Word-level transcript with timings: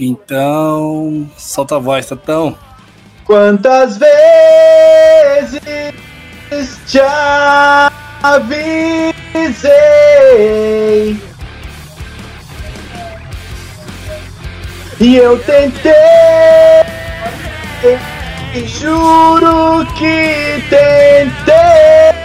Então, 0.00 1.28
solta 1.36 1.76
a 1.76 1.78
voz, 1.78 2.06
Tatão. 2.06 2.56
Quantas 3.24 3.98
vezes 3.98 5.60
te 6.86 7.00
avisei 8.22 8.78
e 15.00 15.16
eu 15.16 15.38
tentei, 15.44 15.92
juro 18.66 19.86
que 19.96 20.62
tentei. 20.68 22.17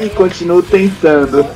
E 0.00 0.10
continuo 0.10 0.62
tentando. 0.62 1.42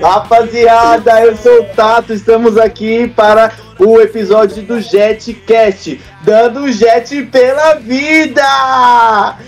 Rapaziada, 0.00 1.20
eu 1.24 1.36
sou 1.36 1.62
o 1.62 1.64
Tato, 1.74 2.12
estamos 2.12 2.56
aqui 2.56 3.08
para 3.08 3.52
o 3.78 4.00
episódio 4.00 4.62
do 4.62 4.80
JetCast, 4.80 6.00
dando 6.22 6.70
jet 6.70 7.22
pela 7.24 7.74
vida! 7.74 9.38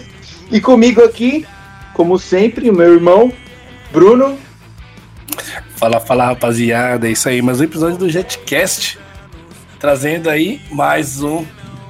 E 0.51 0.61
comigo 0.61 1.05
aqui, 1.05 1.47
como 1.93 2.19
sempre, 2.19 2.71
o 2.71 2.75
meu 2.75 2.95
irmão, 2.95 3.33
Bruno. 3.93 4.39
Fala, 5.77 6.01
fala 6.01 6.27
rapaziada, 6.27 7.09
é 7.09 7.13
isso 7.13 7.29
aí, 7.29 7.43
mais 7.43 7.61
um 7.61 7.65
episódio 7.65 7.99
do 7.99 8.09
JetCast, 8.09 8.99
trazendo 9.79 10.29
aí 10.29 10.61
mais 10.71 11.23
um 11.23 11.45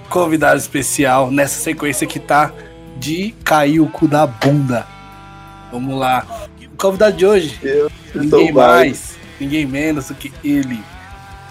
convidado 0.08 0.58
especial 0.58 1.30
nessa 1.30 1.60
sequência 1.60 2.06
que 2.06 2.18
tá 2.18 2.52
de 2.98 3.34
cair 3.44 3.80
o 3.80 3.86
cu 3.86 4.06
da 4.06 4.26
bunda. 4.26 4.99
Vamos 5.70 5.98
lá. 5.98 6.26
O 6.72 6.76
convidado 6.76 7.16
de 7.16 7.26
hoje, 7.26 7.58
Eu 7.62 7.90
ninguém 8.14 8.52
mais, 8.52 9.16
ninguém 9.38 9.66
menos 9.66 10.08
do 10.08 10.14
que 10.14 10.32
ele, 10.42 10.80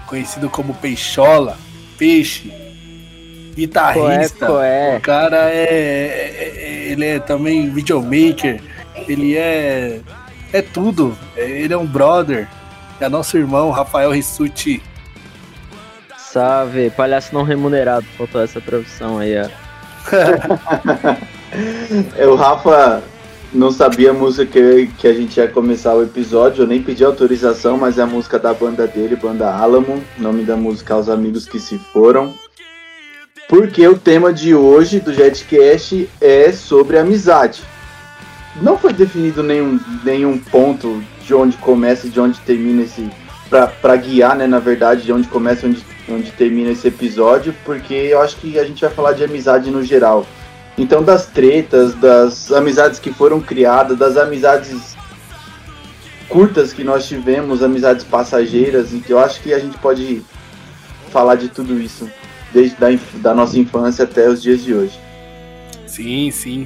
conhecido 0.08 0.50
como 0.50 0.74
Peixola, 0.74 1.58
Peixe, 1.98 2.52
guitarrista. 3.56 4.46
Coé, 4.48 4.98
O 4.98 5.02
cara 5.02 5.50
é, 5.52 5.64
é- 5.64 6.54
é- 6.56 6.92
Ele 6.92 7.06
é 7.06 7.20
também 7.20 7.70
videomaker. 7.70 8.62
Ele 9.08 9.38
é. 9.38 10.00
É 10.52 10.62
tudo. 10.62 11.18
É- 11.38 11.50
Ele 11.50 11.74
é 11.74 11.78
um 11.78 11.86
brother. 11.86 12.48
É 13.00 13.08
nosso 13.08 13.38
irmão, 13.38 13.70
Rafael 13.70 14.12
Rissuti. 14.12 14.82
Salve, 16.18 16.90
palhaço 16.92 17.34
não 17.34 17.44
remunerado, 17.44 18.06
faltou 18.18 18.44
essa 18.44 18.60
profissão 18.62 19.18
aí, 19.20 19.34
ó. 19.42 19.48
É, 22.16 22.28
o 22.28 22.36
Rafa 22.36 23.02
não 23.54 23.72
sabia 23.72 24.12
a 24.12 24.14
música 24.14 24.46
que, 24.46 24.88
que 24.98 25.08
a 25.08 25.14
gente 25.14 25.38
ia 25.38 25.48
começar 25.48 25.96
o 25.96 26.04
episódio, 26.04 26.64
eu 26.64 26.68
nem 26.68 26.82
pedi 26.82 27.04
autorização, 27.04 27.78
mas 27.78 27.98
é 27.98 28.04
a 28.04 28.08
música 28.08 28.38
da 28.38 28.54
banda 28.54 28.86
dele, 28.86 29.16
banda 29.16 29.52
Alamo, 29.52 30.04
nome 30.18 30.44
da 30.44 30.56
música 30.56 30.94
Aos 30.94 31.10
Amigos 31.10 31.48
Que 31.48 31.60
Se 31.60 31.78
Foram. 31.78 32.34
Porque 33.48 33.88
o 33.88 33.98
tema 33.98 34.32
de 34.32 34.54
hoje 34.54 35.00
do 35.00 35.12
Jetcast 35.12 36.08
é 36.22 36.52
sobre 36.52 37.00
amizade. 37.00 37.64
Não 38.62 38.78
foi 38.78 38.94
definido 38.94 39.42
nenhum, 39.42 39.80
nenhum 40.04 40.38
ponto 40.38 41.04
de 41.26 41.34
onde 41.34 41.58
começa 41.58 42.06
e 42.06 42.10
de 42.12 42.20
onde 42.20 42.40
termina 42.42 42.84
esse. 42.84 43.10
Pra 43.82 43.96
guiar, 43.96 44.36
né, 44.36 44.46
na 44.46 44.60
verdade, 44.60 45.02
de 45.02 45.12
onde 45.12 45.28
começa 45.28 45.66
e 45.66 45.70
onde, 45.70 45.86
onde 46.08 46.32
termina 46.34 46.70
esse 46.70 46.88
episódio, 46.88 47.56
porque 47.66 47.96
eu 47.96 48.22
acho 48.22 48.36
que 48.36 48.60
a 48.60 48.64
gente 48.64 48.82
vai 48.82 48.92
falar 48.92 49.14
de 49.14 49.24
amizade 49.24 49.72
no 49.72 49.84
geral. 49.84 50.28
Então, 50.80 51.04
das 51.04 51.26
tretas, 51.26 51.94
das 51.96 52.54
amizades 52.54 53.00
que 53.00 53.12
foram 53.12 53.42
criadas, 53.42 53.98
das 53.98 54.16
amizades 54.16 54.96
curtas 56.30 56.72
que 56.72 56.86
nós 56.86 57.06
tivemos, 57.06 57.62
amizades 57.62 58.06
passageiras, 58.06 58.94
e 58.94 59.02
que 59.02 59.12
eu 59.12 59.20
acho 59.20 59.42
que 59.42 59.54
a 59.54 59.60
gente 59.60 59.78
pode 59.80 60.24
falar 61.12 61.36
de 61.36 61.50
tudo 61.50 61.78
isso, 61.82 62.10
desde 62.54 62.78
da, 62.78 62.88
da 63.16 63.36
nossa 63.36 63.60
infância 63.60 64.06
até 64.06 64.30
os 64.30 64.42
dias 64.42 64.64
de 64.64 64.74
hoje. 64.74 64.98
Sim, 65.86 66.32
sim. 66.32 66.66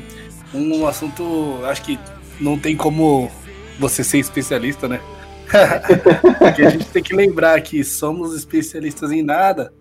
Um 0.53 0.85
assunto, 0.85 1.59
acho 1.65 1.81
que 1.81 1.99
não 2.39 2.59
tem 2.59 2.77
como 2.77 3.31
você 3.79 4.03
ser 4.03 4.19
especialista, 4.19 4.87
né? 4.87 5.01
Porque 6.37 6.61
a 6.61 6.69
gente 6.69 6.85
tem 6.85 7.01
que 7.01 7.15
lembrar 7.15 7.59
que 7.61 7.83
somos 7.83 8.35
especialistas 8.35 9.11
em 9.11 9.23
nada, 9.23 9.73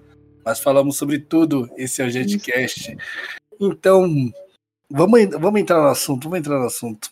mas 0.42 0.58
falamos 0.58 0.96
sobre 0.96 1.18
tudo. 1.18 1.68
Esse 1.76 2.00
é 2.00 2.06
o 2.06 2.10
JetCast. 2.10 2.96
Então, 3.60 4.06
vamos, 4.90 5.20
vamos 5.38 5.60
entrar 5.60 5.80
no 5.80 5.88
assunto, 5.88 6.24
vamos 6.24 6.38
entrar 6.38 6.58
no 6.58 6.66
assunto. 6.66 7.08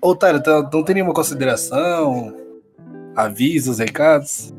Ô, 0.00 0.14
Tário, 0.14 0.42
tá- 0.42 0.68
não 0.72 0.82
tem 0.82 0.94
nenhuma 0.96 1.14
consideração? 1.14 2.34
Avisos, 3.14 3.78
recados? 3.78 4.52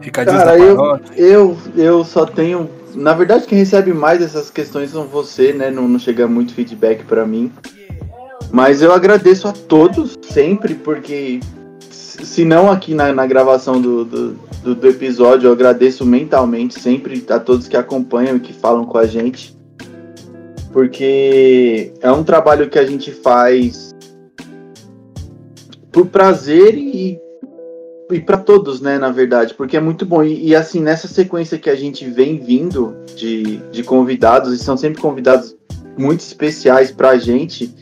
Recadinhos 0.00 0.42
Cara, 0.44 0.58
eu, 0.58 1.00
eu, 1.16 1.56
eu 1.76 2.04
só 2.04 2.24
tenho. 2.26 2.68
Na 2.94 3.14
verdade, 3.14 3.46
quem 3.46 3.58
recebe 3.58 3.92
mais 3.92 4.22
essas 4.22 4.50
questões 4.50 4.90
são 4.90 5.04
você, 5.06 5.52
né? 5.52 5.70
Não, 5.70 5.88
não 5.88 5.98
chega 5.98 6.26
muito 6.28 6.54
feedback 6.54 7.04
pra 7.04 7.26
mim. 7.26 7.52
Mas 8.50 8.80
eu 8.80 8.92
agradeço 8.92 9.46
a 9.48 9.52
todos 9.52 10.16
sempre, 10.22 10.74
porque 10.74 11.40
se 11.90 12.24
se 12.24 12.44
não 12.44 12.70
aqui 12.70 12.94
na, 12.94 13.12
na 13.12 13.26
gravação 13.26 13.80
do, 13.80 14.04
do, 14.04 14.32
do- 14.62 14.74
do 14.74 14.88
episódio, 14.88 15.48
eu 15.48 15.52
agradeço 15.52 16.04
mentalmente 16.04 16.78
sempre 16.80 17.24
a 17.30 17.38
todos 17.38 17.68
que 17.68 17.76
acompanham 17.76 18.36
e 18.36 18.40
que 18.40 18.52
falam 18.52 18.84
com 18.84 18.98
a 18.98 19.06
gente. 19.06 19.56
Porque 20.72 21.92
é 22.00 22.10
um 22.10 22.22
trabalho 22.22 22.68
que 22.68 22.78
a 22.78 22.86
gente 22.86 23.10
faz 23.10 23.94
por 25.90 26.06
prazer 26.06 26.74
e 26.76 27.18
e 28.10 28.20
para 28.20 28.38
todos, 28.38 28.80
né, 28.80 28.98
na 28.98 29.10
verdade, 29.10 29.52
porque 29.52 29.76
é 29.76 29.80
muito 29.80 30.06
bom. 30.06 30.24
E, 30.24 30.46
e, 30.48 30.56
assim, 30.56 30.80
nessa 30.80 31.06
sequência 31.06 31.58
que 31.58 31.68
a 31.68 31.74
gente 31.76 32.08
vem 32.08 32.38
vindo 32.38 32.96
de, 33.14 33.58
de 33.70 33.82
convidados, 33.82 34.54
e 34.54 34.58
são 34.58 34.78
sempre 34.78 34.98
convidados 34.98 35.54
muito 35.94 36.20
especiais 36.20 36.90
pra 36.90 37.18
gente, 37.18 37.74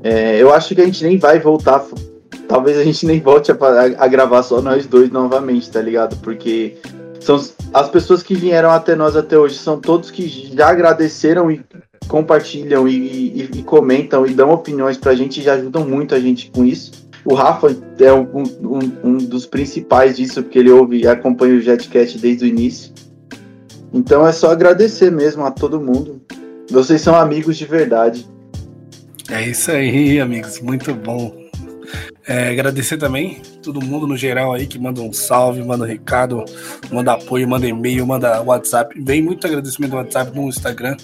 é, 0.00 0.40
eu 0.40 0.54
acho 0.54 0.76
que 0.76 0.80
a 0.80 0.84
gente 0.84 1.02
nem 1.02 1.18
vai 1.18 1.40
voltar. 1.40 1.84
Talvez 2.46 2.78
a 2.78 2.84
gente 2.84 3.04
nem 3.04 3.20
volte 3.20 3.50
a, 3.50 3.56
fa- 3.56 3.82
a 3.98 4.06
gravar 4.06 4.44
só 4.44 4.62
nós 4.62 4.86
dois 4.86 5.10
novamente, 5.10 5.68
tá 5.68 5.82
ligado? 5.82 6.14
Porque 6.18 6.76
são 7.18 7.42
as 7.74 7.88
pessoas 7.88 8.22
que 8.22 8.36
vieram 8.36 8.70
até 8.70 8.94
nós 8.94 9.16
até 9.16 9.36
hoje, 9.36 9.56
são 9.58 9.80
todos 9.80 10.08
que 10.08 10.28
já 10.54 10.68
agradeceram 10.68 11.50
e 11.50 11.60
compartilham 12.08 12.86
e, 12.88 12.94
e- 12.96 13.50
e 13.58 13.62
comentam 13.62 14.26
e 14.26 14.34
dão 14.34 14.50
opiniões 14.50 14.96
pra 14.96 15.14
gente 15.14 15.40
e 15.40 15.42
já 15.42 15.54
ajudam 15.54 15.86
muito 15.88 16.14
a 16.14 16.20
gente 16.20 16.50
com 16.50 16.64
isso. 16.64 16.92
O 17.24 17.34
Rafa 17.34 17.68
é 18.00 18.12
um, 18.12 18.26
um- 18.42 18.92
um 19.04 19.16
dos 19.18 19.46
principais 19.46 20.16
disso, 20.16 20.42
porque 20.42 20.58
ele 20.58 20.70
ouve 20.70 20.98
e 21.02 21.06
acompanha 21.06 21.54
o 21.54 21.60
Jetcast 21.60 22.18
desde 22.18 22.44
o 22.44 22.48
início. 22.48 22.92
Então 23.92 24.26
é 24.26 24.32
só 24.32 24.50
agradecer 24.50 25.10
mesmo 25.12 25.44
a 25.44 25.50
todo 25.50 25.80
mundo. 25.80 26.20
Vocês 26.70 27.00
são 27.00 27.14
amigos 27.14 27.56
de 27.56 27.66
verdade. 27.66 28.26
É 29.30 29.46
isso 29.48 29.70
aí, 29.70 30.18
amigos. 30.20 30.60
Muito 30.60 30.94
bom. 30.94 31.40
É, 32.26 32.50
agradecer 32.50 32.96
também 32.96 33.42
todo 33.62 33.84
mundo 33.84 34.06
no 34.06 34.16
geral 34.16 34.52
aí 34.52 34.66
que 34.66 34.78
manda 34.78 35.00
um 35.00 35.12
salve, 35.12 35.62
manda 35.62 35.84
um 35.84 35.86
recado, 35.86 36.44
manda 36.90 37.12
apoio, 37.12 37.48
manda 37.48 37.66
e-mail, 37.66 38.06
manda 38.06 38.40
WhatsApp. 38.42 38.94
Vem 39.02 39.20
muito 39.22 39.46
agradecimento 39.46 39.90
no 39.92 39.96
WhatsApp, 39.98 40.34
no 40.34 40.48
Instagram. 40.48 40.96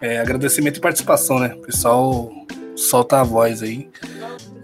É, 0.00 0.18
agradecimento 0.18 0.78
e 0.78 0.80
participação, 0.80 1.38
né? 1.38 1.54
O 1.54 1.60
pessoal 1.62 2.30
solta 2.76 3.20
a 3.20 3.24
voz 3.24 3.62
aí. 3.62 3.88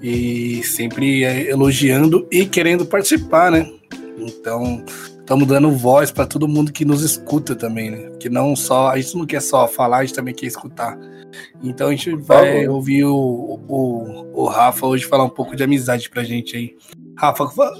E 0.02 0.62
sempre 0.62 1.24
é, 1.24 1.50
elogiando 1.50 2.26
e 2.30 2.47
querendo 2.47 2.84
participar, 2.86 3.50
né? 3.50 3.70
Então, 4.19 4.84
estamos 5.19 5.47
dando 5.47 5.70
voz 5.72 6.10
para 6.10 6.26
todo 6.26 6.47
mundo 6.48 6.72
que 6.72 6.84
nos 6.84 7.02
escuta 7.02 7.54
também, 7.54 7.91
né? 7.91 8.10
Que 8.20 8.28
não 8.28 8.54
só, 8.54 8.88
a 8.91 9.00
gente 9.00 9.16
não 9.16 9.26
quer 9.26 9.41
só 9.41 9.66
falar, 9.66 9.98
a 9.98 10.04
gente 10.04 10.14
também 10.14 10.34
quer 10.34 10.47
escutar. 10.47 10.98
Então 11.62 11.88
a 11.88 11.91
gente 11.91 12.14
vai 12.14 12.66
ouvir 12.68 13.04
o, 13.04 13.60
o, 13.68 14.42
o 14.42 14.47
Rafa 14.47 14.86
hoje 14.86 15.04
falar 15.04 15.24
um 15.24 15.28
pouco 15.30 15.54
de 15.56 15.62
amizade 15.62 16.08
pra 16.08 16.24
gente 16.24 16.56
aí. 16.56 16.74
Rafa, 17.16 17.48
fa- 17.48 17.72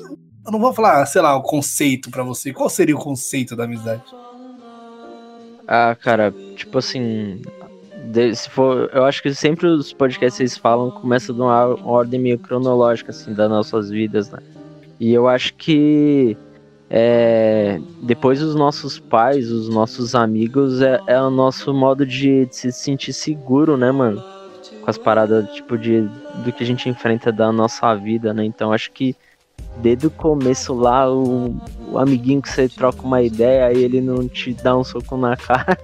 eu 0.44 0.52
não 0.52 0.59
vou 0.60 0.72
falar, 0.74 1.04
sei 1.06 1.22
lá, 1.22 1.34
o 1.36 1.42
conceito 1.42 2.10
pra 2.10 2.22
você. 2.22 2.52
Qual 2.52 2.68
seria 2.68 2.94
o 2.94 2.98
conceito 3.00 3.56
da 3.56 3.64
amizade? 3.64 4.02
Ah, 5.66 5.97
cara, 6.01 6.33
tipo 6.54 6.78
assim, 6.78 7.42
se 8.34 8.48
for, 8.48 8.89
eu 8.92 9.04
acho 9.04 9.22
que 9.22 9.34
sempre 9.34 9.66
os 9.66 9.92
podcasts 9.92 10.39
que 10.39 10.48
vocês 10.48 10.57
falam 10.57 10.91
começam 10.91 11.34
de 11.34 11.41
uma 11.41 11.74
ordem 11.84 12.21
meio 12.21 12.39
cronológica, 12.39 13.10
assim, 13.10 13.34
das 13.34 13.51
nossas 13.51 13.91
vidas, 13.91 14.30
né? 14.30 14.39
E 15.01 15.13
eu 15.13 15.28
acho 15.28 15.54
que 15.54 16.36
é, 16.89 17.80
depois 18.03 18.41
os 18.41 18.54
nossos 18.54 18.98
pais, 18.98 19.51
os 19.51 19.68
nossos 19.68 20.15
amigos, 20.15 20.80
é, 20.80 21.01
é 21.07 21.21
o 21.21 21.30
nosso 21.30 21.74
modo 21.74 22.07
de, 22.07 22.47
de 22.47 22.54
se 22.54 22.72
sentir 22.72 23.12
seguro, 23.12 23.77
né, 23.77 23.91
mano? 23.91 24.22
Com 24.83 24.91
as 24.91 24.97
paradas, 24.97 25.51
tipo, 25.51 25.77
de, 25.77 26.03
do 26.45 26.53
que 26.53 26.62
a 26.62 26.66
gente 26.66 26.89
enfrenta 26.89 27.33
da 27.33 27.51
nossa 27.51 27.92
vida, 27.97 28.33
né? 28.33 28.45
Então 28.45 28.72
acho 28.72 28.92
que 28.92 29.16
desde 29.78 30.06
o 30.06 30.10
começo 30.10 30.74
lá, 30.74 31.10
o, 31.10 31.56
o 31.90 31.98
amiguinho 31.98 32.42
que 32.42 32.48
você 32.48 32.68
troca 32.68 33.02
uma 33.02 33.22
ideia 33.22 33.72
e 33.72 33.84
ele 33.84 34.00
não 34.00 34.28
te 34.28 34.52
dá 34.54 34.76
um 34.76 34.84
soco 34.84 35.16
na 35.16 35.36
cara. 35.36 35.78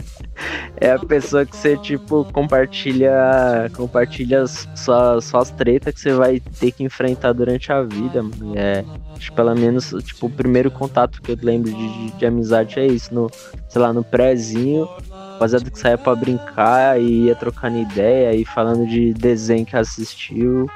é 0.81 0.91
a 0.91 0.99
pessoa 0.99 1.45
que 1.45 1.57
você, 1.57 1.77
tipo, 1.77 2.25
compartilha 2.33 3.71
compartilha 3.75 4.47
suas, 4.47 5.25
suas 5.25 5.51
tretas 5.51 5.95
que 5.95 6.01
você 6.01 6.13
vai 6.13 6.41
ter 6.41 6.73
que 6.73 6.83
enfrentar 6.83 7.33
durante 7.33 7.73
a 7.73 7.83
vida. 7.83 8.25
É, 8.55 8.85
acho, 9.17 9.33
pelo 9.33 9.55
menos, 9.55 9.95
tipo, 10.05 10.27
o 10.27 10.31
primeiro 10.31 10.71
contato 10.71 11.21
que 11.21 11.33
eu 11.33 11.39
lembro 11.41 11.71
de, 11.71 11.93
de, 11.93 12.19
de 12.19 12.27
amizade 12.27 12.79
é 12.79 12.87
isso, 12.87 13.15
no, 13.15 13.31
sei 13.69 13.81
lá, 13.81 13.93
no 13.93 14.03
prézinho. 14.03 14.89
Rapaziada 15.33 15.71
que 15.71 15.79
saia 15.79 15.99
pra 15.99 16.15
brincar 16.15 17.01
e 17.01 17.25
ia 17.27 17.35
trocando 17.35 17.79
ideia 17.79 18.33
e 18.35 18.45
falando 18.45 18.87
de 18.87 19.13
desenho 19.13 19.67
que 19.67 19.77
assistiu. 19.77 20.69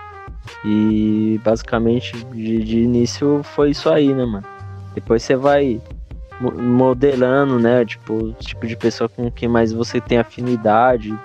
E 0.65 1.41
basicamente 1.45 2.17
de, 2.27 2.63
de 2.65 2.81
início 2.81 3.43
foi 3.43 3.71
isso 3.71 3.89
aí, 3.89 4.13
né, 4.13 4.25
mano? 4.25 4.45
Depois 4.95 5.23
você 5.23 5.37
vai 5.37 5.81
modelando, 6.41 7.59
né? 7.59 7.85
Tipo, 7.85 8.15
o 8.15 8.33
tipo 8.35 8.67
de 8.67 8.77
pessoa 8.77 9.09
com 9.09 9.31
quem 9.31 9.49
mais 9.49 9.73
você 9.73 10.01
tem 10.01 10.19
afinidade, 10.19 11.17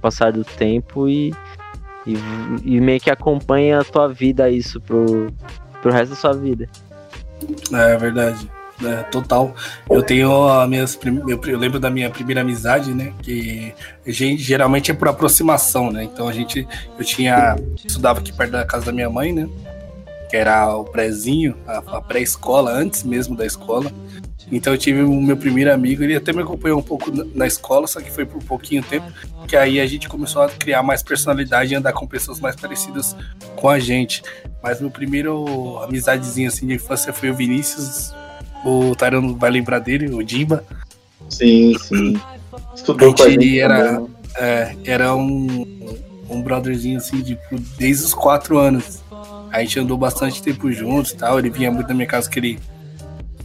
passar 0.00 0.32
do 0.32 0.44
tempo 0.44 1.08
e, 1.08 1.34
e, 2.06 2.16
e, 2.64 2.80
meio 2.80 3.00
que 3.00 3.10
acompanha 3.10 3.80
a 3.80 3.84
tua 3.84 4.08
vida 4.08 4.48
isso 4.50 4.80
pro, 4.80 5.28
pro 5.82 5.92
resto 5.92 6.10
da 6.10 6.16
sua 6.16 6.32
vida. 6.32 6.68
É 7.72 7.96
verdade 7.96 8.59
né, 8.80 9.04
total. 9.10 9.54
Eu 9.88 10.02
tenho 10.02 10.48
as 10.48 10.68
minhas. 10.68 10.98
Eu 11.46 11.58
lembro 11.58 11.78
da 11.78 11.90
minha 11.90 12.10
primeira 12.10 12.40
amizade, 12.40 12.94
né? 12.94 13.12
Que 13.22 13.72
gente, 14.06 14.42
geralmente 14.42 14.90
é 14.90 14.94
por 14.94 15.08
aproximação, 15.08 15.90
né? 15.90 16.04
Então 16.04 16.28
a 16.28 16.32
gente. 16.32 16.66
Eu 16.98 17.04
tinha. 17.04 17.56
Estudava 17.84 18.20
aqui 18.20 18.32
perto 18.32 18.52
da 18.52 18.64
casa 18.64 18.86
da 18.86 18.92
minha 18.92 19.10
mãe, 19.10 19.32
né? 19.32 19.48
Que 20.28 20.36
era 20.36 20.74
o 20.74 20.84
prézinho, 20.84 21.56
a, 21.66 21.78
a 21.78 22.00
pré-escola, 22.00 22.70
antes 22.70 23.02
mesmo 23.02 23.36
da 23.36 23.44
escola. 23.44 23.92
Então 24.50 24.72
eu 24.72 24.78
tive 24.78 25.02
o 25.02 25.20
meu 25.20 25.36
primeiro 25.36 25.72
amigo, 25.72 26.02
ele 26.02 26.16
até 26.16 26.32
me 26.32 26.42
acompanhou 26.42 26.78
um 26.78 26.82
pouco 26.82 27.12
na 27.34 27.46
escola, 27.46 27.86
só 27.86 28.00
que 28.00 28.10
foi 28.10 28.26
por 28.26 28.38
um 28.38 28.46
pouquinho 28.46 28.82
tempo, 28.82 29.06
que 29.46 29.56
aí 29.56 29.80
a 29.80 29.86
gente 29.86 30.08
começou 30.08 30.42
a 30.42 30.48
criar 30.48 30.82
mais 30.82 31.02
personalidade 31.02 31.72
e 31.72 31.76
andar 31.76 31.92
com 31.92 32.06
pessoas 32.06 32.40
mais 32.40 32.56
parecidas 32.56 33.16
com 33.54 33.68
a 33.68 33.78
gente. 33.78 34.22
Mas 34.62 34.80
meu 34.80 34.90
primeiro 34.90 35.78
amizadezinho 35.78 36.48
assim 36.48 36.66
de 36.66 36.74
infância 36.74 37.12
foi 37.12 37.30
o 37.30 37.34
Vinícius, 37.34 38.12
o 38.64 38.94
Tyrone 38.94 39.34
vai 39.38 39.50
lembrar 39.50 39.78
dele, 39.78 40.12
o 40.12 40.22
Dimba. 40.22 40.64
Sim, 41.28 41.76
sim. 41.78 42.20
Estudou 42.74 43.14
a 43.18 43.28
gente, 43.28 43.60
era, 43.60 44.02
é, 44.36 44.76
era 44.84 45.14
um, 45.14 45.96
um 46.28 46.42
brotherzinho 46.42 46.98
assim, 46.98 47.22
tipo, 47.22 47.58
desde 47.78 48.04
os 48.04 48.14
quatro 48.14 48.58
anos. 48.58 49.00
A 49.52 49.60
gente 49.60 49.78
andou 49.78 49.96
bastante 49.96 50.42
tempo 50.42 50.70
juntos 50.70 51.12
e 51.12 51.16
tal. 51.16 51.38
Ele 51.38 51.50
vinha 51.50 51.70
muito 51.70 51.88
na 51.88 51.94
minha 51.94 52.06
casa 52.06 52.28
que 52.28 52.38
ele. 52.38 52.58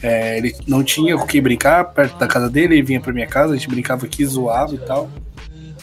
É, 0.01 0.37
ele 0.37 0.55
não 0.67 0.83
tinha 0.83 1.17
com 1.17 1.25
quem 1.25 1.41
brincar 1.41 1.83
perto 1.85 2.17
da 2.17 2.27
casa 2.27 2.49
dele, 2.49 2.75
ele 2.75 2.83
vinha 2.83 3.01
pra 3.01 3.13
minha 3.13 3.25
casa, 3.25 3.53
a 3.53 3.55
gente 3.55 3.69
brincava 3.69 4.05
aqui, 4.05 4.25
zoava 4.25 4.75
e 4.75 4.77
tal. 4.77 5.09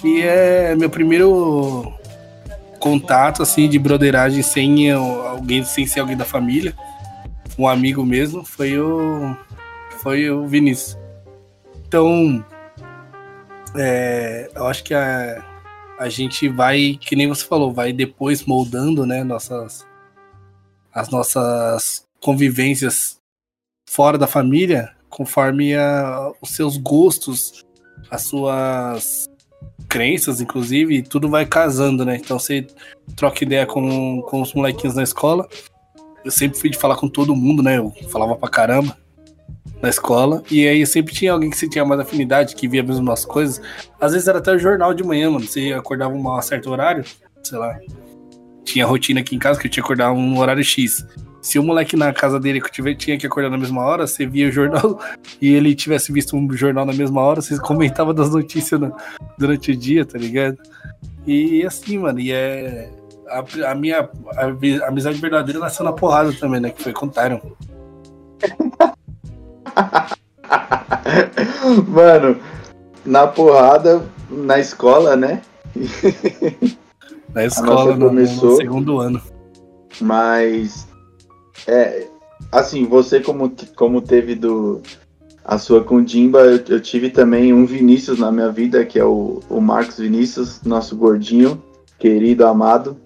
E 0.05 0.21
é 0.21 0.77
meu 0.77 0.91
primeiro 0.91 1.93
contato 2.79 3.43
assim 3.43 3.69
de 3.69 3.79
broderagem 3.79 4.43
sem 4.43 4.91
alguém, 4.91 5.65
sem 5.65 5.87
ser 5.87 6.01
alguém 6.01 6.17
da 6.17 6.25
família 6.25 6.75
um 7.59 7.67
amigo 7.67 8.05
mesmo, 8.05 8.45
foi 8.45 8.79
o 8.79 9.37
foi 10.03 10.31
o 10.31 10.47
Vinícius. 10.47 10.99
Então, 11.87 12.45
é, 13.77 14.51
eu 14.55 14.67
acho 14.67 14.83
que 14.83 14.95
a, 14.95 15.45
a 15.99 16.09
gente 16.09 16.49
vai, 16.49 16.99
que 17.01 17.15
nem 17.15 17.29
você 17.29 17.45
falou, 17.45 17.73
vai 17.73 17.93
depois 17.93 18.45
moldando, 18.45 19.07
né, 19.07 19.23
nossas 19.23 19.87
as 20.93 21.09
nossas 21.09 22.05
convivências 22.21 23.19
fora 23.89 24.19
da 24.19 24.27
família, 24.27 24.95
conforme 25.09 25.75
a, 25.75 26.33
os 26.41 26.51
seus 26.51 26.77
gostos, 26.77 27.65
as 28.11 28.23
suas 28.23 29.27
crenças, 29.89 30.41
inclusive, 30.41 31.03
tudo 31.03 31.29
vai 31.29 31.47
casando, 31.47 32.05
né? 32.05 32.17
Então 32.17 32.39
você 32.39 32.67
troca 33.17 33.45
ideia 33.45 33.67
com, 33.67 34.23
com 34.23 34.41
os 34.43 34.55
molequinhos 34.55 34.97
na 34.97 35.03
escola, 35.03 35.49
eu 36.25 36.31
sempre 36.31 36.59
fui 36.59 36.71
de 36.71 36.79
falar 36.79 36.97
com 36.97 37.09
todo 37.09 37.35
mundo, 37.35 37.63
né? 37.63 37.79
Eu 37.79 37.93
falava 38.11 38.37
pra 38.37 38.49
caramba 38.49 38.97
na 39.83 39.89
escola. 39.89 40.43
E 40.51 40.67
aí 40.67 40.87
sempre 40.87 41.13
tinha 41.13 41.33
alguém 41.33 41.51
que 41.51 41.57
você 41.57 41.69
tinha 41.69 41.85
mais 41.85 42.01
afinidade, 42.01 42.55
que 42.55 42.69
via 42.69 42.83
as 42.83 42.89
mesmas 42.89 43.25
coisas. 43.25 43.61
Às 44.01 44.13
vezes 44.13 44.29
era 44.29 44.39
até 44.39 44.53
o 44.53 44.59
jornal 44.59 44.95
de 44.95 45.03
manhã, 45.03 45.31
mano. 45.31 45.47
Você 45.47 45.73
acordava 45.73 46.15
um 46.15 46.43
certo 46.43 46.71
horário, 46.71 47.05
sei 47.43 47.59
lá. 47.59 47.79
Tinha 48.65 48.87
rotina 48.87 49.21
aqui 49.21 49.35
em 49.35 49.39
casa 49.39 49.61
que 49.61 49.67
eu 49.67 49.71
tinha 49.71 49.83
que 49.83 49.87
acordar 49.87 50.13
um 50.13 50.39
horário 50.39 50.63
X. 50.63 51.05
Se 51.41 51.59
o 51.59 51.63
moleque 51.65 51.97
na 51.97 52.13
casa 52.13 52.39
dele 52.39 52.61
que 52.61 52.71
tiver, 52.71 52.95
tinha 52.95 53.19
que 53.19 53.27
acordar 53.27 53.51
na 53.51 53.59
mesma 53.59 53.83
hora, 53.83 54.07
você 54.07 54.25
via 54.25 54.49
o 54.49 54.53
jornal 54.53 55.01
e 55.43 55.53
ele 55.53 55.75
tivesse 55.75 56.13
visto 56.13 56.37
um 56.37 56.49
jornal 56.57 56.87
na 56.87 56.93
mesma 56.93 57.21
hora, 57.21 57.43
você 57.43 57.59
comentava 57.59 58.15
das 58.15 58.31
notícias 58.31 58.81
no, 58.81 58.95
durante 59.37 59.73
o 59.73 59.77
dia, 59.77 60.07
tá 60.07 60.17
ligado? 60.17 60.57
E 61.27 61.67
assim, 61.67 61.99
mano, 61.99 62.21
e 62.21 62.31
é 62.31 62.89
a, 63.39 63.71
a 63.71 63.75
minha 63.75 64.09
a, 64.37 64.85
a 64.85 64.89
amizade 64.89 65.21
verdadeira 65.21 65.61
nasceu 65.61 65.85
na 65.85 65.93
porrada 65.93 66.33
também, 66.33 66.61
né? 66.61 66.71
Que 66.71 66.83
foi 66.83 66.93
com 66.93 67.07
o 67.07 67.11
Tyron. 67.11 67.41
Mano, 71.89 72.39
na 73.05 73.27
porrada, 73.27 74.03
na 74.31 74.59
escola, 74.59 75.17
né? 75.17 75.43
Na 77.35 77.47
escola, 77.47 77.97
no, 77.97 78.09
começou, 78.09 78.51
no 78.51 78.57
segundo 78.57 78.99
ano. 78.99 79.23
Mas, 80.01 80.87
é, 81.67 82.07
assim, 82.51 82.87
você 82.87 83.21
como, 83.21 83.53
como 83.77 84.03
teve 84.03 84.35
do 84.35 84.83
a 85.45 85.59
sua 85.59 85.83
com 85.83 86.03
Dimba, 86.03 86.41
eu, 86.41 86.63
eu, 86.69 86.81
tive 86.81 87.11
também 87.11 87.53
um 87.53 87.67
Vinícius 87.67 88.19
na 88.19 88.31
minha 88.31 88.51
vida, 88.51 88.85
que 88.85 88.99
é 88.99 89.05
o, 89.05 89.41
o 89.49 89.61
Marcos 89.61 89.99
Vinícius, 89.99 90.63
nosso 90.63 90.97
gordinho, 90.97 91.63
querido, 91.99 92.47
amado. 92.47 92.97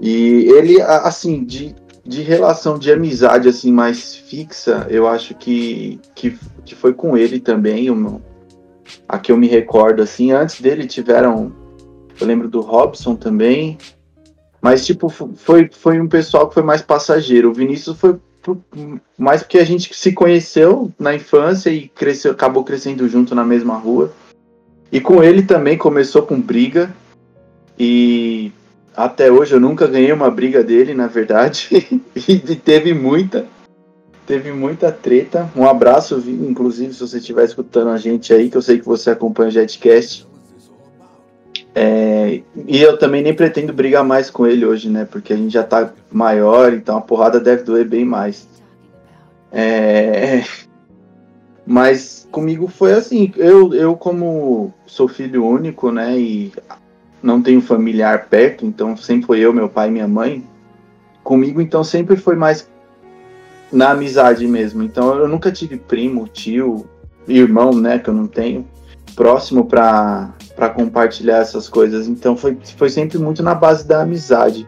E 0.00 0.50
ele, 0.50 0.80
assim, 0.82 1.44
de, 1.44 1.74
de 2.04 2.22
relação 2.22 2.78
de 2.78 2.92
amizade 2.92 3.48
assim 3.48 3.72
mais 3.72 4.14
fixa, 4.14 4.86
eu 4.90 5.06
acho 5.08 5.34
que, 5.34 6.00
que, 6.14 6.38
que 6.64 6.74
foi 6.74 6.92
com 6.92 7.16
ele 7.16 7.40
também, 7.40 7.90
o 7.90 8.20
a 9.08 9.18
que 9.18 9.32
eu 9.32 9.36
me 9.36 9.48
recordo 9.48 10.02
assim. 10.02 10.32
Antes 10.32 10.60
dele 10.60 10.86
tiveram, 10.86 11.52
eu 12.20 12.26
lembro 12.26 12.48
do 12.48 12.60
Robson 12.60 13.16
também, 13.16 13.78
mas 14.60 14.86
tipo 14.86 15.08
foi, 15.08 15.68
foi 15.72 16.00
um 16.00 16.08
pessoal 16.08 16.48
que 16.48 16.54
foi 16.54 16.62
mais 16.62 16.82
passageiro. 16.82 17.50
O 17.50 17.54
Vinícius 17.54 17.98
foi 17.98 18.18
mais 19.18 19.42
porque 19.42 19.58
a 19.58 19.64
gente 19.64 19.92
se 19.92 20.12
conheceu 20.12 20.92
na 20.98 21.14
infância 21.14 21.70
e 21.70 21.88
cresceu, 21.88 22.32
acabou 22.32 22.62
crescendo 22.62 23.08
junto 23.08 23.34
na 23.34 23.44
mesma 23.44 23.76
rua. 23.76 24.12
E 24.92 25.00
com 25.00 25.22
ele 25.22 25.42
também 25.42 25.76
começou 25.76 26.22
com 26.22 26.40
briga 26.40 26.94
e 27.78 28.52
até 28.96 29.30
hoje 29.30 29.54
eu 29.54 29.60
nunca 29.60 29.86
ganhei 29.86 30.10
uma 30.12 30.30
briga 30.30 30.64
dele, 30.64 30.94
na 30.94 31.06
verdade. 31.06 32.00
e 32.16 32.56
teve 32.56 32.94
muita. 32.94 33.44
Teve 34.26 34.50
muita 34.52 34.90
treta. 34.90 35.50
Um 35.54 35.66
abraço, 35.66 36.22
inclusive, 36.26 36.94
se 36.94 37.00
você 37.00 37.18
estiver 37.18 37.44
escutando 37.44 37.90
a 37.90 37.98
gente 37.98 38.32
aí, 38.32 38.50
que 38.50 38.56
eu 38.56 38.62
sei 38.62 38.78
que 38.78 38.86
você 38.86 39.10
acompanha 39.10 39.50
o 39.50 39.52
Jetcast. 39.52 40.26
É, 41.74 42.40
e 42.66 42.80
eu 42.80 42.98
também 42.98 43.22
nem 43.22 43.34
pretendo 43.34 43.70
brigar 43.70 44.02
mais 44.02 44.30
com 44.30 44.46
ele 44.46 44.64
hoje, 44.64 44.88
né? 44.88 45.04
Porque 45.04 45.34
a 45.34 45.36
gente 45.36 45.52
já 45.52 45.62
tá 45.62 45.92
maior, 46.10 46.72
então 46.72 46.96
a 46.96 47.02
porrada 47.02 47.38
deve 47.38 47.64
doer 47.64 47.86
bem 47.86 48.04
mais. 48.04 48.48
É, 49.52 50.42
mas 51.66 52.26
comigo 52.32 52.66
foi 52.66 52.94
assim, 52.94 53.32
eu, 53.36 53.74
eu 53.74 53.94
como 53.94 54.72
sou 54.86 55.06
filho 55.06 55.44
único, 55.44 55.92
né? 55.92 56.18
E 56.18 56.52
não 57.26 57.42
tenho 57.42 57.60
familiar 57.60 58.28
perto, 58.28 58.64
então 58.64 58.96
sempre 58.96 59.26
foi 59.26 59.40
eu, 59.40 59.52
meu 59.52 59.68
pai 59.68 59.88
e 59.88 59.90
minha 59.90 60.06
mãe. 60.06 60.46
Comigo, 61.24 61.60
então, 61.60 61.82
sempre 61.82 62.16
foi 62.16 62.36
mais 62.36 62.68
na 63.72 63.90
amizade 63.90 64.46
mesmo. 64.46 64.84
Então, 64.84 65.12
eu 65.16 65.26
nunca 65.26 65.50
tive 65.50 65.76
primo, 65.76 66.28
tio, 66.28 66.88
irmão, 67.26 67.72
né, 67.72 67.98
que 67.98 68.08
eu 68.08 68.14
não 68.14 68.28
tenho, 68.28 68.64
próximo 69.16 69.66
para 69.66 70.32
compartilhar 70.74 71.38
essas 71.38 71.68
coisas. 71.68 72.06
Então, 72.06 72.36
foi, 72.36 72.56
foi 72.76 72.88
sempre 72.88 73.18
muito 73.18 73.42
na 73.42 73.56
base 73.56 73.86
da 73.86 74.02
amizade. 74.02 74.66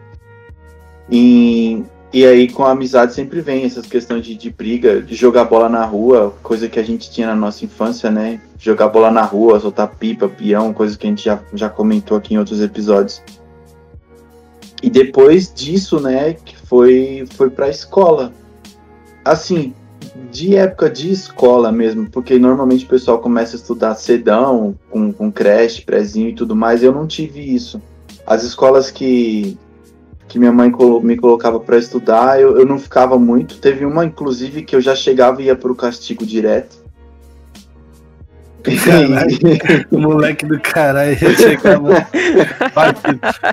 E 1.09 1.81
e 2.11 2.25
aí, 2.25 2.51
com 2.51 2.63
a 2.63 2.71
amizade, 2.71 3.13
sempre 3.13 3.39
vem 3.39 3.65
essas 3.65 3.85
questões 3.85 4.25
de, 4.25 4.33
de 4.33 4.49
briga, 4.49 4.99
de 4.99 5.13
jogar 5.13 5.45
bola 5.45 5.69
na 5.69 5.85
rua, 5.85 6.35
coisa 6.41 6.67
que 6.67 6.79
a 6.79 6.83
gente 6.83 7.11
tinha 7.11 7.27
na 7.27 7.35
nossa 7.35 7.63
infância, 7.63 8.09
né? 8.09 8.41
Jogar 8.57 8.87
bola 8.87 9.11
na 9.11 9.21
rua, 9.21 9.59
soltar 9.59 9.87
pipa, 9.95 10.27
peão, 10.27 10.73
coisa 10.73 10.97
que 10.97 11.05
a 11.05 11.09
gente 11.09 11.23
já, 11.23 11.39
já 11.53 11.69
comentou 11.69 12.17
aqui 12.17 12.33
em 12.33 12.39
outros 12.39 12.61
episódios. 12.61 13.21
E 14.81 14.89
depois 14.89 15.53
disso, 15.53 15.99
né, 15.99 16.33
que 16.33 16.57
foi, 16.57 17.25
foi 17.35 17.49
pra 17.49 17.69
escola. 17.69 18.33
Assim, 19.23 19.75
de 20.31 20.55
época 20.55 20.89
de 20.89 21.11
escola 21.11 21.71
mesmo, 21.71 22.09
porque 22.09 22.39
normalmente 22.39 22.85
o 22.85 22.89
pessoal 22.89 23.19
começa 23.19 23.55
a 23.55 23.59
estudar 23.59 23.93
cedão, 23.95 24.75
com, 24.89 25.13
com 25.13 25.31
creche, 25.31 25.83
prezinho 25.83 26.29
e 26.29 26.35
tudo 26.35 26.55
mais, 26.55 26.81
eu 26.81 26.91
não 26.91 27.05
tive 27.05 27.39
isso. 27.53 27.79
As 28.25 28.43
escolas 28.43 28.89
que, 28.89 29.57
que 30.29 30.37
minha 30.37 30.51
mãe 30.51 30.71
me 31.01 31.17
colocava 31.17 31.59
para 31.59 31.77
estudar, 31.77 32.39
eu, 32.39 32.59
eu 32.59 32.65
não 32.65 32.77
ficava 32.77 33.17
muito. 33.17 33.57
Teve 33.57 33.83
uma, 33.83 34.05
inclusive, 34.05 34.61
que 34.61 34.75
eu 34.75 34.79
já 34.79 34.95
chegava 34.95 35.41
e 35.41 35.45
ia 35.45 35.55
pro 35.55 35.75
castigo 35.75 36.23
direto. 36.23 36.77
Caralho, 38.61 39.89
moleque 39.91 40.45
do 40.45 40.59
caralho, 40.59 41.17
chegava. 41.35 42.05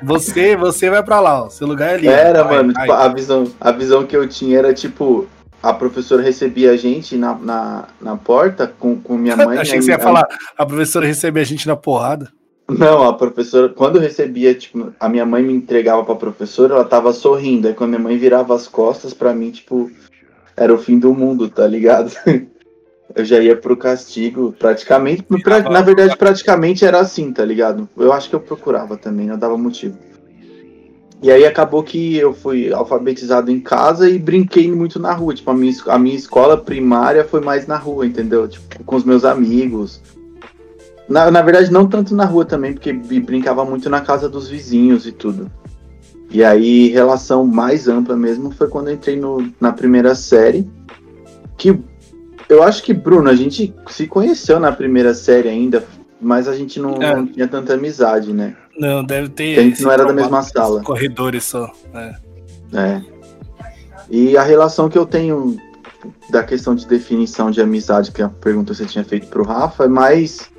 você, 0.03 0.55
você 0.55 0.91
vai 0.91 1.03
pra 1.03 1.19
lá, 1.19 1.45
ó. 1.45 1.49
Seu 1.49 1.67
lugar 1.67 1.93
é 1.93 1.95
ali. 1.95 2.09
Era, 2.09 2.45
vai, 2.45 2.57
mano, 2.57 2.73
vai. 2.75 2.83
Tipo, 2.83 2.93
a, 2.93 3.09
visão, 3.09 3.53
a 3.59 3.73
visão 3.73 4.05
que 4.05 4.17
eu 4.17 4.29
tinha 4.29 4.59
era 4.59 4.75
tipo. 4.75 5.27
A 5.63 5.73
professora 5.73 6.23
recebia 6.23 6.73
a 6.73 6.77
gente 6.77 7.17
na, 7.17 7.35
na, 7.35 7.85
na 8.01 8.17
porta 8.17 8.73
com, 8.79 9.01
com 9.01 9.17
minha 9.17 9.35
mãe. 9.39 9.57
Achei 9.59 9.79
que 9.79 9.85
você 9.85 9.93
ia 9.93 9.99
falar, 9.99 10.27
a 10.57 10.67
professora 10.67 11.07
recebia 11.07 11.43
a 11.43 11.47
gente 11.47 11.67
na 11.67 11.75
porrada. 11.75 12.31
Não, 12.69 13.05
a 13.05 13.13
professora, 13.13 13.69
quando 13.69 13.97
eu 13.97 14.03
recebia, 14.03 14.55
tipo, 14.55 14.93
a 14.99 15.09
minha 15.09 15.25
mãe 15.25 15.43
me 15.43 15.53
entregava 15.53 16.05
pra 16.05 16.17
professora, 16.17 16.75
ela 16.75 16.85
tava 16.85 17.13
sorrindo. 17.13 17.69
Aí 17.69 17.75
quando 17.75 17.91
minha 17.91 18.03
mãe 18.03 18.19
virava 18.19 18.55
as 18.55 18.67
costas 18.67 19.15
pra 19.15 19.33
mim, 19.33 19.51
tipo, 19.53 19.91
era 20.57 20.75
o 20.75 20.79
fim 20.79 20.99
do 20.99 21.15
mundo, 21.15 21.49
tá 21.49 21.67
ligado? 21.67 22.11
Eu 23.15 23.25
já 23.25 23.39
ia 23.39 23.57
pro 23.57 23.77
castigo, 23.77 24.55
praticamente. 24.59 25.23
Pra, 25.23 25.61
na 25.63 25.81
verdade, 25.81 26.17
praticamente 26.17 26.85
era 26.85 26.99
assim, 26.99 27.33
tá 27.33 27.45
ligado? 27.45 27.89
Eu 27.97 28.13
acho 28.13 28.29
que 28.29 28.35
eu 28.35 28.41
procurava 28.41 28.97
também, 28.97 29.27
não 29.27 29.39
dava 29.39 29.57
motivo. 29.57 29.97
E 31.23 31.31
aí 31.31 31.47
acabou 31.47 31.83
que 31.83 32.17
eu 32.17 32.35
fui 32.35 32.73
alfabetizado 32.73 33.51
em 33.51 33.61
casa 33.61 34.11
e 34.11 34.19
brinquei 34.19 34.71
muito 34.71 34.99
na 34.99 35.15
rua. 35.15 35.35
Tipo, 35.35 35.51
a 35.51 35.55
minha, 35.55 35.73
a 35.87 35.99
minha 35.99 36.17
escola 36.17 36.59
primária 36.59 37.25
foi 37.25 37.41
mais 37.41 37.67
na 37.67 37.77
rua, 37.77 38.05
entendeu? 38.05 38.47
Tipo, 38.47 38.85
com 38.85 38.97
os 38.97 39.05
meus 39.05 39.25
amigos. 39.25 40.03
Na, 41.09 41.31
na 41.31 41.43
verdade, 41.43 41.73
não 41.73 41.87
tanto 41.87 42.15
na 42.15 42.25
rua 42.25 42.45
também, 42.45 42.73
porque 42.73 42.93
brincava 42.93 43.65
muito 43.65 43.89
na 43.89 44.01
casa 44.01 44.29
dos 44.29 44.49
vizinhos 44.49 45.07
e 45.07 45.13
tudo. 45.13 45.51
E 46.31 46.43
aí, 46.43 46.89
relação 46.89 47.47
mais 47.47 47.89
ampla 47.89 48.17
mesmo 48.17 48.51
foi 48.51 48.69
quando 48.69 48.89
eu 48.89 48.95
entrei 48.95 49.17
no, 49.17 49.49
na 49.61 49.73
primeira 49.73 50.15
série. 50.15 50.69
Que 51.57 51.79
eu 52.49 52.63
acho 52.63 52.83
que, 52.83 52.93
Bruno, 52.93 53.31
a 53.31 53.35
gente 53.35 53.75
se 53.89 54.07
conheceu 54.07 54.59
na 54.59 54.73
primeira 54.73 55.15
série 55.15 55.49
ainda, 55.49 55.85
mas 56.21 56.49
a 56.49 56.57
gente 56.57 56.81
não, 56.81 57.01
é. 57.01 57.15
não 57.15 57.27
tinha 57.27 57.47
tanta 57.47 57.75
amizade, 57.75 58.33
né? 58.33 58.57
Não, 58.77 59.05
deve 59.05 59.29
ter. 59.29 59.59
A 59.59 59.63
gente 59.63 59.83
não 59.83 59.93
era 59.93 60.05
da 60.05 60.13
mesma 60.13 60.43
sala. 60.43 60.83
Corredores 60.83 61.45
só. 61.45 61.71
É. 61.95 62.15
é. 62.75 63.03
E 64.11 64.37
a 64.37 64.43
relação 64.43 64.89
que 64.89 64.99
eu 64.99 65.07
tenho 65.07 65.57
da 66.31 66.43
questão 66.43 66.75
de 66.75 66.87
definição 66.87 67.51
de 67.51 67.61
amizade, 67.61 68.13
que 68.13 68.23
a 68.23 68.29
pergunta 68.29 68.75
você 68.75 68.85
tinha 68.85 69.05
feito 69.05 69.29
pro 69.29 69.45
Rafa, 69.45 69.85
é 69.85 69.89
mais 69.89 70.51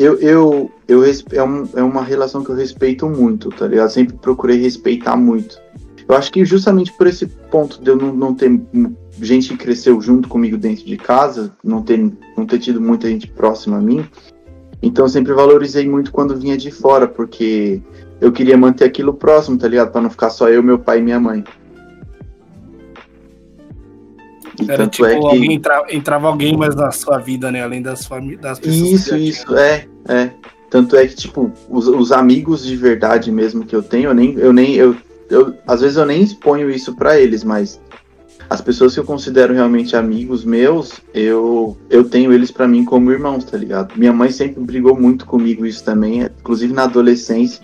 eu, 0.00 0.18
eu, 0.20 0.70
eu 0.88 1.04
é, 1.04 1.42
um, 1.42 1.68
é 1.76 1.82
uma 1.82 2.02
relação 2.02 2.42
que 2.42 2.50
eu 2.50 2.54
respeito 2.54 3.06
muito, 3.06 3.50
tá 3.50 3.66
ligado? 3.66 3.90
Sempre 3.90 4.16
procurei 4.16 4.58
respeitar 4.58 5.14
muito. 5.14 5.60
Eu 6.08 6.16
acho 6.16 6.32
que 6.32 6.44
justamente 6.44 6.92
por 6.92 7.06
esse 7.06 7.26
ponto 7.26 7.82
de 7.82 7.90
eu 7.90 7.96
não, 7.96 8.12
não 8.12 8.34
ter 8.34 8.60
gente 9.20 9.50
que 9.50 9.58
cresceu 9.58 10.00
junto 10.00 10.28
comigo 10.28 10.56
dentro 10.56 10.86
de 10.86 10.96
casa, 10.96 11.52
não 11.62 11.82
ter, 11.82 12.10
não 12.36 12.46
ter 12.46 12.58
tido 12.58 12.80
muita 12.80 13.08
gente 13.08 13.28
próxima 13.28 13.76
a 13.76 13.80
mim, 13.80 14.04
então 14.82 15.04
eu 15.04 15.08
sempre 15.10 15.34
valorizei 15.34 15.86
muito 15.88 16.10
quando 16.10 16.36
vinha 16.36 16.56
de 16.56 16.70
fora, 16.70 17.06
porque 17.06 17.82
eu 18.20 18.32
queria 18.32 18.56
manter 18.56 18.84
aquilo 18.84 19.12
próximo, 19.12 19.58
tá 19.58 19.68
ligado? 19.68 19.92
Pra 19.92 20.00
não 20.00 20.10
ficar 20.10 20.30
só 20.30 20.48
eu, 20.48 20.62
meu 20.62 20.78
pai 20.78 20.98
e 20.98 21.02
minha 21.02 21.20
mãe. 21.20 21.44
E 24.60 24.70
Era 24.70 24.86
tipo, 24.86 25.06
é 25.06 25.18
que... 25.18 25.26
alguém 25.26 25.52
entra, 25.54 25.86
entrava 25.90 26.28
alguém 26.28 26.56
mais 26.56 26.74
na 26.74 26.90
sua 26.90 27.18
vida, 27.18 27.50
né? 27.50 27.62
Além 27.62 27.82
das, 27.82 28.08
das 28.40 28.58
pessoas. 28.58 28.90
Isso, 28.90 29.16
isso, 29.16 29.56
é, 29.56 29.86
é. 30.08 30.30
Tanto 30.70 30.96
é 30.96 31.06
que, 31.06 31.16
tipo, 31.16 31.50
os, 31.68 31.88
os, 31.88 32.12
amigos 32.12 32.64
de 32.64 32.76
verdade 32.76 33.32
mesmo 33.32 33.66
que 33.66 33.74
eu 33.74 33.82
tenho, 33.82 34.10
eu 34.10 34.14
nem, 34.14 34.34
eu 34.34 34.52
nem, 34.52 34.74
eu, 34.76 34.96
eu 35.28 35.54
às 35.66 35.80
vezes 35.80 35.96
eu 35.96 36.06
nem 36.06 36.22
exponho 36.22 36.70
isso 36.70 36.94
para 36.94 37.18
eles, 37.18 37.42
mas 37.42 37.80
as 38.48 38.60
pessoas 38.60 38.94
que 38.94 39.00
eu 39.00 39.04
considero 39.04 39.52
realmente 39.52 39.96
amigos 39.96 40.44
meus, 40.44 41.00
eu, 41.12 41.76
eu 41.88 42.04
tenho 42.04 42.32
eles 42.32 42.50
para 42.50 42.68
mim 42.68 42.84
como 42.84 43.10
irmãos, 43.10 43.44
tá 43.44 43.56
ligado? 43.56 43.96
Minha 43.96 44.12
mãe 44.12 44.30
sempre 44.30 44.62
brigou 44.62 44.98
muito 44.98 45.26
comigo 45.26 45.66
isso 45.66 45.84
também, 45.84 46.22
inclusive 46.22 46.72
na 46.72 46.84
adolescência, 46.84 47.62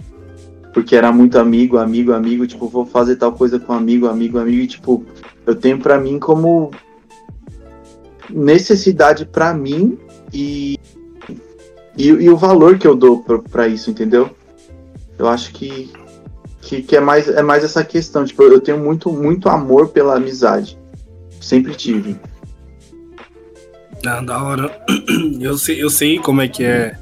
porque 0.72 0.94
era 0.94 1.10
muito 1.10 1.38
amigo, 1.38 1.78
amigo, 1.78 2.12
amigo, 2.12 2.46
tipo, 2.46 2.68
vou 2.68 2.84
fazer 2.84 3.16
tal 3.16 3.32
coisa 3.32 3.58
com 3.58 3.72
amigo, 3.72 4.06
amigo, 4.06 4.38
amigo, 4.38 4.62
e 4.62 4.66
tipo, 4.66 5.04
eu 5.46 5.54
tenho 5.54 5.78
para 5.78 5.98
mim 5.98 6.18
como 6.18 6.70
necessidade 8.30 9.24
para 9.26 9.54
mim 9.54 9.98
e, 10.32 10.78
e, 11.96 12.08
e, 12.08 12.30
o 12.30 12.36
valor 12.36 12.78
que 12.78 12.86
eu 12.86 12.94
dou 12.94 13.24
para 13.50 13.68
isso, 13.68 13.90
entendeu? 13.90 14.30
Eu 15.18 15.28
acho 15.28 15.52
que, 15.52 15.90
que, 16.60 16.82
que, 16.82 16.96
é, 16.96 17.00
mais, 17.00 17.28
é 17.28 17.42
mais 17.42 17.64
essa 17.64 17.84
questão. 17.84 18.24
Tipo, 18.24 18.42
eu 18.42 18.60
tenho 18.60 18.78
muito, 18.78 19.10
muito 19.12 19.48
amor 19.48 19.88
pela 19.88 20.16
amizade. 20.16 20.78
Sempre 21.40 21.74
tive. 21.74 22.16
Ah, 24.06 24.20
da 24.20 24.42
hora. 24.42 24.84
Eu 25.40 25.58
sei, 25.58 25.82
eu 25.82 25.90
sei 25.90 26.18
como 26.18 26.40
é 26.40 26.48
que 26.48 26.64
é. 26.64 26.96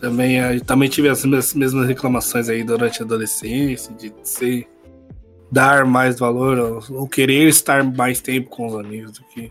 Também, 0.00 0.38
eu 0.38 0.60
também 0.60 0.88
tive 0.88 1.08
as 1.08 1.24
mesmas 1.24 1.86
reclamações 1.86 2.48
aí 2.48 2.62
durante 2.62 3.00
a 3.00 3.04
adolescência, 3.04 3.92
de 3.94 4.12
ser 4.22 4.66
dar 5.50 5.86
mais 5.86 6.18
valor 6.18 6.82
ou 6.90 7.08
querer 7.08 7.48
estar 7.48 7.82
mais 7.82 8.20
tempo 8.20 8.50
com 8.50 8.66
os 8.66 8.74
amigos 8.74 9.12
do 9.12 9.24
que 9.24 9.50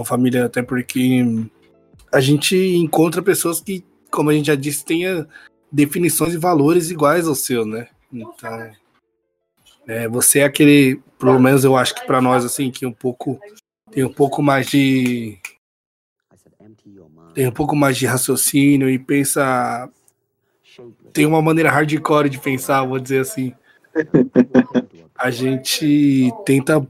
com 0.00 0.02
a 0.02 0.06
família, 0.06 0.46
até 0.46 0.62
porque 0.62 1.22
a 2.10 2.20
gente 2.20 2.56
encontra 2.56 3.22
pessoas 3.22 3.60
que, 3.60 3.84
como 4.10 4.30
a 4.30 4.34
gente 4.34 4.46
já 4.46 4.54
disse, 4.54 4.84
tenha 4.84 5.28
definições 5.70 6.32
e 6.34 6.38
valores 6.38 6.90
iguais 6.90 7.28
ao 7.28 7.34
seu, 7.34 7.66
né? 7.66 7.88
Então, 8.12 8.70
é, 9.86 10.08
você 10.08 10.40
é 10.40 10.44
aquele, 10.44 11.00
pelo 11.18 11.38
menos 11.38 11.64
eu 11.64 11.76
acho 11.76 11.94
que 11.94 12.06
para 12.06 12.20
nós 12.20 12.44
assim, 12.44 12.70
que 12.70 12.86
um 12.86 12.92
pouco 12.92 13.38
tem 13.90 14.04
um 14.04 14.12
pouco 14.12 14.42
mais 14.42 14.68
de 14.68 15.38
tem 17.34 17.46
um 17.46 17.52
pouco 17.52 17.76
mais 17.76 17.96
de 17.96 18.06
raciocínio 18.06 18.90
e 18.90 18.98
pensa 18.98 19.88
tem 21.12 21.26
uma 21.26 21.42
maneira 21.42 21.70
hardcore 21.70 22.28
de 22.28 22.38
pensar, 22.38 22.84
vou 22.84 22.98
dizer 22.98 23.20
assim. 23.20 23.52
A 25.16 25.30
gente 25.30 26.30
tenta 26.46 26.86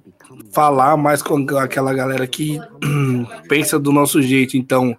falar 0.52 0.96
mais 0.96 1.22
com 1.22 1.36
aquela 1.58 1.92
galera 1.94 2.26
que 2.26 2.58
pensa 3.48 3.78
do 3.78 3.92
nosso 3.92 4.20
jeito. 4.20 4.56
Então, 4.56 4.96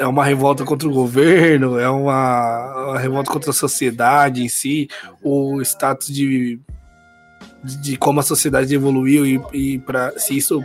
é 0.00 0.06
uma 0.06 0.24
revolta 0.24 0.64
contra 0.64 0.88
o 0.88 0.92
governo, 0.92 1.78
é 1.78 1.88
uma, 1.88 2.88
uma 2.88 2.98
revolta 2.98 3.30
contra 3.30 3.50
a 3.50 3.54
sociedade 3.54 4.42
em 4.42 4.48
si, 4.48 4.88
o 5.22 5.60
status 5.60 6.08
de, 6.08 6.58
de 7.62 7.98
como 7.98 8.18
a 8.18 8.22
sociedade 8.22 8.74
evoluiu 8.74 9.26
e, 9.26 9.40
e 9.52 9.78
para 9.78 10.18
se 10.18 10.36
isso 10.36 10.64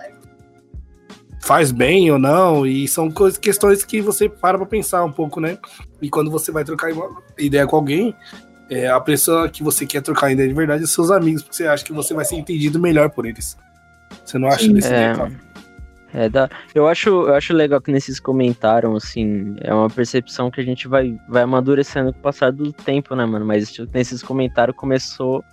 faz 1.42 1.70
bem 1.70 2.10
ou 2.10 2.18
não, 2.18 2.66
e 2.66 2.88
são 2.88 3.12
coisas, 3.12 3.38
questões 3.38 3.84
que 3.84 4.02
você 4.02 4.28
para 4.30 4.58
pra 4.58 4.66
pensar 4.66 5.04
um 5.04 5.12
pouco, 5.12 5.40
né? 5.40 5.58
E 6.02 6.10
quando 6.10 6.32
você 6.32 6.52
vai 6.52 6.64
trocar 6.64 6.92
ideia 7.38 7.68
com 7.68 7.76
alguém, 7.76 8.16
é, 8.70 8.88
a 8.88 9.00
pessoa 9.00 9.50
que 9.50 9.62
você 9.62 9.86
quer 9.86 10.02
trocar 10.02 10.32
ideia 10.32 10.48
de 10.48 10.56
verdade 10.56 10.84
é 10.86 10.88
seus 10.88 11.12
amigos, 11.12 11.44
porque 11.44 11.58
você 11.58 11.68
acha 11.68 11.84
que 11.84 11.94
você 11.94 12.14
vai 12.14 12.26
ser 12.26 12.36
entendido 12.36 12.80
melhor 12.80 13.10
por 13.10 13.26
eles. 13.26 13.58
Você 14.24 14.38
não 14.38 14.48
acha 14.48 14.72
desse 14.72 14.94
é, 14.94 15.14
é 16.14 16.30
da, 16.30 16.50
eu 16.74 16.88
acho, 16.88 17.10
eu 17.10 17.36
acho 17.36 17.54
legal 17.54 17.82
que 17.82 17.92
nesses 17.92 18.20
comentaram 18.20 18.96
assim, 18.96 19.56
é 19.60 19.74
uma 19.74 19.90
percepção 19.90 20.50
que 20.50 20.62
a 20.62 20.64
gente 20.64 20.88
vai, 20.88 21.20
vai 21.28 21.44
amadurecendo 21.44 22.14
com 22.14 22.20
o 22.20 22.22
passar 22.22 22.52
do 22.52 22.72
tempo, 22.72 23.16
né, 23.16 23.26
mano? 23.26 23.46
Mas 23.46 23.72
tipo, 23.72 23.90
nesses 23.94 24.24
comentários 24.24 24.78
começou 24.78 25.44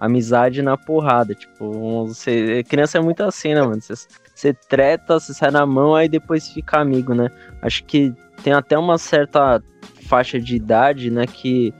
amizade 0.00 0.62
na 0.62 0.76
porrada, 0.76 1.34
tipo, 1.34 2.06
você, 2.06 2.62
criança 2.64 2.98
é 2.98 3.00
muito 3.00 3.22
assim, 3.22 3.54
né, 3.54 3.62
mano? 3.62 3.80
Você, 3.80 3.94
você 4.34 4.52
treta, 4.52 5.18
você 5.18 5.34
sai 5.34 5.50
na 5.50 5.64
mão, 5.64 5.94
aí 5.94 6.08
depois 6.08 6.48
fica 6.48 6.80
amigo, 6.80 7.14
né? 7.14 7.30
Acho 7.62 7.84
que 7.84 8.12
tem 8.42 8.52
até 8.52 8.78
uma 8.78 8.98
certa 8.98 9.62
faixa 10.08 10.40
de 10.40 10.56
idade, 10.56 11.10
né, 11.10 11.26
que 11.26 11.74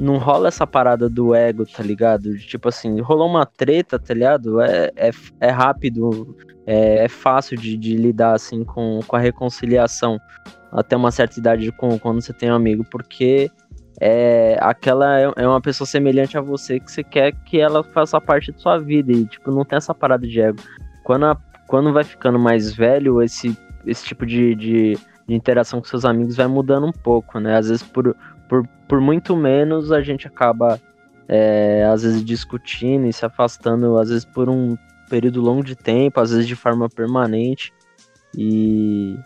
não 0.00 0.16
rola 0.16 0.48
essa 0.48 0.66
parada 0.66 1.10
do 1.10 1.34
ego, 1.34 1.66
tá 1.66 1.82
ligado? 1.82 2.36
Tipo 2.38 2.70
assim, 2.70 3.00
rolou 3.00 3.28
uma 3.28 3.44
treta, 3.44 3.98
tá 3.98 4.14
ligado? 4.14 4.60
É, 4.60 4.90
é, 4.96 5.10
é 5.38 5.50
rápido, 5.50 6.34
é, 6.66 7.04
é 7.04 7.08
fácil 7.08 7.56
de, 7.56 7.76
de, 7.76 7.96
lidar, 7.96 8.34
assim, 8.34 8.64
com, 8.64 9.00
com 9.06 9.14
a 9.14 9.18
reconciliação 9.18 10.18
até 10.72 10.96
uma 10.96 11.10
certa 11.10 11.38
idade 11.38 11.70
com, 11.72 11.98
quando 11.98 12.22
você 12.22 12.32
tem 12.32 12.50
um 12.50 12.54
amigo, 12.54 12.82
porque 12.90 13.50
é, 14.00 14.56
aquela 14.60 15.20
é, 15.20 15.30
é 15.36 15.46
uma 15.46 15.60
pessoa 15.60 15.86
semelhante 15.86 16.38
a 16.38 16.40
você 16.40 16.80
que 16.80 16.90
você 16.90 17.04
quer 17.04 17.32
que 17.44 17.60
ela 17.60 17.84
faça 17.84 18.18
parte 18.20 18.52
da 18.52 18.58
sua 18.58 18.78
vida 18.78 19.12
e, 19.12 19.26
tipo, 19.26 19.50
não 19.50 19.66
tem 19.66 19.76
essa 19.76 19.94
parada 19.94 20.26
de 20.26 20.40
ego. 20.40 20.62
Quando, 21.04 21.26
a, 21.26 21.36
quando 21.66 21.92
vai 21.92 22.04
ficando 22.04 22.38
mais 22.38 22.72
velho, 22.72 23.20
esse, 23.20 23.54
esse 23.84 24.06
tipo 24.06 24.24
de, 24.24 24.54
de, 24.54 24.98
de 25.28 25.34
interação 25.34 25.78
com 25.78 25.86
seus 25.86 26.06
amigos 26.06 26.36
vai 26.36 26.46
mudando 26.46 26.86
um 26.86 26.92
pouco, 26.92 27.38
né? 27.38 27.58
Às 27.58 27.68
vezes 27.68 27.82
por 27.82 28.16
por, 28.50 28.66
por 28.88 29.00
muito 29.00 29.36
menos 29.36 29.92
a 29.92 30.02
gente 30.02 30.26
acaba, 30.26 30.80
é, 31.28 31.84
às 31.84 32.02
vezes, 32.02 32.24
discutindo 32.24 33.06
e 33.06 33.12
se 33.12 33.24
afastando, 33.24 33.96
às 33.96 34.08
vezes, 34.08 34.24
por 34.24 34.48
um 34.48 34.76
período 35.08 35.40
longo 35.40 35.62
de 35.62 35.76
tempo, 35.76 36.18
às 36.18 36.32
vezes 36.32 36.48
de 36.48 36.56
forma 36.56 36.88
permanente. 36.90 37.72
E, 38.36 39.16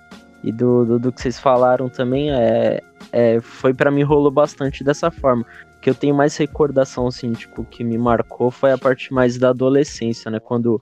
e 0.42 0.52
do, 0.52 0.84
do, 0.84 0.98
do 0.98 1.10
que 1.10 1.22
vocês 1.22 1.40
falaram 1.40 1.88
também, 1.88 2.30
é, 2.32 2.82
é 3.10 3.40
foi 3.40 3.72
para 3.72 3.90
mim 3.90 4.02
rolou 4.02 4.30
bastante 4.30 4.84
dessa 4.84 5.10
forma. 5.10 5.44
que 5.80 5.88
eu 5.88 5.94
tenho 5.94 6.14
mais 6.14 6.36
recordação, 6.36 7.06
assim, 7.06 7.32
tipo, 7.32 7.64
que 7.64 7.82
me 7.82 7.96
marcou 7.96 8.50
foi 8.50 8.72
a 8.72 8.78
parte 8.78 9.12
mais 9.12 9.38
da 9.38 9.50
adolescência, 9.50 10.30
né? 10.30 10.38
Quando 10.38 10.80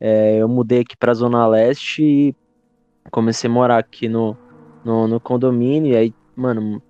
é, 0.00 0.38
eu 0.38 0.48
mudei 0.48 0.80
aqui 0.80 0.96
pra 0.96 1.12
Zona 1.12 1.46
Leste 1.46 2.02
e 2.02 2.34
comecei 3.10 3.50
a 3.50 3.52
morar 3.52 3.78
aqui 3.78 4.08
no, 4.08 4.34
no, 4.82 5.06
no 5.06 5.20
condomínio, 5.20 5.92
e 5.92 5.96
aí, 5.96 6.14
mano, 6.34 6.82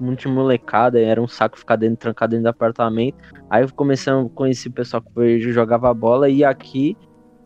muito 0.00 0.28
molecada, 0.28 1.00
era 1.00 1.20
um 1.20 1.28
saco 1.28 1.58
ficar 1.58 1.76
dentro, 1.76 1.96
trancado 1.98 2.30
dentro 2.30 2.44
do 2.44 2.48
apartamento. 2.48 3.16
Aí 3.48 3.62
eu 3.62 3.72
comecei 3.74 4.12
a 4.12 4.24
conhecer 4.34 4.68
o 4.68 4.72
pessoal 4.72 5.02
que 5.02 5.40
jogava 5.40 5.92
bola, 5.94 6.28
e 6.28 6.44
aqui 6.44 6.96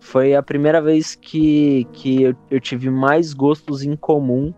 foi 0.00 0.34
a 0.34 0.42
primeira 0.42 0.82
vez 0.82 1.14
que, 1.14 1.86
que 1.92 2.22
eu, 2.22 2.34
eu 2.50 2.60
tive 2.60 2.90
mais 2.90 3.32
gostos 3.32 3.82
em 3.82 3.96
comum, 3.96 4.52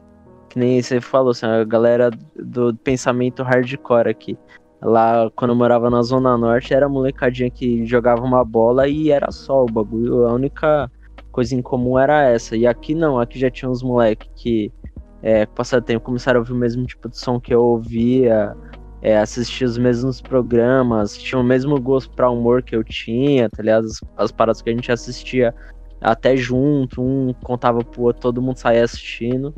que 0.48 0.58
nem 0.58 0.82
você 0.82 1.00
falou, 1.00 1.30
assim, 1.30 1.46
a 1.46 1.64
galera 1.64 2.10
do 2.34 2.74
pensamento 2.76 3.42
hardcore 3.42 4.08
aqui. 4.08 4.36
Lá, 4.82 5.30
quando 5.34 5.52
eu 5.52 5.56
morava 5.56 5.88
na 5.88 6.02
Zona 6.02 6.36
Norte, 6.36 6.74
era 6.74 6.88
molecadinha 6.88 7.50
que 7.50 7.84
jogava 7.86 8.22
uma 8.22 8.44
bola 8.44 8.88
e 8.88 9.10
era 9.10 9.30
só 9.30 9.64
o 9.64 9.66
bagulho. 9.66 10.26
A 10.26 10.32
única 10.32 10.90
coisa 11.32 11.54
em 11.54 11.62
comum 11.62 11.98
era 11.98 12.22
essa. 12.22 12.56
E 12.56 12.66
aqui 12.66 12.94
não, 12.94 13.18
aqui 13.18 13.38
já 13.38 13.50
tinha 13.50 13.70
uns 13.70 13.82
moleques 13.82 14.28
que, 14.34 14.72
é, 15.22 15.46
com 15.46 15.52
o 15.52 15.54
passar 15.56 15.80
do 15.80 15.84
tempo, 15.84 16.04
começaram 16.04 16.38
a 16.38 16.40
ouvir 16.40 16.52
o 16.52 16.56
mesmo 16.56 16.86
tipo 16.86 17.08
de 17.08 17.18
som 17.18 17.40
que 17.40 17.54
eu 17.54 17.62
ouvia, 17.62 18.54
é, 19.02 19.18
assistia 19.18 19.66
os 19.66 19.78
mesmos 19.78 20.20
programas, 20.20 21.16
tinha 21.16 21.40
o 21.40 21.44
mesmo 21.44 21.80
gosto 21.80 22.10
pra 22.14 22.30
humor 22.30 22.62
que 22.62 22.74
eu 22.74 22.82
tinha, 22.82 23.48
tá 23.48 23.62
ligado? 23.62 23.86
As, 23.86 24.00
as 24.16 24.32
paradas 24.32 24.62
que 24.62 24.70
a 24.70 24.72
gente 24.72 24.90
assistia 24.90 25.54
até 26.00 26.36
junto, 26.36 27.02
um 27.02 27.32
contava 27.42 27.82
pro 27.84 28.02
outro, 28.02 28.22
todo 28.22 28.42
mundo 28.42 28.56
saía 28.56 28.84
assistindo. 28.84 29.54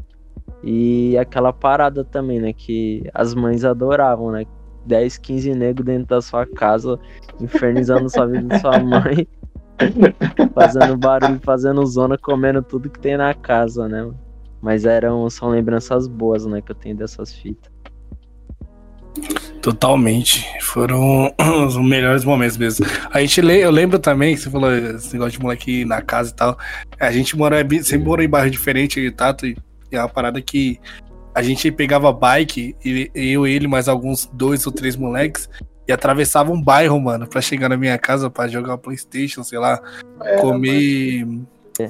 E 0.62 1.16
aquela 1.18 1.52
parada 1.52 2.04
também, 2.04 2.40
né? 2.40 2.52
Que 2.52 3.02
as 3.14 3.34
mães 3.34 3.64
adoravam, 3.64 4.32
né? 4.32 4.44
10, 4.86 5.18
15 5.18 5.54
negros 5.54 5.84
dentro 5.84 6.08
da 6.08 6.22
sua 6.22 6.46
casa, 6.46 6.98
infernizando 7.40 8.08
sua 8.08 8.26
vida 8.26 8.48
de 8.48 8.60
sua 8.60 8.78
mãe, 8.80 9.28
fazendo 10.54 10.96
barulho, 10.96 11.38
fazendo 11.40 11.84
zona, 11.84 12.16
comendo 12.16 12.62
tudo 12.62 12.88
que 12.88 12.98
tem 12.98 13.16
na 13.16 13.34
casa, 13.34 13.86
né? 13.88 14.10
Mas 14.60 14.84
eram, 14.84 15.28
são 15.30 15.48
lembranças 15.48 16.06
boas, 16.06 16.44
né? 16.46 16.60
Que 16.60 16.72
eu 16.72 16.76
tenho 16.76 16.96
dessas 16.96 17.32
fitas. 17.32 17.70
Totalmente. 19.60 20.46
Foram 20.62 21.32
os 21.66 21.76
melhores 21.76 22.24
momentos 22.24 22.56
mesmo. 22.56 22.86
A 23.10 23.20
gente 23.20 23.40
lê, 23.40 23.64
eu 23.64 23.70
lembro 23.70 23.98
também 23.98 24.34
que 24.34 24.40
você 24.40 24.50
falou 24.50 24.72
esse 24.72 25.12
negócio 25.12 25.32
de 25.32 25.40
moleque 25.40 25.84
na 25.84 26.00
casa 26.00 26.30
e 26.30 26.34
tal. 26.34 26.58
A 26.98 27.10
gente 27.10 27.36
mora, 27.36 27.58
sempre 27.82 28.06
morou 28.06 28.24
em 28.24 28.28
bairro 28.28 28.50
diferente 28.50 29.00
e 29.00 29.10
tato, 29.10 29.46
e 29.46 29.56
é 29.90 29.98
uma 29.98 30.08
parada 30.08 30.40
que 30.40 30.80
a 31.34 31.42
gente 31.42 31.70
pegava 31.70 32.12
bike, 32.12 32.74
e 32.84 33.10
eu, 33.14 33.46
ele, 33.46 33.68
mais 33.68 33.88
alguns 33.88 34.26
dois 34.32 34.66
ou 34.66 34.72
três 34.72 34.96
moleques, 34.96 35.48
e 35.86 35.92
atravessava 35.92 36.52
um 36.52 36.60
bairro, 36.60 37.00
mano, 37.00 37.26
pra 37.26 37.40
chegar 37.40 37.68
na 37.68 37.76
minha 37.76 37.96
casa 37.96 38.28
pra 38.28 38.48
jogar 38.48 38.76
Playstation, 38.78 39.42
sei 39.42 39.58
lá, 39.58 39.80
é, 40.22 40.36
comer. 40.36 41.26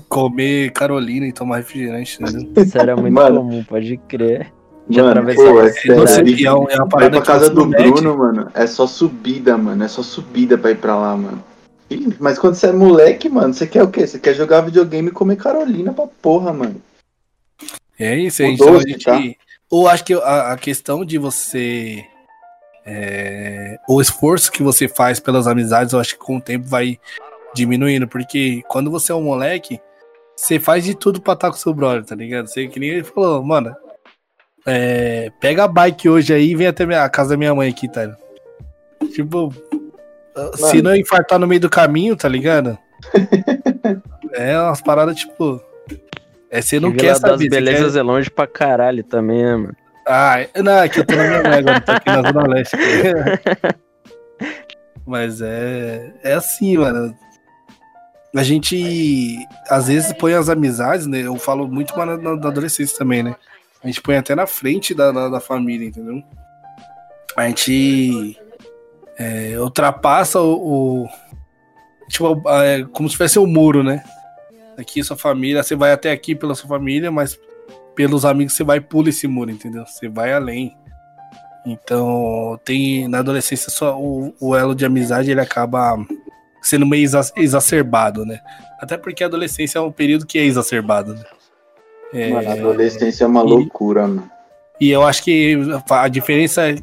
Comer 0.08 0.70
Carolina 0.72 1.26
e 1.26 1.32
tomar 1.32 1.58
refrigerante, 1.58 2.18
entendeu? 2.20 2.52
Isso 2.62 2.78
era 2.78 2.96
muito 2.96 3.14
mano, 3.14 3.40
comum, 3.40 3.64
pode 3.64 3.96
crer. 4.08 4.52
Já 4.90 5.02
mano, 5.02 5.34
pô, 5.34 5.60
é 5.60 5.72
sério. 5.72 6.38
é, 6.38 6.42
é 6.44 6.52
uma 6.76 6.88
parada 6.88 7.16
ir 7.16 7.22
pra 7.22 7.26
casa 7.26 7.50
do 7.50 7.66
Bruno, 7.66 8.16
mano, 8.16 8.50
é 8.54 8.66
só 8.66 8.86
subida, 8.86 9.56
mano. 9.56 9.84
É 9.84 9.88
só 9.88 10.02
subida 10.02 10.56
pra 10.56 10.70
ir 10.70 10.78
pra 10.78 10.96
lá, 10.96 11.16
mano. 11.16 11.44
mas 12.18 12.38
quando 12.38 12.54
você 12.54 12.68
é 12.68 12.72
moleque, 12.72 13.28
mano, 13.28 13.52
você 13.52 13.66
quer 13.66 13.82
o 13.82 13.88
quê? 13.88 14.06
Você 14.06 14.18
quer 14.18 14.34
jogar 14.34 14.62
videogame 14.62 15.08
e 15.08 15.12
comer 15.12 15.36
Carolina 15.36 15.92
pra 15.92 16.06
porra, 16.06 16.52
mano. 16.52 16.80
É 17.98 18.16
isso, 18.16 18.42
aí. 18.42 18.54
Então, 18.54 18.76
a 18.76 18.80
gente. 18.80 19.04
Tá? 19.04 19.20
Ou 19.70 19.86
acho 19.88 20.04
que 20.04 20.14
a, 20.14 20.52
a 20.52 20.56
questão 20.56 21.04
de 21.04 21.18
você. 21.18 22.04
É, 22.86 23.78
o 23.86 24.00
esforço 24.00 24.50
que 24.50 24.62
você 24.62 24.88
faz 24.88 25.20
pelas 25.20 25.46
amizades, 25.46 25.92
eu 25.92 26.00
acho 26.00 26.14
que 26.14 26.24
com 26.24 26.38
o 26.38 26.40
tempo 26.40 26.66
vai 26.66 26.98
diminuindo. 27.58 28.08
Porque 28.08 28.62
quando 28.68 28.90
você 28.90 29.12
é 29.12 29.14
um 29.14 29.22
moleque, 29.22 29.80
você 30.34 30.58
faz 30.58 30.84
de 30.84 30.94
tudo 30.94 31.20
pra 31.20 31.34
estar 31.34 31.50
com 31.50 31.56
seu 31.56 31.74
brother, 31.74 32.04
tá 32.04 32.14
ligado? 32.14 32.46
Você 32.46 32.66
que 32.68 32.80
nem 32.80 32.90
ele 32.90 33.04
falou, 33.04 33.42
mano, 33.42 33.74
é, 34.66 35.30
pega 35.40 35.64
a 35.64 35.68
bike 35.68 36.08
hoje 36.08 36.32
aí 36.32 36.50
e 36.50 36.54
vem 36.54 36.66
até 36.66 36.84
a 36.94 37.08
casa 37.08 37.30
da 37.30 37.36
minha 37.36 37.54
mãe 37.54 37.70
aqui, 37.70 37.88
tá? 37.88 38.16
Tipo, 39.14 39.52
Mano. 40.36 40.56
se 40.56 40.82
não 40.82 40.94
infartar 40.94 41.38
no 41.38 41.46
meio 41.46 41.60
do 41.60 41.70
caminho, 41.70 42.16
tá 42.16 42.28
ligado? 42.28 42.78
é 44.32 44.60
umas 44.60 44.80
paradas, 44.80 45.16
tipo. 45.16 45.62
É, 46.50 46.62
você 46.62 46.80
não 46.80 46.92
quer 46.92 47.14
saber. 47.16 47.48
das 47.48 47.48
belezas 47.48 47.92
quer... 47.94 47.98
é 47.98 48.02
longe 48.02 48.30
pra 48.30 48.46
caralho 48.46 49.04
também, 49.04 49.42
né, 49.42 49.56
mano? 49.56 49.76
Ah, 50.06 50.36
não, 50.62 50.78
é 50.78 50.88
que 50.88 51.00
eu 51.00 51.06
tô 51.06 51.14
na 51.14 51.24
minha 51.24 51.42
mãe 51.42 51.58
agora, 51.58 51.80
tô 51.80 51.92
aqui 51.92 52.08
na 52.08 52.22
Zona 52.22 52.46
Leste. 52.46 52.76
Mas 55.06 55.42
é, 55.42 56.14
é 56.22 56.34
assim, 56.34 56.78
mano. 56.78 57.14
A 58.34 58.42
gente 58.42 59.38
às 59.68 59.88
vezes 59.88 60.12
põe 60.12 60.34
as 60.34 60.48
amizades, 60.48 61.06
né? 61.06 61.20
Eu 61.20 61.36
falo 61.36 61.66
muito 61.66 61.96
na, 61.96 62.16
na 62.16 62.48
adolescência 62.48 62.96
também, 62.98 63.22
né? 63.22 63.34
A 63.82 63.86
gente 63.86 64.02
põe 64.02 64.16
até 64.16 64.34
na 64.34 64.46
frente 64.46 64.94
da, 64.94 65.10
da, 65.10 65.28
da 65.28 65.40
família, 65.40 65.86
entendeu? 65.86 66.22
A 67.36 67.46
gente 67.46 68.36
é, 69.18 69.58
ultrapassa 69.58 70.40
o, 70.40 71.04
o 71.04 71.08
tipo, 72.08 72.42
é, 72.62 72.84
como 72.92 73.08
se 73.08 73.12
tivesse 73.14 73.38
um 73.38 73.46
muro, 73.46 73.82
né? 73.82 74.02
Aqui 74.76 75.02
sua 75.02 75.16
família, 75.16 75.62
você 75.62 75.74
vai 75.74 75.92
até 75.92 76.12
aqui 76.12 76.34
pela 76.34 76.54
sua 76.54 76.68
família, 76.68 77.10
mas 77.10 77.38
pelos 77.94 78.24
amigos 78.24 78.54
você 78.54 78.62
vai 78.62 78.78
e 78.78 78.80
pula 78.80 79.08
esse 79.08 79.26
muro, 79.26 79.50
entendeu? 79.50 79.84
Você 79.86 80.08
vai 80.08 80.32
além. 80.32 80.76
Então, 81.66 82.58
tem 82.64 83.08
na 83.08 83.18
adolescência 83.18 83.70
só 83.70 83.98
o, 84.00 84.34
o 84.40 84.56
elo 84.56 84.74
de 84.74 84.86
amizade 84.86 85.30
ele 85.30 85.40
acaba 85.40 85.96
sendo 86.62 86.86
meio 86.86 87.08
exacerbado, 87.36 88.24
né? 88.24 88.40
Até 88.80 88.96
porque 88.96 89.22
a 89.22 89.26
adolescência 89.26 89.78
é 89.78 89.82
um 89.82 89.92
período 89.92 90.26
que 90.26 90.38
é 90.38 90.44
exacerbado, 90.44 91.14
né? 91.14 91.24
É, 92.12 92.30
mano, 92.30 92.48
a 92.48 92.52
adolescência 92.52 93.24
é 93.24 93.26
uma 93.26 93.42
e, 93.42 93.44
loucura, 93.44 94.06
mano. 94.06 94.30
E 94.80 94.90
eu 94.90 95.02
acho 95.02 95.22
que 95.24 95.56
a 95.90 96.08
diferença 96.08 96.74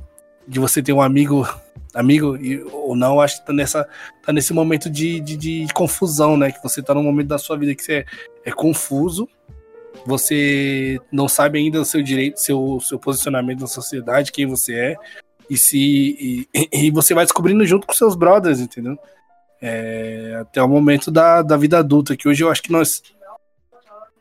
de 0.47 0.59
você 0.59 0.81
ter 0.81 0.93
um 0.93 1.01
amigo, 1.01 1.47
amigo 1.93 2.37
ou 2.71 2.95
não, 2.95 3.21
acho 3.21 3.39
que 3.39 3.47
tá, 3.47 3.53
nessa, 3.53 3.87
tá 4.23 4.33
nesse 4.33 4.53
momento 4.53 4.89
de, 4.89 5.19
de, 5.19 5.37
de, 5.37 5.73
confusão, 5.73 6.37
né? 6.37 6.51
Que 6.51 6.61
você 6.61 6.81
tá 6.81 6.93
num 6.93 7.03
momento 7.03 7.27
da 7.27 7.37
sua 7.37 7.57
vida 7.57 7.73
que 7.73 7.83
você 7.83 7.93
é, 7.93 8.05
é 8.45 8.51
confuso, 8.51 9.27
você 10.05 10.99
não 11.11 11.27
sabe 11.27 11.57
ainda 11.57 11.79
o 11.79 11.85
seu 11.85 12.03
direito, 12.03 12.37
seu, 12.37 12.79
seu 12.81 12.99
posicionamento 12.99 13.61
na 13.61 13.67
sociedade, 13.67 14.31
quem 14.31 14.45
você 14.45 14.75
é, 14.75 14.95
e 15.49 15.57
se 15.57 16.47
e, 16.53 16.69
e 16.87 16.91
você 16.91 17.13
vai 17.13 17.25
descobrindo 17.25 17.65
junto 17.65 17.87
com 17.87 17.93
seus 17.93 18.15
brothers, 18.15 18.59
entendeu? 18.59 18.97
É, 19.67 20.37
até 20.41 20.61
o 20.61 20.67
momento 20.67 21.09
da, 21.09 21.41
da 21.41 21.57
vida 21.57 21.79
adulta, 21.79 22.15
que 22.15 22.29
hoje 22.29 22.43
eu 22.43 22.51
acho 22.51 22.61
que 22.61 22.71
nós 22.71 23.01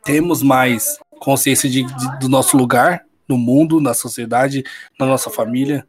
temos 0.03 0.41
mais 0.41 0.97
consciência 1.19 1.69
de, 1.69 1.83
de, 1.83 2.19
do 2.19 2.27
nosso 2.27 2.57
lugar 2.57 3.05
no 3.29 3.37
mundo, 3.37 3.79
na 3.79 3.93
sociedade, 3.93 4.63
na 4.99 5.05
nossa 5.05 5.29
família. 5.29 5.85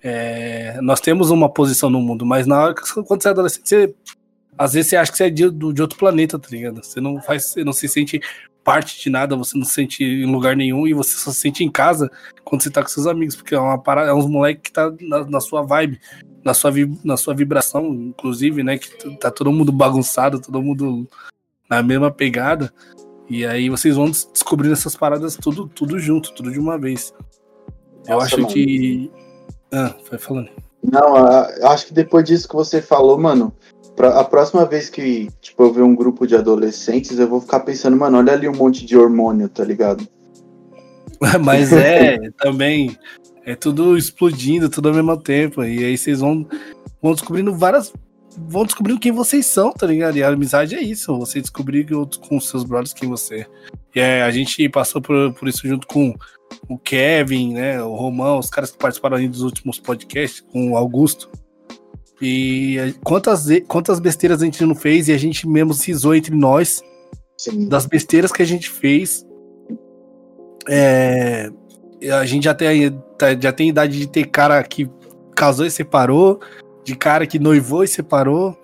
É, 0.00 0.78
nós 0.80 1.00
temos 1.00 1.30
uma 1.30 1.52
posição 1.52 1.90
no 1.90 2.00
mundo, 2.00 2.24
mas 2.24 2.46
na 2.46 2.62
hora 2.62 2.74
que 2.76 2.82
quando 3.02 3.20
você 3.20 3.26
é 3.26 3.30
adolescente, 3.32 3.68
você, 3.68 3.94
às 4.56 4.72
vezes 4.74 4.90
você 4.90 4.96
acha 4.96 5.10
que 5.10 5.18
você 5.18 5.24
é 5.24 5.30
de, 5.30 5.50
de 5.50 5.82
outro 5.82 5.98
planeta, 5.98 6.38
tá 6.38 6.48
ligado? 6.48 6.80
Você 6.80 7.00
não 7.00 7.20
faz, 7.20 7.46
você 7.46 7.64
não 7.64 7.72
se 7.72 7.88
sente 7.88 8.20
parte 8.62 9.02
de 9.02 9.10
nada, 9.10 9.34
você 9.34 9.58
não 9.58 9.64
se 9.64 9.72
sente 9.72 10.04
em 10.04 10.26
lugar 10.26 10.54
nenhum 10.54 10.86
e 10.86 10.94
você 10.94 11.16
só 11.16 11.32
se 11.32 11.40
sente 11.40 11.64
em 11.64 11.70
casa 11.70 12.08
quando 12.44 12.62
você 12.62 12.70
tá 12.70 12.80
com 12.80 12.88
seus 12.88 13.08
amigos, 13.08 13.34
porque 13.34 13.52
é 13.52 13.58
uma 13.58 13.82
parada, 13.82 14.10
é 14.10 14.14
uns 14.14 14.26
moleque 14.26 14.60
que 14.62 14.72
tá 14.72 14.92
na, 15.00 15.24
na, 15.24 15.40
sua 15.40 15.62
vibe, 15.62 16.00
na 16.44 16.54
sua, 16.54 16.72
na 17.04 17.16
sua 17.16 17.34
vibração, 17.34 17.86
inclusive, 17.86 18.62
né? 18.62 18.78
Que 18.78 19.16
tá 19.16 19.30
todo 19.30 19.52
mundo 19.52 19.72
bagunçado, 19.72 20.40
todo 20.40 20.62
mundo 20.62 21.08
na 21.68 21.82
mesma 21.82 22.10
pegada. 22.10 22.72
E 23.28 23.46
aí 23.46 23.70
vocês 23.70 23.96
vão 23.96 24.10
descobrindo 24.10 24.74
essas 24.74 24.96
paradas 24.96 25.36
tudo, 25.36 25.68
tudo 25.68 25.98
junto, 25.98 26.32
tudo 26.32 26.50
de 26.50 26.58
uma 26.58 26.76
vez. 26.78 27.14
Eu 28.06 28.14
Nossa, 28.14 28.26
acho 28.26 28.36
mano. 28.36 28.48
que. 28.48 29.10
Ah, 29.72 29.94
vai 30.10 30.18
falando. 30.18 30.50
Não, 30.82 31.16
eu 31.16 31.68
acho 31.68 31.86
que 31.86 31.94
depois 31.94 32.24
disso 32.24 32.48
que 32.48 32.54
você 32.54 32.82
falou, 32.82 33.16
mano, 33.16 33.54
pra, 33.94 34.18
a 34.20 34.24
próxima 34.24 34.66
vez 34.66 34.90
que 34.90 35.30
tipo, 35.40 35.62
eu 35.62 35.72
ver 35.72 35.82
um 35.82 35.94
grupo 35.94 36.26
de 36.26 36.34
adolescentes, 36.34 37.18
eu 37.18 37.28
vou 37.28 37.40
ficar 37.40 37.60
pensando, 37.60 37.96
mano, 37.96 38.18
olha 38.18 38.32
ali 38.32 38.48
um 38.48 38.56
monte 38.56 38.84
de 38.84 38.96
hormônio, 38.96 39.48
tá 39.48 39.64
ligado? 39.64 40.06
Mas 41.44 41.72
é, 41.72 42.18
também. 42.38 42.98
É 43.44 43.54
tudo 43.54 43.96
explodindo, 43.96 44.68
tudo 44.68 44.88
ao 44.88 44.94
mesmo 44.94 45.16
tempo. 45.16 45.64
E 45.64 45.84
aí 45.84 45.98
vocês 45.98 46.20
vão, 46.20 46.46
vão 47.02 47.12
descobrindo 47.12 47.54
várias 47.54 47.92
vão 48.36 48.64
descobrindo 48.64 49.00
quem 49.00 49.12
vocês 49.12 49.46
são, 49.46 49.72
tá 49.72 49.86
ligado? 49.86 50.16
E 50.16 50.22
a 50.22 50.28
amizade 50.28 50.74
é 50.74 50.82
isso, 50.82 51.16
você 51.18 51.40
descobrir 51.40 51.86
com 52.28 52.40
seus 52.40 52.64
brothers 52.64 52.92
quem 52.92 53.08
você 53.08 53.40
é. 53.40 53.46
E 53.94 54.00
é, 54.00 54.22
a 54.22 54.30
gente 54.30 54.68
passou 54.68 55.02
por, 55.02 55.32
por 55.34 55.48
isso 55.48 55.66
junto 55.66 55.86
com 55.86 56.14
o 56.68 56.78
Kevin, 56.78 57.54
né, 57.54 57.82
o 57.82 57.94
Romão, 57.94 58.38
os 58.38 58.48
caras 58.48 58.70
que 58.70 58.78
participaram 58.78 59.16
aí 59.16 59.28
dos 59.28 59.42
últimos 59.42 59.78
podcasts, 59.78 60.40
com 60.40 60.72
o 60.72 60.76
Augusto. 60.76 61.30
E 62.20 62.94
quantas, 63.02 63.46
quantas 63.66 63.98
besteiras 63.98 64.40
a 64.40 64.44
gente 64.44 64.64
não 64.64 64.74
fez 64.74 65.08
e 65.08 65.12
a 65.12 65.18
gente 65.18 65.46
mesmo 65.48 65.74
cisou 65.74 66.14
entre 66.14 66.34
nós 66.34 66.82
Sim. 67.36 67.68
das 67.68 67.84
besteiras 67.84 68.30
que 68.30 68.42
a 68.42 68.46
gente 68.46 68.70
fez. 68.70 69.26
É, 70.68 71.50
a 72.10 72.24
gente 72.24 72.44
já 72.44 72.54
tem, 72.54 72.98
já 73.40 73.52
tem 73.52 73.68
idade 73.68 73.98
de 73.98 74.06
ter 74.06 74.26
cara 74.26 74.62
que 74.62 74.90
casou 75.34 75.66
e 75.66 75.70
separou, 75.70 76.40
de 76.84 76.96
cara 76.96 77.26
que 77.26 77.38
noivou 77.38 77.84
e 77.84 77.88
separou. 77.88 78.56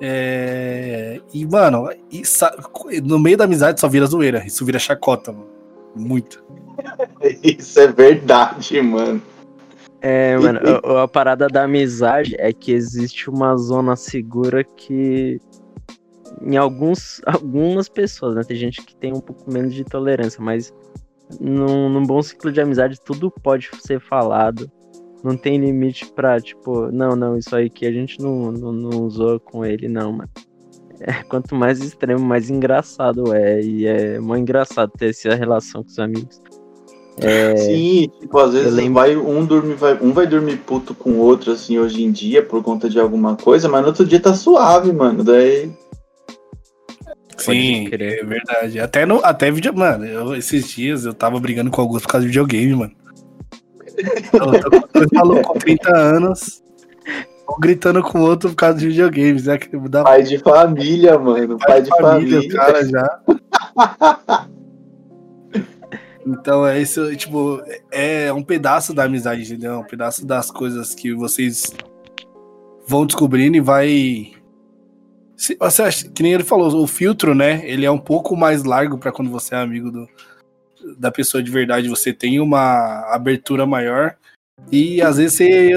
É... 0.00 1.20
E, 1.32 1.46
mano, 1.46 1.88
no 3.02 3.18
meio 3.18 3.36
da 3.36 3.44
amizade 3.44 3.80
só 3.80 3.88
vira 3.88 4.06
zoeira. 4.06 4.44
Isso 4.46 4.64
vira 4.64 4.78
chacota, 4.78 5.32
mano. 5.32 5.48
Muito. 5.94 6.42
Isso 7.42 7.78
é 7.80 7.86
verdade, 7.86 8.80
mano. 8.82 9.22
É, 10.00 10.36
mano, 10.36 10.60
a, 10.84 11.04
a, 11.04 11.08
parada 11.08 11.48
da 11.48 11.64
amizade 11.64 12.34
é 12.38 12.52
que 12.52 12.72
existe 12.72 13.30
uma 13.30 13.56
zona 13.56 13.96
segura 13.96 14.62
que 14.62 15.40
em 16.42 16.58
alguns, 16.58 17.22
algumas 17.24 17.88
pessoas, 17.88 18.34
né? 18.34 18.42
Tem 18.42 18.56
gente 18.56 18.82
que 18.82 18.94
tem 18.94 19.14
um 19.14 19.20
pouco 19.20 19.50
menos 19.50 19.72
de 19.72 19.82
tolerância, 19.82 20.42
mas 20.42 20.74
num, 21.40 21.88
num 21.88 22.04
bom 22.04 22.22
ciclo 22.22 22.52
de 22.52 22.60
amizade 22.60 23.00
tudo 23.04 23.30
pode 23.30 23.70
ser 23.80 24.00
falado. 24.00 24.70
Não 25.22 25.36
tem 25.36 25.56
limite 25.56 26.06
pra, 26.12 26.38
tipo, 26.38 26.92
não, 26.92 27.16
não, 27.16 27.38
isso 27.38 27.56
aí 27.56 27.70
que 27.70 27.86
a 27.86 27.92
gente 27.92 28.20
não, 28.20 28.52
não, 28.52 28.72
não 28.72 29.02
usou 29.04 29.40
com 29.40 29.64
ele, 29.64 29.88
não, 29.88 30.12
mano. 30.12 30.30
É, 31.00 31.22
quanto 31.24 31.54
mais 31.54 31.80
extremo, 31.80 32.24
mais 32.24 32.50
engraçado 32.50 33.34
é. 33.34 33.60
E 33.60 33.86
é 33.86 34.18
muito 34.20 34.42
engraçado 34.42 34.92
ter 34.96 35.10
essa 35.10 35.34
relação 35.34 35.82
com 35.82 35.88
os 35.88 35.98
amigos. 35.98 36.40
É, 37.18 37.56
Sim, 37.56 38.10
tipo, 38.20 38.38
às 38.38 38.52
vezes 38.52 38.72
lembro... 38.72 38.94
vai, 38.94 39.16
um, 39.16 39.44
dorme, 39.44 39.74
vai, 39.74 39.96
um 40.02 40.12
vai 40.12 40.26
dormir 40.26 40.56
puto 40.58 40.94
com 40.94 41.10
o 41.12 41.18
outro, 41.18 41.52
assim, 41.52 41.78
hoje 41.78 42.02
em 42.02 42.10
dia, 42.10 42.42
por 42.42 42.62
conta 42.62 42.88
de 42.88 42.98
alguma 42.98 43.36
coisa, 43.36 43.68
mas 43.68 43.82
no 43.82 43.88
outro 43.88 44.04
dia 44.04 44.18
tá 44.18 44.34
suave, 44.34 44.92
mano. 44.92 45.22
Daí. 45.22 45.70
Sim, 47.38 47.88
é 47.92 48.24
verdade. 48.24 48.80
Até, 48.80 49.04
no, 49.06 49.24
até 49.24 49.50
vídeo. 49.50 49.74
Mano, 49.74 50.04
eu, 50.04 50.34
esses 50.34 50.68
dias 50.68 51.04
eu 51.04 51.14
tava 51.14 51.38
brigando 51.40 51.70
com 51.70 51.80
alguns 51.80 52.02
por 52.02 52.08
causa 52.08 52.26
de 52.26 52.28
videogame, 52.28 52.74
mano. 52.74 52.92
Eu 54.94 55.08
falou 55.14 55.42
com 55.42 55.58
30 55.58 55.96
anos, 55.96 56.62
gritando 57.60 58.02
com 58.02 58.20
o 58.20 58.22
outro 58.22 58.50
por 58.50 58.56
causa 58.56 58.78
de 58.78 58.88
videogames, 58.88 59.46
né? 59.46 59.58
Que 59.58 59.76
dá... 59.88 60.02
Pai 60.02 60.22
de 60.22 60.38
família, 60.38 61.18
mano. 61.18 61.58
Pai, 61.58 61.68
pai 61.68 61.82
de, 61.82 61.90
de 61.90 61.96
família, 61.96 62.36
família. 62.36 62.56
cara 62.56 62.84
já. 62.86 63.20
Então 66.26 66.66
é 66.66 66.80
isso, 66.80 67.14
tipo, 67.16 67.62
é 67.90 68.32
um 68.32 68.42
pedaço 68.42 68.94
da 68.94 69.04
amizade, 69.04 69.42
entendeu? 69.42 69.72
É 69.72 69.78
um 69.78 69.84
pedaço 69.84 70.26
das 70.26 70.50
coisas 70.50 70.94
que 70.94 71.12
vocês 71.14 71.70
vão 72.86 73.04
descobrindo 73.04 73.56
e 73.56 73.60
vai. 73.60 74.32
Você 75.58 75.82
acha, 75.82 76.08
que 76.08 76.22
nem 76.22 76.32
ele 76.32 76.44
falou, 76.44 76.82
o 76.82 76.86
filtro, 76.86 77.34
né? 77.34 77.60
Ele 77.64 77.84
é 77.84 77.90
um 77.90 77.98
pouco 77.98 78.36
mais 78.36 78.64
largo 78.64 78.98
para 78.98 79.12
quando 79.12 79.30
você 79.30 79.54
é 79.54 79.58
amigo 79.58 79.90
do, 79.90 80.08
da 80.98 81.10
pessoa 81.10 81.42
de 81.42 81.50
verdade. 81.50 81.88
Você 81.88 82.12
tem 82.12 82.40
uma 82.40 83.04
abertura 83.12 83.66
maior 83.66 84.16
e 84.70 85.02
às 85.02 85.18
vezes 85.18 85.36
você 85.36 85.72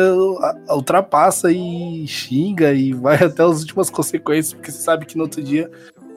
ultrapassa 0.69 1.51
e 1.51 2.07
xinga 2.07 2.73
e 2.73 2.93
vai 2.93 3.17
até 3.23 3.43
as 3.43 3.61
últimas 3.61 3.89
consequências, 3.89 4.53
porque 4.53 4.71
você 4.71 4.81
sabe 4.81 5.05
que 5.05 5.17
no 5.17 5.23
outro 5.23 5.41
dia 5.41 5.69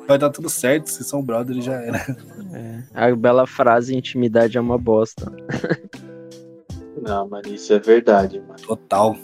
vai 0.06 0.18
dar 0.18 0.30
tudo 0.30 0.48
certo, 0.48 0.88
se 0.88 1.04
são 1.04 1.22
brothers 1.22 1.64
já 1.64 1.74
era. 1.74 2.06
É, 2.52 2.82
a 2.92 3.14
bela 3.14 3.46
frase, 3.46 3.96
intimidade 3.96 4.58
é 4.58 4.60
uma 4.60 4.76
bosta. 4.76 5.30
Não, 7.00 7.28
mano, 7.28 7.46
isso 7.46 7.72
é 7.72 7.78
verdade, 7.78 8.40
mano. 8.40 8.58
Total. 8.60 9.16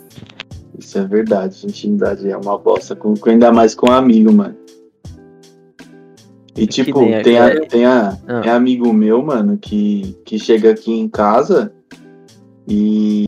Isso 0.78 0.98
é 0.98 1.04
verdade, 1.04 1.66
intimidade 1.66 2.28
é 2.28 2.36
uma 2.36 2.58
bosta, 2.58 2.94
com, 2.94 3.14
ainda 3.26 3.50
mais 3.50 3.74
com 3.74 3.90
um 3.90 3.94
amigo, 3.94 4.32
mano. 4.32 4.56
E 6.56 6.64
é 6.64 6.66
tipo, 6.66 7.00
tem, 7.00 7.22
tem, 7.22 7.38
a, 7.38 7.60
tem, 7.66 7.84
a, 7.84 8.18
ah. 8.26 8.40
tem 8.40 8.50
amigo 8.50 8.92
meu, 8.92 9.22
mano, 9.22 9.58
que, 9.58 10.16
que 10.24 10.38
chega 10.38 10.70
aqui 10.70 10.92
em 10.92 11.08
casa 11.08 11.72
e. 12.66 13.26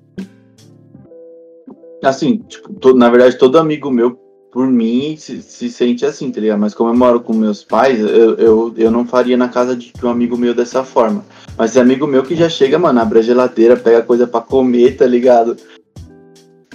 Assim, 2.02 2.38
tipo, 2.38 2.72
todo, 2.74 2.96
na 2.96 3.11
verdade, 3.11 3.37
todo 3.37 3.58
amigo 3.58 3.90
meu 3.90 4.18
por 4.50 4.66
mim, 4.66 5.14
se, 5.16 5.42
se, 5.42 5.68
sente 5.68 6.06
assim, 6.06 6.30
tá 6.30 6.40
ligado? 6.40 6.58
Mas 6.58 6.74
como 6.74 6.90
eu 6.90 6.96
moro 6.96 7.20
com 7.20 7.34
meus 7.34 7.62
pais, 7.62 8.00
eu, 8.00 8.34
eu, 8.37 8.74
eu 8.76 8.90
não 8.90 9.04
faria 9.06 9.37
na 9.37 9.48
casa 9.48 9.76
de 9.76 9.92
um 10.02 10.08
amigo 10.08 10.37
meu 10.37 10.54
dessa 10.54 10.82
forma. 10.82 11.24
Mas 11.56 11.76
é 11.76 11.80
amigo 11.80 12.06
meu 12.06 12.22
que 12.22 12.34
já 12.34 12.48
chega, 12.48 12.78
mano, 12.78 13.00
abre 13.00 13.18
a 13.18 13.22
geladeira, 13.22 13.76
pega 13.76 14.02
coisa 14.02 14.26
para 14.26 14.40
comer, 14.40 14.96
tá 14.96 15.06
ligado? 15.06 15.56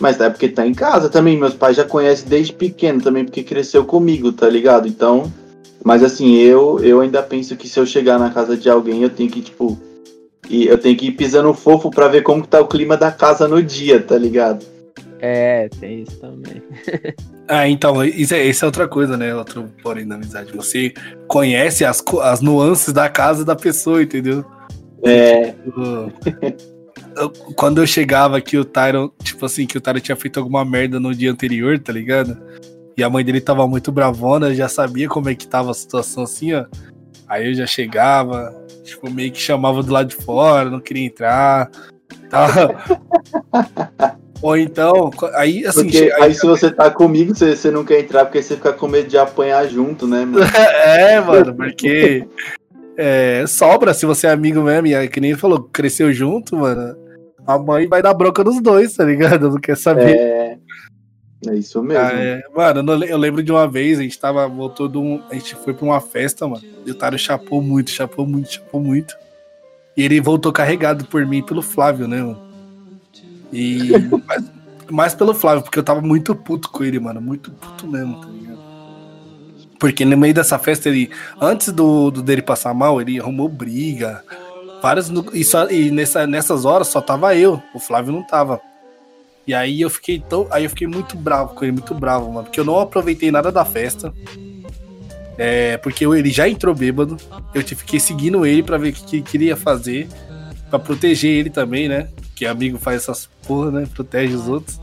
Mas 0.04 0.20
é 0.20 0.30
porque 0.30 0.50
tá 0.50 0.68
em 0.68 0.74
casa 0.74 1.08
também. 1.08 1.38
Meus 1.38 1.54
pais 1.54 1.78
já 1.78 1.86
conhecem 1.86 2.28
desde 2.28 2.52
pequeno 2.52 3.02
também, 3.02 3.24
porque 3.24 3.42
cresceu 3.42 3.86
comigo, 3.86 4.34
tá 4.34 4.50
ligado? 4.50 4.86
Então. 4.86 5.32
Mas 5.82 6.04
assim, 6.04 6.36
eu, 6.36 6.78
eu 6.84 7.00
ainda 7.00 7.24
penso 7.24 7.56
que 7.56 7.70
se 7.70 7.80
eu 7.80 7.86
chegar 7.86 8.20
na 8.20 8.30
casa 8.30 8.58
de 8.58 8.70
alguém, 8.70 9.02
eu 9.02 9.10
tenho 9.10 9.32
que, 9.32 9.42
tipo. 9.42 9.80
Eu 10.52 10.78
tenho 10.78 10.98
que 10.98 11.08
ir 11.08 11.14
pisando 11.14 11.54
fofo 11.54 11.90
pra 11.90 12.10
ver 12.10 12.22
como 12.22 12.42
que 12.42 12.50
tá 12.50 12.60
o 12.60 12.68
clima 12.68 12.98
da 12.98 13.14
casa 13.14 13.48
no 13.48 13.64
dia, 13.64 14.02
tá 14.02 14.18
ligado? 14.18 14.66
É, 15.20 15.70
tem 15.80 16.02
isso 16.02 16.20
também. 16.20 16.62
ah, 17.48 17.66
então, 17.72 18.04
isso 18.04 18.34
é, 18.34 18.46
isso 18.46 18.66
é 18.66 18.68
outra 18.68 18.90
coisa, 18.90 19.16
né? 19.16 19.34
Outro 19.34 19.72
porém 19.82 20.06
da 20.06 20.16
amizade. 20.16 20.52
Você 20.52 20.94
conhece 21.30 21.86
as, 21.86 22.04
as 22.24 22.42
nuances 22.42 22.92
da 22.92 23.08
casa 23.08 23.46
da 23.46 23.56
pessoa, 23.56 24.04
entendeu? 24.04 24.44
É. 25.02 25.52
Tipo, 25.52 26.12
eu, 27.16 27.30
quando 27.56 27.82
eu 27.82 27.88
chegava 27.88 28.38
aqui, 28.38 28.58
o 28.58 28.66
Tyron, 28.66 29.10
tipo 29.22 29.46
assim, 29.46 29.66
que 29.66 29.78
o 29.78 29.82
Tyron 29.82 30.00
tinha 30.00 30.16
feito 30.16 30.40
alguma 30.40 30.64
merda 30.64 31.00
no 31.00 31.14
dia 31.14 31.32
anterior, 31.32 31.80
tá 31.80 31.92
ligado? 31.94 32.38
E 32.96 33.04
a 33.04 33.10
mãe 33.10 33.24
dele 33.24 33.42
tava 33.42 33.68
muito 33.68 33.92
bravona, 33.92 34.54
já 34.54 34.68
sabia 34.68 35.08
como 35.08 35.30
é 35.30 35.36
que 35.36 35.48
tava 35.48 35.72
a 35.72 35.74
situação 35.74 36.24
assim, 36.24 36.54
ó. 36.54 36.66
Aí 37.28 37.48
eu 37.48 37.54
já 37.54 37.66
chegava, 37.66 38.54
tipo, 38.84 39.10
meio 39.10 39.32
que 39.32 39.40
chamava 39.40 39.82
do 39.82 39.92
lado 39.92 40.10
de 40.10 40.16
fora, 40.16 40.70
não 40.70 40.80
queria 40.80 41.06
entrar. 41.06 41.72
Tava... 42.30 42.76
Ou 44.44 44.58
então, 44.58 45.10
aí 45.36 45.66
assim. 45.66 45.84
Porque, 45.84 46.12
aí, 46.18 46.24
aí, 46.24 46.34
se 46.34 46.46
você 46.46 46.70
tá 46.70 46.92
comigo, 46.92 47.34
você, 47.34 47.56
você 47.56 47.72
não 47.72 47.86
quer 47.86 48.02
entrar 48.02 48.26
porque 48.26 48.42
você 48.42 48.58
fica 48.58 48.74
com 48.74 48.90
medo 48.90 49.08
de 49.08 49.18
apanhar 49.18 49.66
junto, 49.70 50.06
né, 50.06 50.26
mano? 50.26 50.46
é, 50.54 51.22
mano, 51.22 51.56
porque 51.56 52.28
é, 52.98 53.46
sobra 53.48 53.94
se 53.94 54.06
você 54.06 54.28
é 54.28 54.32
amigo 54.32 54.62
mesmo, 54.62 54.88
e 54.88 55.08
que 55.08 55.22
nem 55.22 55.32
ele 55.32 55.40
falou, 55.40 55.64
cresceu 55.72 56.12
junto, 56.12 56.58
mano. 56.58 56.94
A 57.46 57.58
mãe 57.58 57.88
vai 57.88 58.02
dar 58.02 58.14
bronca 58.14 58.44
nos 58.44 58.62
dois, 58.62 58.94
tá 58.94 59.04
ligado? 59.04 59.50
Não 59.50 59.60
quer 59.60 59.78
saber. 59.78 60.16
É. 60.16 60.58
É 61.48 61.56
isso 61.56 61.82
mesmo. 61.84 62.04
Ah, 62.04 62.14
é. 62.14 62.42
Mano, 62.56 63.04
eu 63.04 63.18
lembro 63.18 63.44
de 63.44 63.52
uma 63.52 63.68
vez, 63.68 64.00
a 64.00 64.04
gente 64.04 64.18
tava, 64.18 64.48
voltou 64.48 64.88
de 64.88 64.98
um. 64.98 65.22
A 65.30 65.34
gente 65.34 65.56
foi 65.56 65.74
pra 65.74 65.86
uma 65.86 66.00
festa, 66.00 66.48
mano. 66.48 66.64
E 66.86 66.92
o 66.92 66.96
Taro 66.96 67.18
chapou 67.18 67.62
muito, 67.62 67.92
chapou 67.92 68.26
muito, 68.26 68.54
chapou 68.54 68.82
muito. 68.82 69.16
E 69.96 70.04
ele 70.04 70.22
voltou 70.22 70.52
carregado 70.52 71.06
por 71.06 71.26
mim 71.26 71.44
pelo 71.44 71.62
Flávio, 71.62 72.08
né, 72.08 72.22
mano? 72.22 72.42
E 73.52 73.92
mais, 74.26 74.44
mais, 74.90 75.16
pelo 75.16 75.34
Flávio, 75.34 75.64
porque 75.64 75.78
eu 75.78 75.84
tava 75.84 76.02
muito 76.02 76.34
puto 76.34 76.70
com 76.70 76.84
ele, 76.84 77.00
mano. 77.00 77.22
Muito 77.22 77.52
puto 77.52 77.88
mesmo, 77.88 78.22
tá 78.22 78.28
ligado? 78.28 78.64
Porque 79.80 80.06
no 80.06 80.18
meio 80.18 80.34
dessa 80.34 80.58
festa, 80.58 80.88
ele. 80.88 81.12
Antes 81.42 81.74
do, 81.74 82.10
do 82.10 82.22
dele 82.24 82.42
passar 82.42 82.74
mal, 82.74 83.02
ele 83.02 83.20
arrumou 83.20 83.50
briga. 83.50 84.24
Várias. 84.84 85.10
E, 85.34 85.44
só, 85.44 85.68
e 85.70 85.90
nessa, 85.90 86.28
nessas 86.28 86.66
horas 86.66 86.90
só 86.90 87.02
tava 87.02 87.36
eu. 87.36 87.60
O 87.74 87.80
Flávio 87.80 88.14
não 88.14 88.22
tava. 88.22 88.62
E 89.48 89.54
aí 89.54 89.82
eu 89.82 89.90
fiquei 89.90 90.20
tão. 90.20 90.46
Aí 90.52 90.66
eu 90.66 90.70
fiquei 90.70 90.88
muito 90.88 91.18
bravo 91.18 91.56
com 91.56 91.64
ele, 91.64 91.72
muito 91.72 91.96
bravo, 91.96 92.32
mano. 92.32 92.44
Porque 92.44 92.60
eu 92.60 92.66
não 92.66 92.80
aproveitei 92.80 93.32
nada 93.32 93.52
da 93.52 93.64
festa. 93.64 94.14
É, 95.38 95.78
porque 95.78 96.06
ele 96.06 96.30
já 96.30 96.48
entrou 96.50 96.76
bêbado. 96.76 97.18
Eu 97.56 97.64
fiquei 97.64 98.00
seguindo 98.00 98.46
ele 98.46 98.62
para 98.62 98.78
ver 98.78 98.90
o 98.90 98.94
que, 98.94 99.04
que 99.04 99.16
ele 99.16 99.24
queria 99.24 99.56
fazer. 99.56 100.08
para 100.70 100.78
proteger 100.78 101.32
ele 101.32 101.50
também, 101.50 101.88
né? 101.88 102.10
que 102.36 102.46
amigo 102.46 102.78
faz 102.78 103.04
essas 103.04 103.30
porra, 103.48 103.72
né? 103.72 103.88
Protege 103.94 104.36
os 104.36 104.48
outros. 104.48 104.80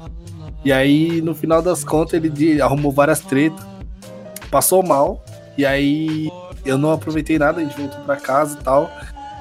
E 0.65 0.73
aí, 0.73 1.21
no 1.21 1.35
final 1.35 1.61
das 1.61 1.85
contas, 1.85 2.15
ele 2.15 2.61
arrumou 2.61 2.93
várias 2.93 3.21
tretas, 3.21 3.65
passou 4.51 4.83
mal, 4.83 5.25
e 5.57 5.65
aí 5.65 6.31
eu 6.65 6.77
não 6.77 6.93
aproveitei 6.93 7.39
nada, 7.39 7.61
a 7.61 7.65
gente 7.65 7.77
voltou 7.79 8.01
pra 8.01 8.17
casa 8.17 8.59
e 8.59 8.63
tal. 8.63 8.91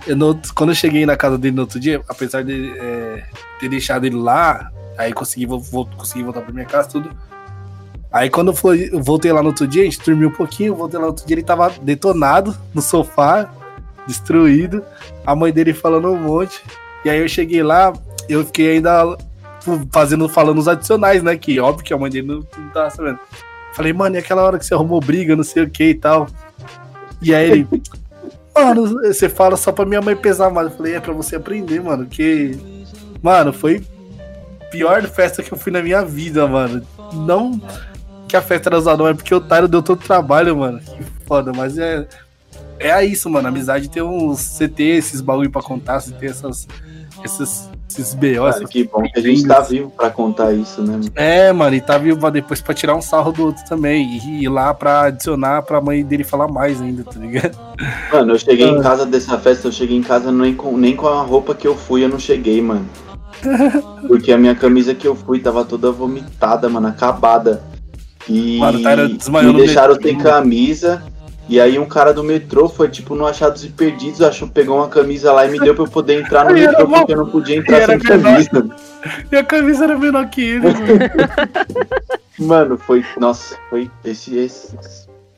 Eu 0.07 0.17
quando 0.55 0.69
eu 0.69 0.75
cheguei 0.75 1.05
na 1.05 1.15
casa 1.15 1.37
dele 1.37 1.55
no 1.55 1.61
outro 1.63 1.79
dia, 1.79 2.01
apesar 2.07 2.43
de 2.43 2.73
é, 2.77 3.23
ter 3.59 3.69
deixado 3.69 4.05
ele 4.05 4.15
lá, 4.15 4.71
aí 4.97 5.13
consegui, 5.13 5.45
vou, 5.45 5.61
consegui 5.97 6.23
voltar 6.23 6.41
pra 6.41 6.53
minha 6.53 6.65
casa 6.65 6.89
tudo. 6.89 7.11
Aí 8.11 8.29
quando 8.29 8.49
eu, 8.49 8.55
foi, 8.55 8.89
eu 8.91 9.01
voltei 9.01 9.31
lá 9.31 9.41
no 9.41 9.49
outro 9.49 9.67
dia, 9.67 9.83
a 9.83 9.85
gente 9.85 10.03
dormiu 10.03 10.29
um 10.29 10.33
pouquinho, 10.33 10.75
voltei 10.75 10.97
lá 10.97 11.05
no 11.05 11.11
outro 11.11 11.25
dia, 11.27 11.35
ele 11.35 11.43
tava 11.43 11.71
detonado 11.81 12.57
no 12.73 12.81
sofá, 12.81 13.49
destruído. 14.07 14.83
A 15.25 15.35
mãe 15.35 15.53
dele 15.53 15.73
falando 15.73 16.11
um 16.11 16.17
monte. 16.17 16.61
E 17.05 17.09
aí 17.09 17.19
eu 17.19 17.29
cheguei 17.29 17.61
lá, 17.61 17.93
eu 18.27 18.43
fiquei 18.45 18.77
ainda 18.77 19.15
fazendo, 19.91 20.27
falando 20.27 20.57
os 20.57 20.67
adicionais, 20.67 21.21
né? 21.21 21.37
Que 21.37 21.59
óbvio 21.59 21.85
que 21.85 21.93
a 21.93 21.97
mãe 21.97 22.09
dele 22.09 22.27
não, 22.27 22.45
não 22.57 22.69
tava 22.69 22.89
sabendo. 22.89 23.19
Falei, 23.73 23.93
mano, 23.93 24.15
e 24.15 24.19
aquela 24.19 24.41
hora 24.41 24.57
que 24.57 24.65
você 24.65 24.73
arrumou 24.73 24.99
briga, 24.99 25.35
não 25.35 25.43
sei 25.43 25.63
o 25.63 25.69
que 25.69 25.85
e 25.85 25.95
tal. 25.95 26.27
E 27.21 27.33
aí 27.33 27.51
ele, 27.51 27.67
mano, 28.55 28.87
você 28.87 29.29
fala 29.29 29.55
só 29.57 29.71
pra 29.71 29.85
minha 29.85 30.01
mãe 30.01 30.15
pesar 30.15 30.49
mais. 30.49 30.69
Eu 30.69 30.77
falei, 30.77 30.95
é 30.95 30.99
pra 30.99 31.13
você 31.13 31.35
aprender, 31.35 31.81
mano, 31.81 32.05
que. 32.05 32.57
Mano, 33.21 33.51
foi 33.51 33.83
pior 34.71 35.01
festa 35.07 35.41
que 35.43 35.51
eu 35.51 35.57
fui 35.57 35.71
na 35.71 35.81
minha 35.81 36.03
vida, 36.03 36.47
mano. 36.47 36.85
Não 37.13 37.59
que 38.27 38.37
a 38.37 38.41
festa 38.41 38.69
era 38.69 38.79
zoada, 38.79 39.09
é 39.09 39.13
porque 39.13 39.33
o 39.33 39.41
Tyro 39.41 39.67
deu 39.67 39.81
todo 39.81 39.99
trabalho, 39.99 40.55
mano. 40.55 40.79
Que 40.79 41.03
foda, 41.25 41.51
mas 41.51 41.77
é. 41.77 42.07
É 42.77 43.03
isso, 43.03 43.29
mano. 43.29 43.47
Amizade 43.47 43.89
tem 43.89 44.01
uns. 44.01 44.39
Você 44.39 44.67
ter 44.67 44.97
esses 44.97 45.19
bagulho 45.19 45.49
pra 45.49 45.61
contar, 45.61 45.99
você 45.99 46.11
ter 46.13 46.27
essas 46.27 46.67
esses 47.23 47.68
esses 47.89 48.13
B.O. 48.13 48.43
Cara, 48.43 48.65
que 48.65 48.83
bom 48.83 49.01
que 49.01 49.19
a 49.19 49.21
gente 49.21 49.47
tá 49.47 49.61
vivo 49.61 49.89
pra 49.89 50.09
contar 50.11 50.53
isso, 50.53 50.81
né? 50.81 50.93
Mano? 50.93 51.11
É, 51.15 51.51
mano, 51.51 51.75
e 51.75 51.81
tá 51.81 51.97
vivo 51.97 52.19
pra 52.19 52.29
depois 52.29 52.61
pra 52.61 52.73
tirar 52.73 52.95
um 52.95 53.01
sarro 53.01 53.31
do 53.31 53.45
outro 53.45 53.63
também. 53.67 54.17
E 54.17 54.43
ir 54.43 54.49
lá 54.49 54.73
pra 54.73 55.03
adicionar 55.03 55.63
pra 55.63 55.81
mãe 55.81 56.05
dele 56.05 56.23
falar 56.23 56.47
mais 56.47 56.79
ainda, 56.81 57.03
tá 57.03 57.19
ligado? 57.19 57.57
Mano, 58.11 58.33
eu 58.33 58.39
cheguei 58.39 58.67
em 58.67 58.81
casa 58.81 59.05
dessa 59.05 59.37
festa, 59.39 59.67
eu 59.67 59.71
cheguei 59.71 59.97
em 59.97 60.03
casa 60.03 60.31
nem 60.31 60.53
com, 60.53 60.77
nem 60.77 60.95
com 60.95 61.07
a 61.07 61.21
roupa 61.23 61.55
que 61.55 61.67
eu 61.67 61.75
fui, 61.75 62.03
eu 62.03 62.09
não 62.09 62.19
cheguei, 62.19 62.61
mano. 62.61 62.87
Porque 64.07 64.31
a 64.31 64.37
minha 64.37 64.55
camisa 64.55 64.93
que 64.93 65.07
eu 65.07 65.15
fui 65.15 65.39
tava 65.39 65.65
toda 65.65 65.91
vomitada, 65.91 66.69
mano, 66.69 66.87
acabada. 66.87 67.63
E 68.27 68.59
Mano, 68.59 68.83
tá, 68.83 68.95
me 69.43 69.53
deixaram 69.53 69.95
sem 69.95 70.15
camisa. 70.17 71.01
E 71.49 71.59
aí 71.59 71.79
um 71.79 71.87
cara 71.87 72.13
do 72.13 72.23
metrô 72.23 72.69
foi 72.69 72.89
tipo 72.89 73.15
no 73.15 73.25
Achados 73.25 73.65
e 73.65 73.69
Perdidos, 73.69 74.21
achou, 74.21 74.47
pegou 74.47 74.77
uma 74.77 74.87
camisa 74.87 75.33
lá 75.33 75.47
e 75.47 75.49
me 75.49 75.59
deu 75.59 75.73
pra 75.73 75.83
eu 75.83 75.89
poder 75.89 76.21
entrar 76.21 76.45
no 76.45 76.53
metrô 76.53 76.85
bom. 76.85 76.99
porque 76.99 77.13
eu 77.13 77.17
não 77.17 77.29
podia 77.31 77.55
entrar 77.57 77.87
sem 77.87 77.97
camisa. 77.97 78.69
E 79.31 79.35
a 79.35 79.43
camisa 79.43 79.85
era 79.85 79.97
menor 79.97 80.29
que 80.29 80.41
ele, 80.41 80.67
mano. 80.67 80.77
Mano, 82.39 82.77
foi. 82.77 83.03
Nossa, 83.17 83.57
foi 83.69 83.91
esse. 84.05 84.37
esse... 84.37 84.73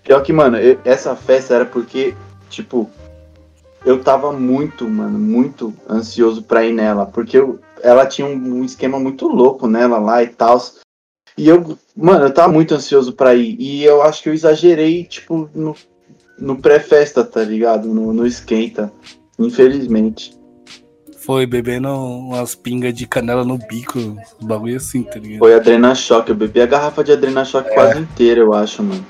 Pior 0.04 0.21
que, 0.21 0.32
mano, 0.32 0.58
eu- 0.58 0.80
essa 0.86 1.15
festa 1.15 1.56
era 1.56 1.65
porque, 1.65 2.13
tipo, 2.50 2.89
eu 3.86 4.04
tava 4.04 4.32
muito, 4.32 4.88
mano, 4.88 5.17
muito 5.17 5.74
ansioso 5.89 6.43
pra 6.43 6.63
ir 6.63 6.74
nela. 6.74 7.06
Porque 7.08 7.38
eu, 7.38 7.60
ela 7.82 8.06
tinha 8.06 8.28
um, 8.28 8.60
um 8.60 8.63
esquema 8.63 9.00
muito 9.00 9.28
louco 9.28 9.67
nela 9.67 9.97
lá 9.97 10.21
e 10.21 10.28
tal. 10.28 10.62
E 11.38 11.47
eu, 11.47 11.76
mano, 11.95 12.26
eu 12.26 12.34
tava 12.34 12.52
muito 12.54 12.76
ansioso 12.76 13.13
pra 13.13 13.34
ir. 13.34 13.56
E 13.60 13.84
eu 13.84 14.04
acho 14.04 14.21
que 14.21 14.30
eu 14.30 14.34
exagerei, 14.34 15.04
tipo, 15.06 15.50
no, 15.56 15.76
no 16.41 16.58
pré-festa, 16.58 17.23
tá 17.23 17.43
ligado? 17.43 17.88
No, 17.88 18.12
no 18.12 18.25
esquenta. 18.25 18.91
Infelizmente. 19.39 20.36
Foi 21.17 21.45
bebendo 21.45 21.88
umas 21.89 22.56
pingas 22.56 22.93
de 22.95 23.06
canela 23.08 23.45
no 23.45 23.58
bico, 23.58 23.99
um 23.99 24.45
bagulho 24.45 24.77
assim, 24.77 25.04
tá 25.04 25.19
ligado? 25.19 25.39
Foi 25.39 25.54
Adrena 25.54 25.93
Choque. 25.93 26.32
Eu 26.32 26.36
bebi 26.36 26.62
a 26.62 26.65
garrafa 26.65 27.04
de 27.04 27.12
Adrena 27.12 27.45
Choque 27.45 27.73
quase 27.73 27.99
inteira, 27.99 28.41
eu 28.41 28.54
acho, 28.54 28.82
mano. 28.82 29.06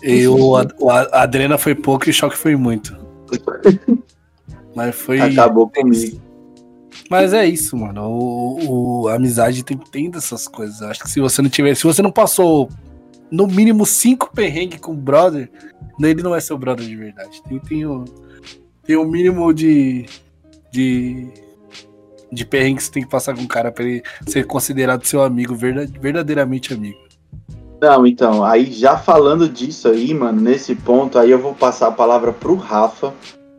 Eu, 0.00 0.56
a, 0.56 0.66
o- 0.78 0.90
a 0.90 1.22
adrena 1.22 1.56
foi 1.58 1.74
pouco 1.74 2.08
e 2.08 2.10
o 2.10 2.12
choque 2.14 2.36
foi 2.36 2.56
muito. 2.56 2.96
Mas 4.74 4.94
foi. 4.94 5.20
Acabou 5.20 5.68
comigo. 5.68 6.20
Mas 7.10 7.32
é 7.32 7.44
isso, 7.46 7.76
mano. 7.76 8.02
O, 8.08 9.02
o- 9.04 9.08
a 9.08 9.14
amizade 9.14 9.62
tem, 9.64 9.76
tem 9.76 10.10
dessas 10.10 10.48
coisas. 10.48 10.82
Acho 10.82 11.00
que 11.00 11.10
se 11.10 11.20
você 11.20 11.40
não 11.42 11.50
tiver. 11.50 11.74
Se 11.76 11.84
você 11.84 12.00
não 12.02 12.10
passou 12.10 12.68
no 13.32 13.46
mínimo 13.46 13.86
cinco 13.86 14.30
perrengues 14.30 14.78
com 14.78 14.92
o 14.92 14.96
brother, 14.96 15.50
ele 15.98 16.22
não 16.22 16.34
é 16.34 16.40
seu 16.40 16.58
brother 16.58 16.86
de 16.86 16.94
verdade. 16.94 17.42
Tem, 17.48 17.58
tem, 17.58 17.86
o, 17.86 18.04
tem 18.84 18.96
o 18.96 19.04
mínimo 19.04 19.52
de. 19.54 20.04
de. 20.70 21.28
de 22.30 22.44
perrengue 22.44 22.76
que 22.76 22.84
você 22.84 22.92
tem 22.92 23.02
que 23.02 23.08
passar 23.08 23.34
com 23.34 23.42
o 23.42 23.48
cara 23.48 23.72
pra 23.72 23.84
ele 23.84 24.02
ser 24.26 24.46
considerado 24.46 25.06
seu 25.06 25.22
amigo, 25.22 25.54
verda- 25.54 25.90
verdadeiramente 25.98 26.74
amigo. 26.74 26.98
Não, 27.80 28.06
então, 28.06 28.44
aí 28.44 28.70
já 28.70 28.96
falando 28.96 29.48
disso 29.48 29.88
aí, 29.88 30.12
mano, 30.14 30.40
nesse 30.40 30.74
ponto, 30.74 31.18
aí 31.18 31.30
eu 31.30 31.38
vou 31.38 31.54
passar 31.54 31.88
a 31.88 31.92
palavra 31.92 32.32
pro 32.32 32.54
Rafa. 32.54 33.14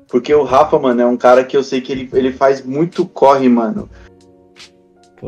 Porque 0.07 0.31
o 0.33 0.43
Rafa, 0.43 0.77
mano, 0.77 1.01
é 1.01 1.05
um 1.07 1.17
cara 1.17 1.43
que 1.43 1.57
eu 1.57 1.63
sei 1.63 1.81
que 1.81 1.91
ele, 1.91 2.09
ele 2.13 2.31
faz 2.31 2.63
muito 2.63 3.03
corre, 3.05 3.49
mano. 3.49 3.89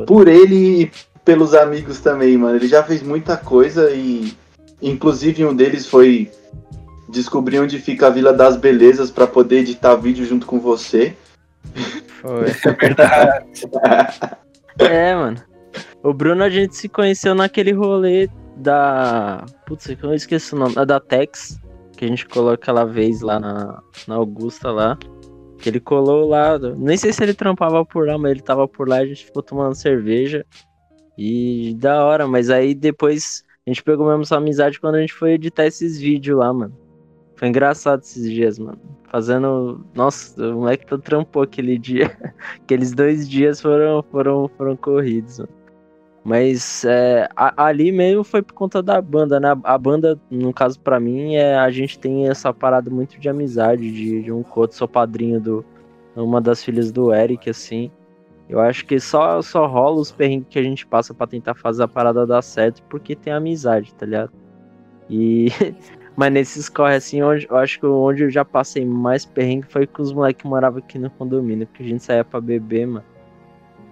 Por 0.06 0.28
ele 0.28 0.84
e 0.84 0.92
pelos 1.26 1.56
amigos 1.56 2.00
também, 2.00 2.38
mano. 2.38 2.56
Ele 2.56 2.68
já 2.68 2.84
fez 2.84 3.02
muita 3.02 3.36
coisa 3.36 3.92
e. 3.92 4.34
Inclusive 4.82 5.46
um 5.46 5.56
deles 5.56 5.88
foi 5.88 6.30
descobrir 7.10 7.60
onde 7.60 7.80
fica 7.80 8.08
a 8.08 8.10
Vila 8.10 8.32
das 8.32 8.56
Belezas 8.56 9.10
pra 9.10 9.26
poder 9.26 9.60
editar 9.60 9.96
vídeo 9.96 10.26
junto 10.26 10.46
com 10.46 10.60
você. 10.60 11.16
Foi. 12.22 12.50
É 12.50 12.72
verdade. 12.74 13.46
É, 14.78 15.16
mano. 15.16 15.38
O 16.04 16.14
Bruno 16.14 16.44
a 16.44 16.50
gente 16.50 16.76
se 16.76 16.90
conheceu 16.90 17.34
naquele 17.34 17.72
rolê 17.72 18.28
da. 18.58 19.46
Putz, 19.66 19.88
eu 20.04 20.14
esqueci 20.14 20.54
o 20.54 20.58
nome. 20.58 20.74
A 20.78 20.84
da 20.84 21.00
Tex. 21.00 21.58
Que 21.96 22.04
a 22.04 22.08
gente 22.10 22.26
colou 22.26 22.52
aquela 22.52 22.84
vez 22.84 23.22
lá 23.22 23.40
na, 23.40 23.82
na 24.06 24.16
Augusta 24.16 24.70
lá. 24.70 24.98
Que 25.60 25.70
ele 25.70 25.80
colou 25.80 26.28
lá. 26.28 26.60
Nem 26.76 26.98
sei 26.98 27.14
se 27.14 27.24
ele 27.24 27.34
trampava 27.34 27.86
por 27.86 28.06
lá, 28.06 28.18
mas 28.18 28.32
ele 28.32 28.42
tava 28.42 28.68
por 28.68 28.90
lá, 28.90 28.98
a 28.98 29.06
gente 29.06 29.26
ficou 29.28 29.42
tomando 29.42 29.76
cerveja. 29.76 30.46
E 31.18 31.76
da 31.80 32.04
hora, 32.06 32.28
mas 32.28 32.50
aí 32.50 32.74
depois 32.76 33.44
a 33.66 33.70
gente 33.70 33.84
pegou 33.84 34.08
mesmo 34.08 34.24
essa 34.24 34.38
amizade 34.38 34.80
quando 34.80 34.96
a 34.96 35.02
gente 35.02 35.14
foi 35.14 35.34
editar 35.34 35.66
esses 35.66 35.98
vídeos 36.00 36.38
lá, 36.40 36.54
mano. 36.54 36.76
Foi 37.36 37.48
engraçado 37.50 38.02
esses 38.02 38.30
dias, 38.30 38.58
mano. 38.60 38.80
Fazendo. 39.10 39.86
Nossa, 39.94 40.42
o 40.42 40.60
moleque 40.60 40.86
tá 40.86 40.98
trampou 40.98 41.42
aquele 41.44 41.78
dia. 41.78 42.16
Aqueles 42.64 42.94
dois 42.94 43.30
dias 43.30 43.62
foram, 43.62 44.04
foram, 44.04 44.50
foram 44.58 44.76
corridos, 44.76 45.40
mano. 45.40 45.50
Mas 46.24 46.84
é, 46.86 47.30
a- 47.36 47.66
ali 47.68 47.92
mesmo 47.92 48.24
foi 48.24 48.42
por 48.42 48.54
conta 48.54 48.82
da 48.82 49.00
banda, 49.00 49.40
né? 49.40 49.50
A 49.64 49.78
banda, 49.78 50.20
no 50.30 50.52
caso 50.52 50.80
pra 50.80 51.00
mim, 51.00 51.36
é, 51.36 51.56
a 51.56 51.70
gente 51.70 52.00
tem 52.00 52.28
essa 52.28 52.52
parada 52.54 52.90
muito 52.90 53.20
de 53.20 53.30
amizade, 53.30 53.92
de, 53.92 54.24
de 54.24 54.32
um 54.32 54.42
com 54.42 54.60
o 54.60 54.64
outro. 54.64 54.76
Sou 54.78 54.88
padrinho 54.88 55.40
do 55.40 55.66
uma 56.16 56.42
das 56.42 56.64
filhas 56.64 56.92
do 56.92 57.14
Eric, 57.14 57.50
assim. 57.50 57.92
Eu 58.48 58.60
acho 58.60 58.86
que 58.86 59.00
só, 59.00 59.42
só 59.42 59.66
rola 59.66 60.00
os 60.00 60.12
perrengues 60.12 60.48
que 60.50 60.60
a 60.60 60.64
gente 60.64 60.86
passa 60.86 61.14
pra 61.14 61.26
tentar 61.26 61.56
fazer 61.56 61.84
a 61.84 61.88
parada 61.88 62.28
dar 62.28 62.42
certo 62.42 62.84
porque 62.84 63.16
tem 63.16 63.34
amizade, 63.34 63.94
tá 63.96 64.06
ligado? 64.06 64.32
E. 65.10 65.50
Mas 66.16 66.32
nesses 66.32 66.70
corre 66.70 66.96
assim, 66.96 67.22
onde, 67.22 67.46
eu 67.50 67.58
acho 67.58 67.78
que 67.78 67.86
onde 67.86 68.24
eu 68.24 68.30
já 68.30 68.46
passei 68.46 68.86
mais 68.86 69.26
perrengue 69.26 69.68
foi 69.70 69.86
com 69.86 70.02
os 70.02 70.14
moleques 70.14 70.44
que 70.44 70.48
moravam 70.48 70.80
aqui 70.80 70.98
no 70.98 71.10
condomínio, 71.10 71.68
porque 71.68 71.84
a 71.84 71.86
gente 71.86 72.06
saía 72.06 72.24
pra 72.24 72.40
beber, 72.40 72.88
mano. 72.88 73.04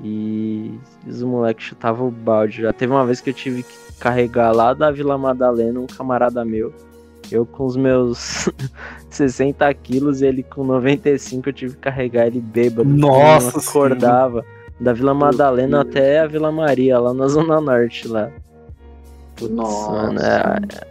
E 0.02 0.80
os 1.06 1.22
moleques 1.22 1.66
chutavam 1.66 2.08
o 2.08 2.12
balde. 2.12 2.62
Já 2.62 2.72
teve 2.72 2.94
uma 2.94 3.06
vez 3.06 3.20
que 3.20 3.30
eu 3.30 3.34
tive 3.34 3.64
que 3.64 3.94
carregar 4.00 4.54
lá 4.54 4.74
da 4.74 4.90
Vila 4.90 5.18
Madalena 5.18 5.82
um 5.82 5.86
camarada 5.86 6.46
meu. 6.46 6.74
Eu 7.30 7.46
com 7.46 7.66
os 7.66 7.76
meus 7.76 8.50
60 9.16 9.74
quilos 9.76 10.22
e 10.22 10.26
ele 10.26 10.44
com 10.44 10.64
95 10.64 11.50
eu 11.50 11.54
tive 11.54 11.74
que 11.76 11.82
carregar 11.82 12.28
ele 12.28 12.40
bêbado. 12.42 12.88
Nossa 12.88 13.48
ele 13.48 13.54
não 13.54 13.62
acordava. 13.62 14.46
Da 14.80 14.92
Vila 14.92 15.14
Madalena 15.14 15.82
até 15.82 16.20
a 16.20 16.28
Vila 16.28 16.52
Maria, 16.52 17.00
lá 17.00 17.14
na 17.14 17.28
Zona 17.28 17.62
Norte 17.62 18.08
lá. 18.08 18.32
Putz, 19.36 19.54
Nossa. 19.54 19.92
mano, 19.92 20.20
é- 20.20 20.88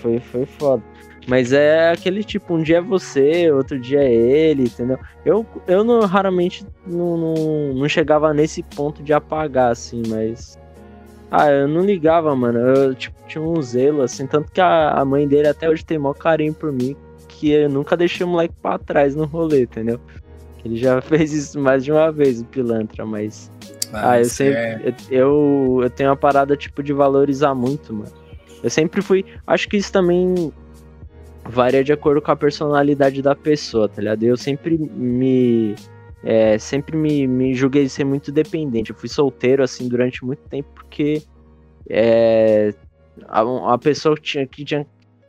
foi, 0.00 0.18
foi 0.18 0.46
foda. 0.46 0.82
Mas 1.28 1.52
é 1.52 1.90
aquele 1.90 2.24
tipo, 2.24 2.54
um 2.54 2.62
dia 2.62 2.78
é 2.78 2.80
você, 2.80 3.52
outro 3.52 3.78
dia 3.78 4.00
é 4.00 4.10
ele, 4.10 4.64
entendeu? 4.64 4.98
Eu, 5.26 5.44
eu 5.66 5.84
não, 5.84 6.00
raramente 6.00 6.66
não, 6.86 7.18
não, 7.18 7.34
não 7.74 7.88
chegava 7.88 8.32
nesse 8.32 8.62
ponto 8.62 9.02
de 9.02 9.12
apagar, 9.12 9.70
assim, 9.72 10.02
mas. 10.08 10.58
Ah, 11.30 11.50
eu 11.50 11.68
não 11.68 11.82
ligava, 11.82 12.34
mano. 12.34 12.58
Eu 12.58 12.94
tipo, 12.94 13.14
tinha 13.26 13.44
um 13.44 13.60
zelo, 13.60 14.00
assim, 14.00 14.26
tanto 14.26 14.50
que 14.50 14.60
a, 14.60 14.92
a 14.92 15.04
mãe 15.04 15.28
dele 15.28 15.48
até 15.48 15.68
hoje 15.68 15.84
tem 15.84 15.98
maior 15.98 16.14
carinho 16.14 16.54
por 16.54 16.72
mim, 16.72 16.96
que 17.28 17.50
eu 17.50 17.68
nunca 17.68 17.96
deixei 17.96 18.24
o 18.24 18.28
moleque 18.28 18.54
pra 18.60 18.78
trás 18.78 19.14
no 19.14 19.24
rolê, 19.24 19.62
entendeu? 19.62 20.00
Ele 20.64 20.76
já 20.76 21.00
fez 21.02 21.32
isso 21.32 21.60
mais 21.60 21.84
de 21.84 21.92
uma 21.92 22.10
vez, 22.10 22.40
o 22.40 22.44
pilantra, 22.44 23.04
mas. 23.06 23.50
Ah, 23.92 24.16
eu 24.16 24.20
Mas 24.20 24.32
sempre. 24.32 24.58
é- 24.60 24.94
Eu, 25.10 25.18
eu, 25.18 25.80
eu 25.84 25.90
tenho 25.90 26.10
uma 26.10 26.16
parada, 26.16 26.56
tipo, 26.56 26.82
de 26.82 26.92
valorizar 26.92 27.54
muito, 27.54 27.92
mano. 27.94 28.12
Eu 28.62 28.70
sempre 28.70 29.00
fui. 29.00 29.24
Acho 29.46 29.68
que 29.68 29.76
isso 29.76 29.92
também 29.92 30.52
varia 31.48 31.82
de 31.84 31.92
acordo 31.92 32.20
com 32.20 32.30
a 32.30 32.36
personalidade 32.36 33.22
da 33.22 33.34
pessoa, 33.34 33.88
tá 33.88 34.00
ligado? 34.02 34.22
Eu 34.24 34.36
sempre 34.36 34.76
me. 34.76 35.74
é, 36.24 36.58
sempre 36.58 36.96
me, 36.96 37.26
me 37.26 37.54
julguei 37.54 37.84
de 37.84 37.88
ser 37.90 38.04
muito 38.04 38.30
dependente. 38.32 38.90
Eu 38.90 38.96
fui 38.96 39.08
solteiro, 39.08 39.62
assim, 39.62 39.88
durante 39.88 40.24
muito 40.24 40.42
tempo, 40.48 40.68
porque. 40.74 41.22
É, 41.88 42.74
a, 43.26 43.74
a 43.74 43.78
pessoa 43.78 44.14
que 44.16 44.22
tinha, 44.22 44.46
que, 44.46 44.64
tinha 44.64 44.86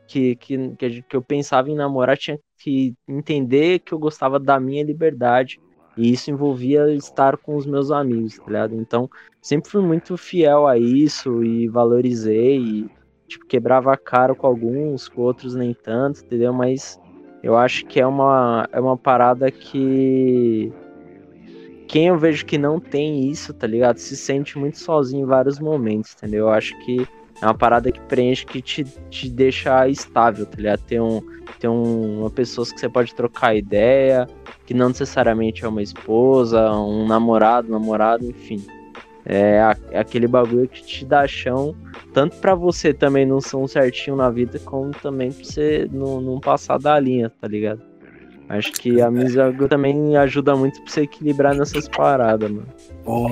que, 0.10 0.36
que, 0.38 1.04
que, 1.04 1.16
eu 1.16 1.22
pensava 1.22 1.70
em 1.70 1.76
namorar 1.76 2.18
tinha 2.18 2.40
que 2.58 2.96
entender 3.08 3.78
que 3.80 3.94
eu 3.94 4.00
gostava 4.00 4.40
da 4.40 4.60
minha 4.60 4.84
liberdade. 4.84 5.60
E 5.96 6.12
isso 6.12 6.32
envolvia 6.32 6.92
estar 6.94 7.38
com 7.38 7.56
os 7.56 7.66
meus 7.66 7.92
amigos, 7.92 8.38
tá 8.38 8.46
ligado? 8.48 8.76
Então, 8.76 9.08
sempre 9.42 9.70
fui 9.70 9.82
muito 9.82 10.18
fiel 10.18 10.66
a 10.66 10.78
isso 10.78 11.44
e 11.44 11.68
valorizei. 11.68 12.58
E, 12.58 12.90
tipo, 13.28 13.46
quebrava 13.46 13.94
a 13.94 13.98
cara 13.98 14.34
com 14.34 14.48
alguns, 14.48 15.08
com 15.08 15.22
outros 15.22 15.54
nem 15.54 15.74
tanto, 15.76 16.22
entendeu? 16.22 16.54
Mas 16.54 17.00
eu 17.44 17.56
acho 17.56 17.86
que 17.86 18.00
é 18.00 18.08
uma, 18.08 18.68
é 18.72 18.80
uma 18.80 18.98
parada 18.98 19.52
que. 19.52 20.72
Quem 21.88 22.08
eu 22.08 22.18
vejo 22.18 22.46
que 22.46 22.58
não 22.58 22.80
tem 22.80 23.30
isso, 23.30 23.54
tá 23.54 23.68
ligado? 23.68 23.98
Se 23.98 24.16
sente 24.16 24.58
muito 24.58 24.80
sozinho 24.80 25.24
em 25.24 25.28
vários 25.28 25.60
momentos, 25.60 26.16
entendeu? 26.16 26.46
Eu 26.46 26.50
acho 26.50 26.78
que 26.86 27.08
é 27.42 27.46
uma 27.46 27.54
parada 27.54 27.92
que 27.92 28.00
preenche, 28.02 28.46
que 28.46 28.62
te, 28.62 28.84
te 29.10 29.30
deixa 29.30 29.88
estável, 29.88 30.46
tá 30.46 30.58
ligado? 30.58 30.82
Ter, 30.82 31.00
um, 31.02 31.22
ter 31.60 31.68
um, 31.68 32.20
uma 32.22 32.30
pessoa 32.30 32.66
que 32.68 32.80
você 32.80 32.90
pode 32.90 33.14
trocar 33.16 33.56
ideia, 33.56 34.28
que 34.66 34.74
não 34.74 34.90
necessariamente 34.90 35.64
é 35.64 35.68
uma 35.68 35.82
esposa, 35.82 36.72
um 36.74 37.08
namorado, 37.08 37.70
namorado, 37.72 38.26
enfim. 38.26 38.64
É, 39.26 39.60
a- 39.62 39.78
é 39.92 40.00
aquele 40.00 40.28
bagulho 40.28 40.68
que 40.68 40.84
te 40.84 41.06
dá 41.06 41.28
chão, 41.28 41.76
tanto 42.14 42.38
pra 42.38 42.56
você 42.56 42.94
também 42.94 43.26
não 43.26 43.40
ser 43.40 43.58
um 43.58 43.68
certinho 43.68 44.16
na 44.16 44.30
vida, 44.30 44.58
como 44.60 44.92
também 44.92 45.32
pra 45.32 45.44
você 45.44 45.88
não, 45.92 46.20
não 46.20 46.40
passar 46.40 46.80
da 46.80 47.00
linha, 47.00 47.30
tá 47.30 47.48
ligado? 47.48 47.82
Acho 48.48 48.72
que 48.74 49.00
a 49.00 49.08
amizade 49.08 49.68
também 49.68 50.18
ajuda 50.18 50.56
muito 50.56 50.82
pra 50.82 50.92
você 50.92 51.02
equilibrar 51.02 51.54
nessas 51.56 51.88
paradas, 51.88 52.50
mano. 52.50 52.66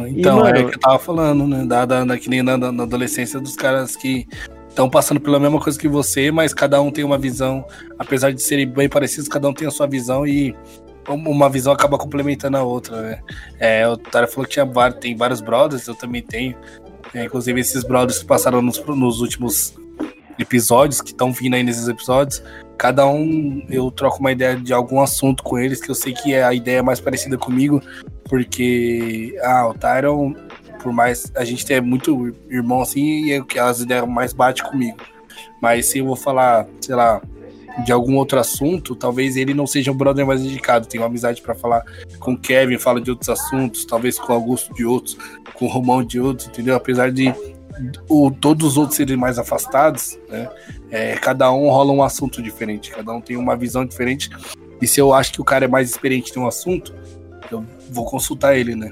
Então, 0.07 0.39
e, 0.39 0.43
mano, 0.43 0.57
é 0.57 0.63
o 0.63 0.69
que 0.69 0.75
eu 0.75 0.79
tava 0.79 0.99
falando, 0.99 1.47
né? 1.47 1.65
Da, 1.65 1.85
da, 1.85 2.03
da 2.03 2.17
que 2.17 2.29
nem 2.29 2.41
na, 2.41 2.57
na 2.57 2.83
adolescência 2.83 3.39
dos 3.39 3.55
caras 3.55 3.95
que 3.95 4.27
estão 4.69 4.89
passando 4.89 5.19
pela 5.19 5.39
mesma 5.39 5.59
coisa 5.59 5.77
que 5.77 5.87
você, 5.87 6.31
mas 6.31 6.53
cada 6.53 6.79
um 6.81 6.91
tem 6.91 7.03
uma 7.03 7.17
visão, 7.17 7.65
apesar 7.97 8.31
de 8.31 8.41
serem 8.41 8.67
bem 8.67 8.87
parecidos, 8.87 9.27
cada 9.27 9.49
um 9.49 9.53
tem 9.53 9.67
a 9.67 9.71
sua 9.71 9.87
visão 9.87 10.25
e 10.25 10.55
uma 11.07 11.49
visão 11.49 11.73
acaba 11.73 11.97
complementando 11.97 12.57
a 12.57 12.63
outra, 12.63 13.01
né? 13.01 13.19
É, 13.59 13.87
o 13.87 13.97
Tara 13.97 14.27
falou 14.27 14.45
que 14.45 14.53
tinha 14.53 14.91
tem 14.91 15.15
vários 15.15 15.41
brothers, 15.41 15.87
eu 15.87 15.95
também 15.95 16.21
tenho. 16.21 16.55
É, 17.13 17.25
inclusive 17.25 17.59
esses 17.59 17.83
brothers 17.83 18.19
que 18.19 18.25
passaram 18.25 18.61
nos, 18.61 18.83
nos 18.85 19.21
últimos 19.21 19.73
episódios, 20.37 21.01
que 21.01 21.11
estão 21.11 21.31
vindo 21.31 21.55
aí 21.55 21.63
nesses 21.63 21.87
episódios, 21.87 22.43
cada 22.77 23.07
um 23.07 23.65
eu 23.69 23.89
troco 23.91 24.19
uma 24.19 24.31
ideia 24.31 24.55
de 24.55 24.71
algum 24.73 25.01
assunto 25.01 25.43
com 25.43 25.57
eles, 25.57 25.81
que 25.81 25.89
eu 25.89 25.95
sei 25.95 26.13
que 26.13 26.33
é 26.33 26.43
a 26.43 26.53
ideia 26.53 26.83
mais 26.83 26.99
parecida 26.99 27.37
comigo, 27.37 27.81
porque 28.25 29.37
ah, 29.43 29.67
o 29.67 29.73
Tyron, 29.73 30.35
por 30.81 30.93
mais 30.93 31.31
a 31.35 31.43
gente 31.43 31.65
tem 31.65 31.81
muito 31.81 32.35
irmão 32.49 32.81
assim, 32.81 33.25
e 33.25 33.31
é 33.33 33.41
que 33.41 33.57
as 33.57 33.81
ideias 33.81 34.07
mais 34.07 34.33
bate 34.33 34.63
comigo. 34.63 34.97
Mas 35.61 35.87
se 35.87 35.99
eu 35.99 36.05
vou 36.05 36.15
falar, 36.15 36.67
sei 36.81 36.95
lá, 36.95 37.21
de 37.83 37.91
algum 37.91 38.15
outro 38.15 38.39
assunto, 38.39 38.95
talvez 38.95 39.35
ele 39.35 39.53
não 39.53 39.67
seja 39.67 39.91
o 39.91 39.93
brother 39.93 40.25
mais 40.25 40.41
indicado. 40.41 40.87
Tenho 40.87 41.03
amizade 41.03 41.41
para 41.41 41.53
falar 41.53 41.83
com 42.19 42.33
o 42.33 42.37
Kevin, 42.37 42.77
fala 42.77 42.99
de 42.99 43.11
outros 43.11 43.29
assuntos, 43.29 43.85
talvez 43.85 44.17
com 44.17 44.31
o 44.31 44.35
Augusto 44.35 44.73
de 44.73 44.85
outros, 44.85 45.17
com 45.53 45.65
o 45.65 45.67
Romão 45.67 46.03
de 46.03 46.19
outros, 46.19 46.47
entendeu? 46.47 46.75
Apesar 46.75 47.11
de 47.11 47.33
o, 48.09 48.31
todos 48.31 48.65
os 48.67 48.77
outros 48.77 48.95
serem 48.95 49.17
mais 49.17 49.37
afastados, 49.37 50.17
né? 50.29 50.49
É, 50.89 51.15
cada 51.15 51.51
um 51.51 51.69
rola 51.69 51.91
um 51.91 52.01
assunto 52.01 52.41
diferente, 52.41 52.91
cada 52.91 53.11
um 53.11 53.21
tem 53.21 53.35
uma 53.35 53.55
visão 53.55 53.85
diferente. 53.85 54.29
E 54.81 54.87
se 54.87 54.99
eu 54.99 55.13
acho 55.13 55.33
que 55.33 55.41
o 55.41 55.43
cara 55.43 55.65
é 55.65 55.67
mais 55.67 55.89
experiente 55.89 56.31
em 56.35 56.41
um 56.41 56.47
assunto, 56.47 56.93
eu 57.51 57.65
vou 57.89 58.05
consultar 58.05 58.57
ele, 58.57 58.75
né? 58.75 58.89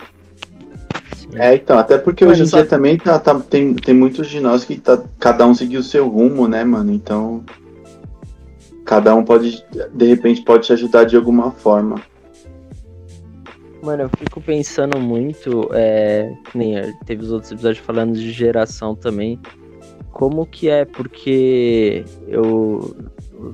É, 1.34 1.56
então, 1.56 1.78
até 1.78 1.98
porque 1.98 2.24
hoje 2.24 2.44
em 2.44 2.46
dia 2.46 2.66
também 2.66 2.98
tá, 2.98 3.20
tá, 3.20 3.38
tem, 3.40 3.74
tem 3.74 3.94
muitos 3.94 4.28
de 4.28 4.40
nós 4.40 4.64
que 4.64 4.78
tá, 4.78 5.02
cada 5.20 5.46
um 5.46 5.54
seguiu 5.54 5.80
o 5.80 5.84
seu 5.84 6.08
rumo, 6.08 6.48
né, 6.48 6.64
mano? 6.64 6.94
Então, 6.94 7.44
cada 8.86 9.14
um 9.16 9.24
pode, 9.24 9.66
de 9.94 10.06
repente, 10.06 10.42
pode 10.44 10.68
te 10.68 10.74
ajudar 10.74 11.04
de 11.04 11.16
alguma 11.16 11.52
forma. 11.52 12.02
Mano, 13.86 14.02
eu 14.02 14.10
fico 14.10 14.42
pensando 14.42 15.00
muito, 15.00 15.70
é, 15.72 16.36
nem 16.56 16.92
teve 17.06 17.22
os 17.22 17.32
outros 17.32 17.52
episódios 17.52 17.86
falando 17.86 18.16
de 18.16 18.32
geração 18.32 18.96
também, 18.96 19.40
como 20.12 20.44
que 20.44 20.68
é, 20.68 20.86
porque 20.86 22.04
eu, 22.28 22.96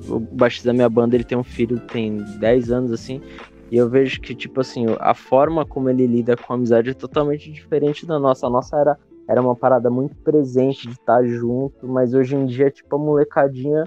o 0.07 0.19
baixista 0.21 0.69
da 0.69 0.73
minha 0.73 0.87
banda, 0.87 1.17
ele 1.17 1.25
tem 1.25 1.37
um 1.37 1.43
filho, 1.43 1.81
tem 1.81 2.23
10 2.39 2.71
anos, 2.71 2.93
assim, 2.93 3.21
e 3.69 3.75
eu 3.75 3.89
vejo 3.89 4.21
que, 4.21 4.33
tipo 4.33 4.61
assim, 4.61 4.85
a 5.01 5.13
forma 5.13 5.65
como 5.65 5.89
ele 5.89 6.07
lida 6.07 6.37
com 6.37 6.53
a 6.53 6.55
amizade 6.55 6.91
é 6.91 6.93
totalmente 6.93 7.51
diferente 7.51 8.05
da 8.05 8.17
nossa. 8.17 8.47
A 8.47 8.49
nossa 8.49 8.77
era, 8.77 8.97
era 9.27 9.41
uma 9.41 9.55
parada 9.55 9.89
muito 9.89 10.15
presente 10.17 10.87
de 10.87 10.93
estar 10.93 11.25
junto, 11.25 11.85
mas 11.89 12.13
hoje 12.13 12.37
em 12.37 12.45
dia, 12.45 12.71
tipo, 12.71 12.95
a 12.95 12.99
molecadinha 12.99 13.85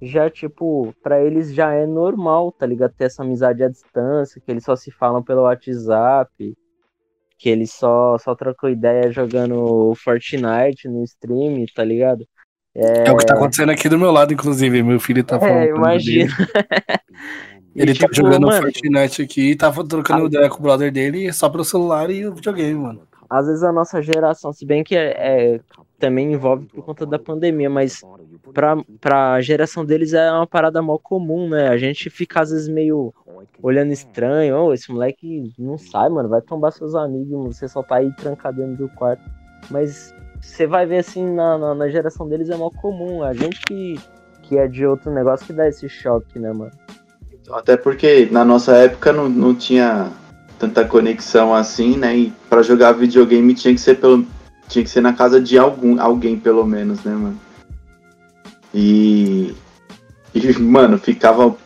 já, 0.00 0.30
tipo, 0.30 0.94
para 1.02 1.22
eles 1.22 1.52
já 1.52 1.72
é 1.72 1.86
normal, 1.86 2.52
tá 2.52 2.66
ligado? 2.66 2.94
Ter 2.96 3.04
essa 3.04 3.22
amizade 3.22 3.62
à 3.62 3.68
distância, 3.68 4.40
que 4.40 4.50
eles 4.50 4.64
só 4.64 4.74
se 4.74 4.90
falam 4.90 5.22
pelo 5.22 5.42
WhatsApp, 5.42 6.54
que 7.38 7.48
eles 7.48 7.72
só, 7.72 8.16
só 8.18 8.34
trocam 8.34 8.70
ideia 8.70 9.10
jogando 9.10 9.94
Fortnite 9.96 10.88
no 10.88 11.02
stream, 11.04 11.64
tá 11.74 11.84
ligado? 11.84 12.26
É... 12.74 13.08
é 13.08 13.12
o 13.12 13.16
que 13.16 13.26
tá 13.26 13.34
acontecendo 13.34 13.70
aqui 13.70 13.88
do 13.88 13.98
meu 13.98 14.10
lado, 14.10 14.32
inclusive. 14.32 14.82
Meu 14.82 15.00
filho 15.00 15.24
tá 15.24 15.36
é, 15.36 15.40
falando. 15.40 15.62
É, 15.62 15.68
imagina. 15.68 16.32
Ele 17.74 17.92
e, 17.92 17.94
tá 17.94 18.06
tipo, 18.06 18.14
jogando 18.14 18.46
mano, 18.46 18.62
Fortnite 18.62 19.22
aqui 19.22 19.50
e 19.52 19.56
tava 19.56 19.86
trocando 19.86 20.24
a... 20.24 20.26
ideia 20.26 20.48
com 20.48 20.58
o 20.58 20.62
brother 20.62 20.90
dele 20.90 21.32
só 21.32 21.48
pelo 21.48 21.64
celular 21.64 22.10
e 22.10 22.26
o 22.26 22.34
videogame, 22.34 22.74
mano. 22.74 23.08
Às 23.28 23.46
vezes 23.46 23.62
a 23.62 23.70
nossa 23.70 24.02
geração, 24.02 24.52
se 24.52 24.66
bem 24.66 24.82
que 24.82 24.96
é, 24.96 25.54
é 25.54 25.60
também 26.00 26.32
envolve 26.32 26.66
por 26.66 26.84
conta 26.84 27.06
da 27.06 27.18
pandemia, 27.18 27.68
mas 27.68 28.02
pra, 28.52 28.76
pra 29.00 29.40
geração 29.40 29.84
deles 29.84 30.12
é 30.14 30.32
uma 30.32 30.46
parada 30.46 30.80
mal 30.82 30.98
comum, 30.98 31.48
né? 31.48 31.68
A 31.68 31.76
gente 31.76 32.08
fica 32.10 32.40
às 32.40 32.50
vezes 32.50 32.68
meio 32.68 33.14
olhando 33.62 33.92
estranho, 33.92 34.56
oh, 34.56 34.72
esse 34.72 34.90
moleque 34.90 35.52
não 35.58 35.76
sai, 35.78 36.08
mano, 36.08 36.28
vai 36.28 36.40
tombar 36.40 36.72
seus 36.72 36.94
amigos, 36.94 37.56
você 37.56 37.68
só 37.68 37.82
tá 37.82 37.96
aí 37.96 38.10
trancado 38.16 38.56
dentro 38.56 38.86
do 38.86 38.88
quarto. 38.94 39.22
Mas 39.70 40.14
você 40.40 40.66
vai 40.66 40.86
ver 40.86 40.98
assim, 40.98 41.24
na, 41.34 41.58
na, 41.58 41.74
na 41.74 41.88
geração 41.88 42.26
deles 42.28 42.48
é 42.48 42.56
mal 42.56 42.70
comum. 42.70 43.22
A 43.22 43.34
gente 43.34 43.60
que, 43.66 44.00
que 44.42 44.56
é 44.56 44.66
de 44.66 44.86
outro 44.86 45.12
negócio 45.12 45.46
que 45.46 45.52
dá 45.52 45.68
esse 45.68 45.88
choque, 45.88 46.38
né, 46.38 46.52
mano? 46.52 46.72
Até 47.52 47.76
porque 47.76 48.28
na 48.30 48.44
nossa 48.44 48.76
época 48.76 49.12
não, 49.12 49.28
não 49.28 49.54
tinha 49.54 50.10
tanta 50.58 50.84
conexão 50.84 51.54
assim, 51.54 51.96
né? 51.96 52.16
E 52.16 52.32
pra 52.48 52.62
jogar 52.62 52.92
videogame 52.92 53.54
tinha 53.54 53.74
que 53.74 53.80
ser 53.80 53.96
pelo. 53.96 54.26
Tinha 54.70 54.84
que 54.84 54.90
ser 54.90 55.00
na 55.00 55.12
casa 55.12 55.40
de 55.40 55.58
algum, 55.58 56.00
alguém, 56.00 56.38
pelo 56.38 56.64
menos, 56.64 57.02
né, 57.02 57.12
mano? 57.12 57.40
E. 58.72 59.52
E, 60.32 60.58
mano, 60.58 60.96
ficava. 60.96 61.56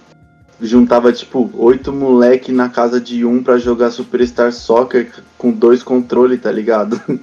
Juntava 0.59 1.13
tipo 1.13 1.51
oito 1.55 1.93
moleque 1.93 2.51
na 2.51 2.71
casa 2.71 2.99
de 2.99 3.23
um 3.25 3.43
para 3.43 3.59
jogar 3.59 3.91
Superstar 3.91 4.53
Soccer 4.53 5.13
com 5.37 5.53
dois 5.53 5.83
controles, 5.83 6.41
tá 6.41 6.51
ligado? 6.51 6.99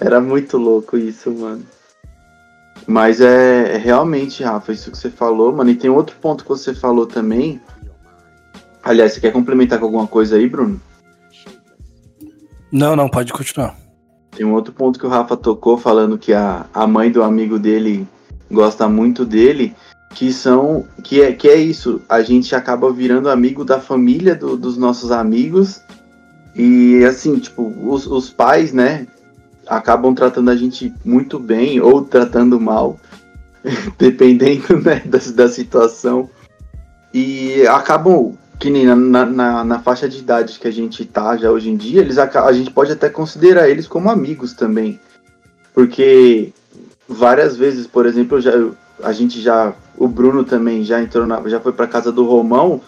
Era 0.00 0.20
muito 0.20 0.56
louco 0.56 0.98
isso, 0.98 1.30
mano. 1.30 1.64
Mas 2.84 3.20
é, 3.20 3.74
é, 3.74 3.76
realmente, 3.76 4.42
Rafa, 4.42 4.72
isso 4.72 4.90
que 4.90 4.98
você 4.98 5.10
falou, 5.10 5.52
mano. 5.52 5.70
E 5.70 5.76
tem 5.76 5.90
outro 5.90 6.16
ponto 6.16 6.42
que 6.42 6.48
você 6.48 6.74
falou 6.74 7.06
também. 7.06 7.60
Aliás, 8.82 9.12
você 9.12 9.20
quer 9.20 9.32
complementar 9.32 9.78
com 9.78 9.84
alguma 9.84 10.06
coisa 10.06 10.36
aí, 10.36 10.48
Bruno? 10.48 10.80
Não, 12.72 12.96
não, 12.96 13.08
pode 13.08 13.32
continuar. 13.32 13.76
Tem 14.38 14.46
um 14.46 14.54
outro 14.54 14.72
ponto 14.72 15.00
que 15.00 15.04
o 15.04 15.08
Rafa 15.08 15.36
tocou, 15.36 15.76
falando 15.76 16.16
que 16.16 16.32
a, 16.32 16.66
a 16.72 16.86
mãe 16.86 17.10
do 17.10 17.24
amigo 17.24 17.58
dele 17.58 18.06
gosta 18.48 18.88
muito 18.88 19.24
dele, 19.24 19.74
que 20.14 20.32
são. 20.32 20.86
Que 21.02 21.22
é, 21.22 21.32
que 21.32 21.48
é 21.48 21.56
isso. 21.56 22.00
A 22.08 22.22
gente 22.22 22.54
acaba 22.54 22.92
virando 22.92 23.28
amigo 23.28 23.64
da 23.64 23.80
família 23.80 24.36
do, 24.36 24.56
dos 24.56 24.76
nossos 24.76 25.10
amigos. 25.10 25.82
E 26.54 27.04
assim, 27.04 27.40
tipo, 27.40 27.74
os, 27.84 28.06
os 28.06 28.30
pais, 28.30 28.72
né? 28.72 29.08
acabam 29.66 30.14
tratando 30.14 30.50
a 30.50 30.56
gente 30.56 30.94
muito 31.04 31.36
bem 31.40 31.80
ou 31.80 32.02
tratando 32.02 32.60
mal, 32.60 32.96
dependendo 33.98 34.78
né, 34.78 35.02
da, 35.04 35.18
da 35.34 35.48
situação. 35.48 36.30
E 37.12 37.66
acabam, 37.66 38.38
que 38.58 38.70
nem 38.70 38.84
na, 38.86 38.96
na, 39.24 39.64
na, 39.64 39.78
faixa 39.78 40.08
de 40.08 40.18
idade 40.18 40.58
que 40.58 40.66
a 40.66 40.72
gente 40.72 41.04
tá 41.04 41.36
já 41.36 41.50
hoje 41.50 41.70
em 41.70 41.76
dia, 41.76 42.00
eles, 42.00 42.18
a 42.18 42.52
gente 42.52 42.70
pode 42.70 42.90
até 42.90 43.08
considerar 43.08 43.68
eles 43.68 43.86
como 43.86 44.10
amigos 44.10 44.52
também. 44.52 44.98
Porque 45.72 46.52
várias 47.08 47.56
vezes, 47.56 47.86
por 47.86 48.04
exemplo, 48.04 48.40
já, 48.40 48.52
a 49.02 49.12
gente 49.12 49.40
já. 49.40 49.72
O 49.96 50.08
Bruno 50.08 50.44
também 50.44 50.84
já 50.84 51.00
entrou 51.00 51.26
na, 51.26 51.40
já 51.48 51.60
foi 51.60 51.72
para 51.72 51.86
casa 51.86 52.10
do 52.10 52.24
Romão. 52.24 52.80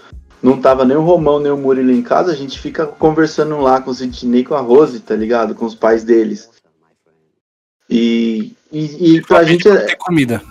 Não 0.43 0.61
tava 0.61 0.85
nem 0.85 0.97
o 0.97 1.03
Romão 1.03 1.39
nem 1.39 1.53
o 1.53 1.57
Murilo 1.57 1.93
em 1.93 2.03
casa, 2.03 2.33
a 2.33 2.35
gente 2.35 2.59
fica 2.59 2.87
conversando 2.87 3.61
lá 3.61 3.81
com 3.81 3.91
o 3.91 3.95
Sidney 3.95 4.43
com 4.43 4.55
a 4.55 4.61
Rose, 4.61 4.99
tá 5.01 5.15
ligado? 5.15 5.55
Com 5.55 5.67
os 5.67 5.75
pais 5.75 6.03
deles. 6.03 6.49
E, 7.89 8.55
e, 8.73 9.17
e 9.17 9.23
pra 9.23 9.45
gente. 9.45 9.69
É... 9.69 9.95
comida. 9.97 10.43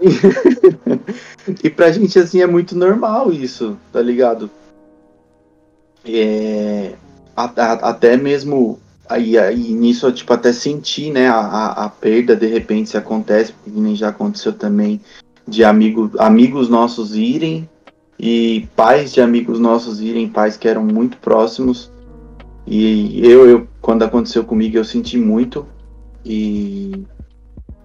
e 1.62 1.70
pra 1.70 1.92
gente, 1.92 2.18
assim, 2.18 2.40
é 2.40 2.46
muito 2.46 2.76
normal 2.76 3.32
isso, 3.32 3.78
tá 3.92 4.00
ligado? 4.00 4.50
É, 6.06 6.94
a, 7.36 7.44
a, 7.44 7.72
até 7.90 8.16
mesmo 8.16 8.78
aí, 9.08 9.38
aí 9.38 9.72
nisso, 9.74 10.10
tipo, 10.12 10.32
até 10.32 10.52
sentir, 10.52 11.12
né, 11.12 11.28
a, 11.28 11.84
a, 11.84 11.88
perda 11.88 12.34
de 12.34 12.46
repente 12.46 12.90
se 12.90 12.96
acontece, 12.96 13.52
porque 13.52 13.78
nem 13.78 13.94
já 13.94 14.08
aconteceu 14.08 14.52
também, 14.52 15.00
de 15.46 15.64
amigo, 15.64 16.10
amigos 16.18 16.68
nossos 16.68 17.14
irem 17.14 17.68
e 18.18 18.68
pais 18.74 19.12
de 19.12 19.20
amigos 19.20 19.58
nossos 19.58 20.00
irem, 20.00 20.28
pais 20.28 20.56
que 20.56 20.68
eram 20.68 20.84
muito 20.84 21.16
próximos. 21.18 21.90
E 22.66 23.20
eu, 23.26 23.46
eu 23.46 23.68
quando 23.80 24.04
aconteceu 24.04 24.44
comigo, 24.44 24.76
eu 24.76 24.84
senti 24.84 25.18
muito. 25.18 25.66
E, 26.24 27.04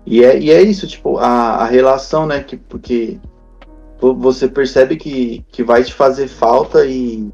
e, 0.06 0.24
é, 0.24 0.40
e 0.40 0.52
é 0.52 0.62
isso, 0.62 0.88
tipo, 0.88 1.18
a, 1.18 1.56
a 1.56 1.66
relação, 1.66 2.26
né? 2.26 2.42
Que, 2.42 2.56
porque 2.56 3.20
você 4.00 4.48
percebe 4.48 4.96
que, 4.96 5.44
que 5.52 5.62
vai 5.62 5.84
te 5.84 5.94
fazer 5.94 6.30
falta 6.30 6.86
e, 6.86 7.28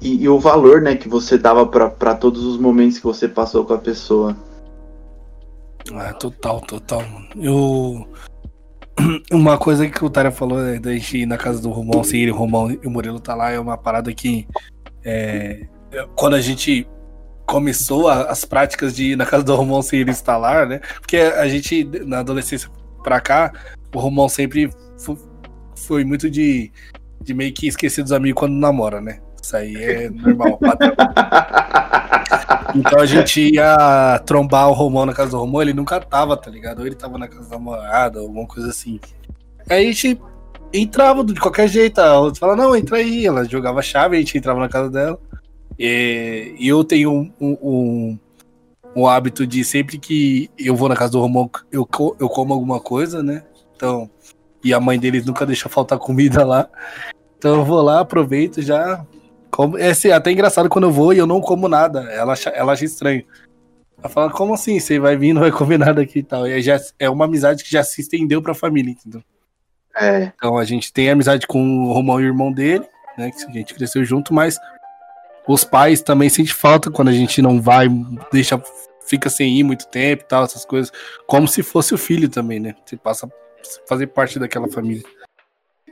e, 0.00 0.22
e 0.22 0.28
o 0.28 0.38
valor, 0.38 0.80
né, 0.80 0.96
que 0.96 1.08
você 1.08 1.36
dava 1.36 1.66
para 1.66 2.14
todos 2.14 2.44
os 2.44 2.58
momentos 2.58 2.98
que 2.98 3.04
você 3.04 3.28
passou 3.28 3.64
com 3.64 3.74
a 3.74 3.78
pessoa. 3.78 4.36
É, 5.92 6.12
total, 6.14 6.60
total. 6.60 7.02
Eu. 7.36 8.08
Uma 9.30 9.56
coisa 9.58 9.88
que 9.88 10.04
o 10.04 10.10
Tária 10.10 10.30
falou 10.30 10.58
né, 10.58 10.78
da 10.78 10.92
gente 10.92 11.18
ir 11.18 11.26
na 11.26 11.38
casa 11.38 11.60
do 11.60 11.70
Romão, 11.70 12.04
se 12.04 12.18
ele, 12.18 12.30
o 12.30 12.36
Romão 12.36 12.70
e 12.70 12.86
o 12.86 12.90
Murilo 12.90 13.20
tá 13.20 13.34
lá, 13.34 13.50
é 13.50 13.58
uma 13.58 13.78
parada 13.78 14.12
que. 14.12 14.46
É, 15.04 15.66
quando 16.14 16.34
a 16.34 16.40
gente 16.40 16.86
começou 17.46 18.08
a, 18.08 18.24
as 18.24 18.44
práticas 18.44 18.94
de 18.94 19.12
ir 19.12 19.16
na 19.16 19.24
casa 19.24 19.42
do 19.42 19.54
Romão 19.54 19.80
sem 19.82 20.00
ele 20.00 20.10
instalar, 20.10 20.66
né? 20.66 20.80
Porque 21.00 21.16
a 21.16 21.48
gente, 21.48 21.84
na 22.04 22.20
adolescência 22.20 22.70
pra 23.02 23.20
cá, 23.20 23.52
o 23.94 23.98
Romão 23.98 24.28
sempre 24.28 24.70
foi, 24.98 25.16
foi 25.74 26.04
muito 26.04 26.30
de 26.30 26.70
de 27.22 27.34
meio 27.34 27.52
que 27.52 27.66
esquecer 27.66 28.02
dos 28.02 28.12
amigos 28.12 28.38
quando 28.38 28.54
namora, 28.54 29.00
né? 29.00 29.20
Isso 29.50 29.56
aí 29.56 29.74
é 29.74 30.10
normal. 30.10 30.60
então 32.72 33.00
a 33.00 33.06
gente 33.06 33.54
ia 33.54 34.22
trombar 34.24 34.68
o 34.68 34.72
Romão 34.72 35.04
na 35.04 35.12
casa 35.12 35.32
do 35.32 35.38
Romão, 35.38 35.60
ele 35.60 35.72
nunca 35.72 36.00
tava, 36.00 36.36
tá 36.36 36.48
ligado? 36.48 36.78
Ou 36.78 36.86
ele 36.86 36.94
tava 36.94 37.18
na 37.18 37.26
casa 37.26 37.48
da 37.48 37.56
namorada, 37.56 38.20
alguma 38.20 38.46
coisa 38.46 38.70
assim. 38.70 39.00
Aí 39.68 39.88
a 39.88 39.92
gente 39.92 40.20
entrava 40.72 41.24
de 41.24 41.34
qualquer 41.34 41.68
jeito. 41.68 41.98
A 41.98 42.20
outra 42.20 42.38
falava, 42.38 42.62
não, 42.62 42.76
entra 42.76 42.98
aí. 42.98 43.26
Ela 43.26 43.44
jogava 43.44 43.82
chave, 43.82 44.16
a 44.16 44.20
gente 44.20 44.38
entrava 44.38 44.60
na 44.60 44.68
casa 44.68 44.88
dela. 44.88 45.18
E, 45.76 46.54
eu 46.60 46.84
tenho 46.84 47.10
um, 47.10 47.32
um, 47.40 48.18
um, 48.94 49.08
hábito 49.08 49.44
de 49.44 49.64
sempre 49.64 49.98
que 49.98 50.48
eu 50.56 50.76
vou 50.76 50.88
na 50.88 50.94
casa 50.94 51.12
do 51.12 51.20
Romão, 51.20 51.50
eu, 51.72 51.88
eu 52.20 52.28
como 52.28 52.54
alguma 52.54 52.78
coisa, 52.78 53.20
né? 53.20 53.42
Então, 53.74 54.08
e 54.62 54.72
a 54.72 54.78
mãe 54.78 54.96
deles 54.96 55.26
nunca 55.26 55.44
deixa 55.44 55.68
faltar 55.68 55.98
comida 55.98 56.44
lá. 56.44 56.68
Então 57.36 57.56
eu 57.56 57.64
vou 57.64 57.80
lá, 57.80 57.98
aproveito 57.98 58.62
já. 58.62 59.04
Como, 59.50 59.76
é 59.76 59.90
assim, 59.90 60.10
até 60.10 60.30
engraçado 60.30 60.68
quando 60.68 60.84
eu 60.84 60.92
vou 60.92 61.12
e 61.12 61.18
eu 61.18 61.26
não 61.26 61.40
como 61.40 61.68
nada. 61.68 62.02
Ela, 62.12 62.32
acha- 62.34 62.50
ela 62.50 62.72
acha 62.72 62.84
estranho. 62.84 63.24
Ela 63.98 64.08
fala, 64.08 64.30
como 64.30 64.54
assim? 64.54 64.78
Você 64.80 64.98
vai 64.98 65.16
vir 65.16 65.28
e 65.28 65.32
não 65.32 65.42
vai 65.42 65.50
comer 65.52 65.78
nada 65.78 66.00
aqui 66.02 66.20
e 66.20 66.22
tal. 66.22 66.46
E 66.46 66.60
já 66.62 66.80
é 66.98 67.10
uma 67.10 67.24
amizade 67.26 67.64
que 67.64 67.70
já 67.70 67.82
se 67.82 68.00
estendeu 68.00 68.40
pra 68.40 68.54
família, 68.54 68.90
entendeu? 68.92 69.22
É, 69.96 70.32
Então 70.36 70.56
a 70.56 70.64
gente 70.64 70.92
tem 70.92 71.10
amizade 71.10 71.46
com 71.46 71.84
o 71.86 71.92
Romão 71.92 72.20
e 72.20 72.24
o 72.24 72.26
irmão 72.28 72.52
dele, 72.52 72.84
né? 73.18 73.30
Que 73.30 73.44
a 73.44 73.50
gente 73.50 73.74
cresceu 73.74 74.04
junto, 74.04 74.32
mas 74.32 74.56
os 75.46 75.64
pais 75.64 76.00
também 76.00 76.28
sentem 76.28 76.54
falta 76.54 76.90
quando 76.90 77.08
a 77.08 77.12
gente 77.12 77.42
não 77.42 77.60
vai, 77.60 77.88
deixa, 78.32 78.62
fica 79.06 79.28
sem 79.28 79.58
ir 79.58 79.64
muito 79.64 79.86
tempo 79.88 80.22
e 80.22 80.26
tal, 80.26 80.44
essas 80.44 80.64
coisas. 80.64 80.92
Como 81.26 81.48
se 81.48 81.62
fosse 81.62 81.92
o 81.92 81.98
filho 81.98 82.28
também, 82.28 82.60
né? 82.60 82.74
Você 82.86 82.96
passa 82.96 83.26
a 83.26 83.30
fazer 83.88 84.06
parte 84.06 84.38
daquela 84.38 84.68
família. 84.68 85.02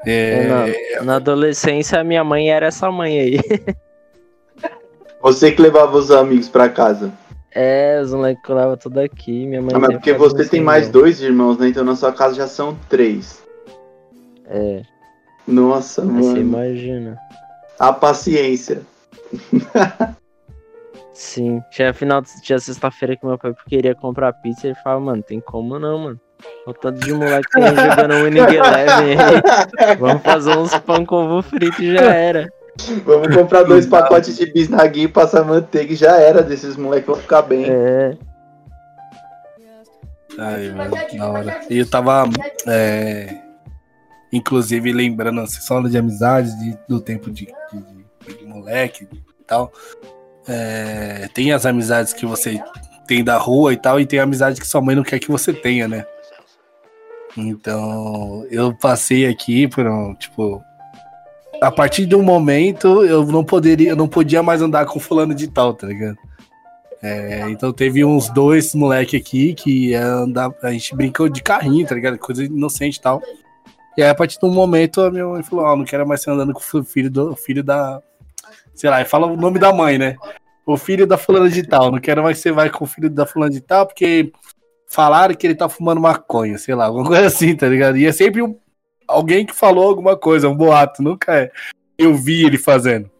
É, 0.06 0.46
Na, 0.46 1.04
na 1.04 1.16
adolescência, 1.16 2.00
a 2.00 2.04
minha 2.04 2.22
mãe 2.24 2.50
era 2.50 2.66
essa 2.66 2.90
mãe 2.90 3.18
aí. 3.18 3.38
você 5.20 5.50
que 5.52 5.60
levava 5.60 5.96
os 5.96 6.10
amigos 6.10 6.48
pra 6.48 6.68
casa. 6.68 7.12
É, 7.52 8.00
os 8.00 8.12
moleques 8.12 8.42
colavam 8.44 8.76
tudo 8.76 8.98
aqui. 9.00 9.46
Minha 9.46 9.60
mãe 9.62 9.72
Ah, 9.74 9.78
mas 9.78 9.90
porque 9.92 10.12
você 10.12 10.48
tem 10.48 10.60
mais 10.60 10.86
né? 10.86 10.92
dois 10.92 11.20
irmãos, 11.20 11.58
né? 11.58 11.68
Então 11.68 11.84
na 11.84 11.96
sua 11.96 12.12
casa 12.12 12.34
já 12.34 12.46
são 12.46 12.78
três. 12.88 13.42
É, 14.46 14.82
Nossa, 15.46 16.02
você 16.02 16.28
mano. 16.28 16.40
imagina. 16.40 17.18
A 17.78 17.92
paciência. 17.92 18.82
Sim, 21.12 21.60
tinha 21.72 21.92
final, 21.92 22.22
tinha 22.42 22.58
sexta-feira 22.60 23.16
que 23.16 23.26
meu 23.26 23.36
pai 23.36 23.52
queria 23.66 23.94
comprar 23.94 24.32
pizza 24.34 24.66
e 24.66 24.70
ele 24.70 24.78
falava, 24.82 25.00
mano, 25.00 25.22
tem 25.22 25.40
como 25.40 25.76
não, 25.78 25.98
mano. 25.98 26.20
O 26.66 26.72
tanto 26.72 27.00
de 27.00 27.12
moleque 27.12 27.48
que 27.50 27.60
jogando 27.60 28.24
Winning 28.24 28.38
Eleven 28.40 29.16
aí. 29.18 29.96
Vamos 29.98 30.22
fazer 30.22 30.56
uns 30.56 30.74
pão 30.78 31.04
com 31.04 31.16
ovo 31.16 31.42
frito 31.42 31.82
e 31.82 31.94
já 31.94 32.14
era. 32.14 32.48
Vamos 33.04 33.34
comprar 33.34 33.64
dois 33.64 33.86
pacotes 33.86 34.36
de 34.36 34.46
bisnaguinha 34.52 35.06
e 35.06 35.08
passar 35.08 35.44
manteiga 35.44 35.92
e 35.92 35.96
já 35.96 36.16
era. 36.16 36.42
Desses 36.42 36.76
moleques 36.76 37.06
vão 37.06 37.16
ficar 37.16 37.42
bem. 37.42 37.66
É, 37.68 38.16
Ai, 40.38 40.68
mano, 40.70 40.90
da 41.16 41.28
hora. 41.28 41.60
E 41.68 41.78
eu 41.78 41.88
tava, 41.90 42.24
é, 42.68 43.34
inclusive, 44.32 44.92
lembrando, 44.92 45.40
você 45.40 45.60
fala 45.66 45.88
de 45.90 45.98
amizade, 45.98 46.56
de- 46.58 46.78
do 46.88 47.00
tempo 47.00 47.30
de, 47.30 47.46
de- 47.72 48.34
de 48.38 48.44
moleque 48.46 49.08
e 49.12 49.44
tal. 49.44 49.72
É, 50.46 51.28
tem 51.34 51.52
as 51.52 51.66
amizades 51.66 52.12
que 52.12 52.24
você 52.24 52.62
tem 53.08 53.24
da 53.24 53.36
rua 53.36 53.72
e 53.72 53.76
tal, 53.76 53.98
e 53.98 54.06
tem 54.06 54.20
a 54.20 54.22
amizade 54.22 54.60
que 54.60 54.66
sua 54.68 54.80
mãe 54.80 54.94
não 54.94 55.02
quer 55.02 55.18
que 55.18 55.30
você 55.30 55.52
tenha, 55.52 55.88
né? 55.88 56.06
Então, 57.36 58.46
eu 58.50 58.74
passei 58.74 59.26
aqui 59.26 59.68
por 59.68 59.86
um, 59.86 60.14
tipo, 60.14 60.62
a 61.60 61.70
partir 61.70 62.06
de 62.06 62.14
um 62.14 62.22
momento 62.22 63.04
eu 63.04 63.24
não 63.26 63.44
poderia, 63.44 63.90
eu 63.90 63.96
não 63.96 64.08
podia 64.08 64.42
mais 64.42 64.62
andar 64.62 64.86
com 64.86 64.98
fulano 64.98 65.34
de 65.34 65.48
tal, 65.48 65.74
tá 65.74 65.86
ligado? 65.86 66.18
É, 67.00 67.48
então 67.50 67.72
teve 67.72 68.04
uns 68.04 68.28
dois 68.28 68.74
moleque 68.74 69.16
aqui 69.16 69.54
que 69.54 69.90
ia 69.90 70.04
andar, 70.04 70.50
a 70.62 70.72
gente 70.72 70.96
brincou 70.96 71.28
de 71.28 71.42
carrinho, 71.42 71.86
tá 71.86 71.94
ligado? 71.94 72.18
Coisa 72.18 72.44
inocente 72.44 72.96
e 72.96 73.00
tal. 73.00 73.22
E 73.96 74.02
aí, 74.02 74.08
a 74.08 74.14
partir 74.14 74.38
de 74.38 74.46
um 74.46 74.52
momento, 74.52 75.00
a 75.00 75.10
minha 75.10 75.26
mãe 75.26 75.42
falou: 75.42 75.64
Ó, 75.64 75.76
não 75.76 75.84
quero 75.84 76.06
mais 76.06 76.22
ser 76.22 76.30
andando 76.30 76.52
com 76.52 76.60
o 76.60 76.84
filho 76.84 77.10
do 77.10 77.34
filho 77.34 77.64
da. 77.64 78.00
Sei 78.72 78.88
lá, 78.88 79.04
fala 79.04 79.26
o 79.26 79.36
nome 79.36 79.58
da 79.58 79.72
mãe, 79.72 79.98
né? 79.98 80.16
O 80.64 80.76
filho 80.76 81.04
da 81.04 81.18
fulana 81.18 81.48
de 81.48 81.64
tal. 81.66 81.90
Não 81.90 81.98
quero 81.98 82.22
mais 82.22 82.36
que 82.36 82.44
você 82.44 82.52
vai 82.52 82.70
com 82.70 82.84
o 82.84 82.86
filho 82.86 83.10
da 83.10 83.26
fulana 83.26 83.50
de 83.50 83.60
tal, 83.60 83.86
porque 83.86 84.32
falaram 84.88 85.34
que 85.34 85.46
ele 85.46 85.54
tá 85.54 85.68
fumando 85.68 86.00
maconha, 86.00 86.58
sei 86.58 86.74
lá, 86.74 86.86
alguma 86.86 87.04
coisa 87.06 87.26
assim, 87.26 87.54
tá 87.54 87.68
ligado? 87.68 87.96
E 87.98 88.06
é 88.06 88.12
sempre 88.12 88.42
um- 88.42 88.56
alguém 89.06 89.46
que 89.46 89.54
falou 89.54 89.88
alguma 89.88 90.16
coisa, 90.16 90.48
um 90.48 90.56
boato, 90.56 91.02
nunca 91.02 91.34
é. 91.36 91.50
Eu 91.96 92.14
vi 92.14 92.44
ele 92.44 92.58
fazendo. 92.58 93.10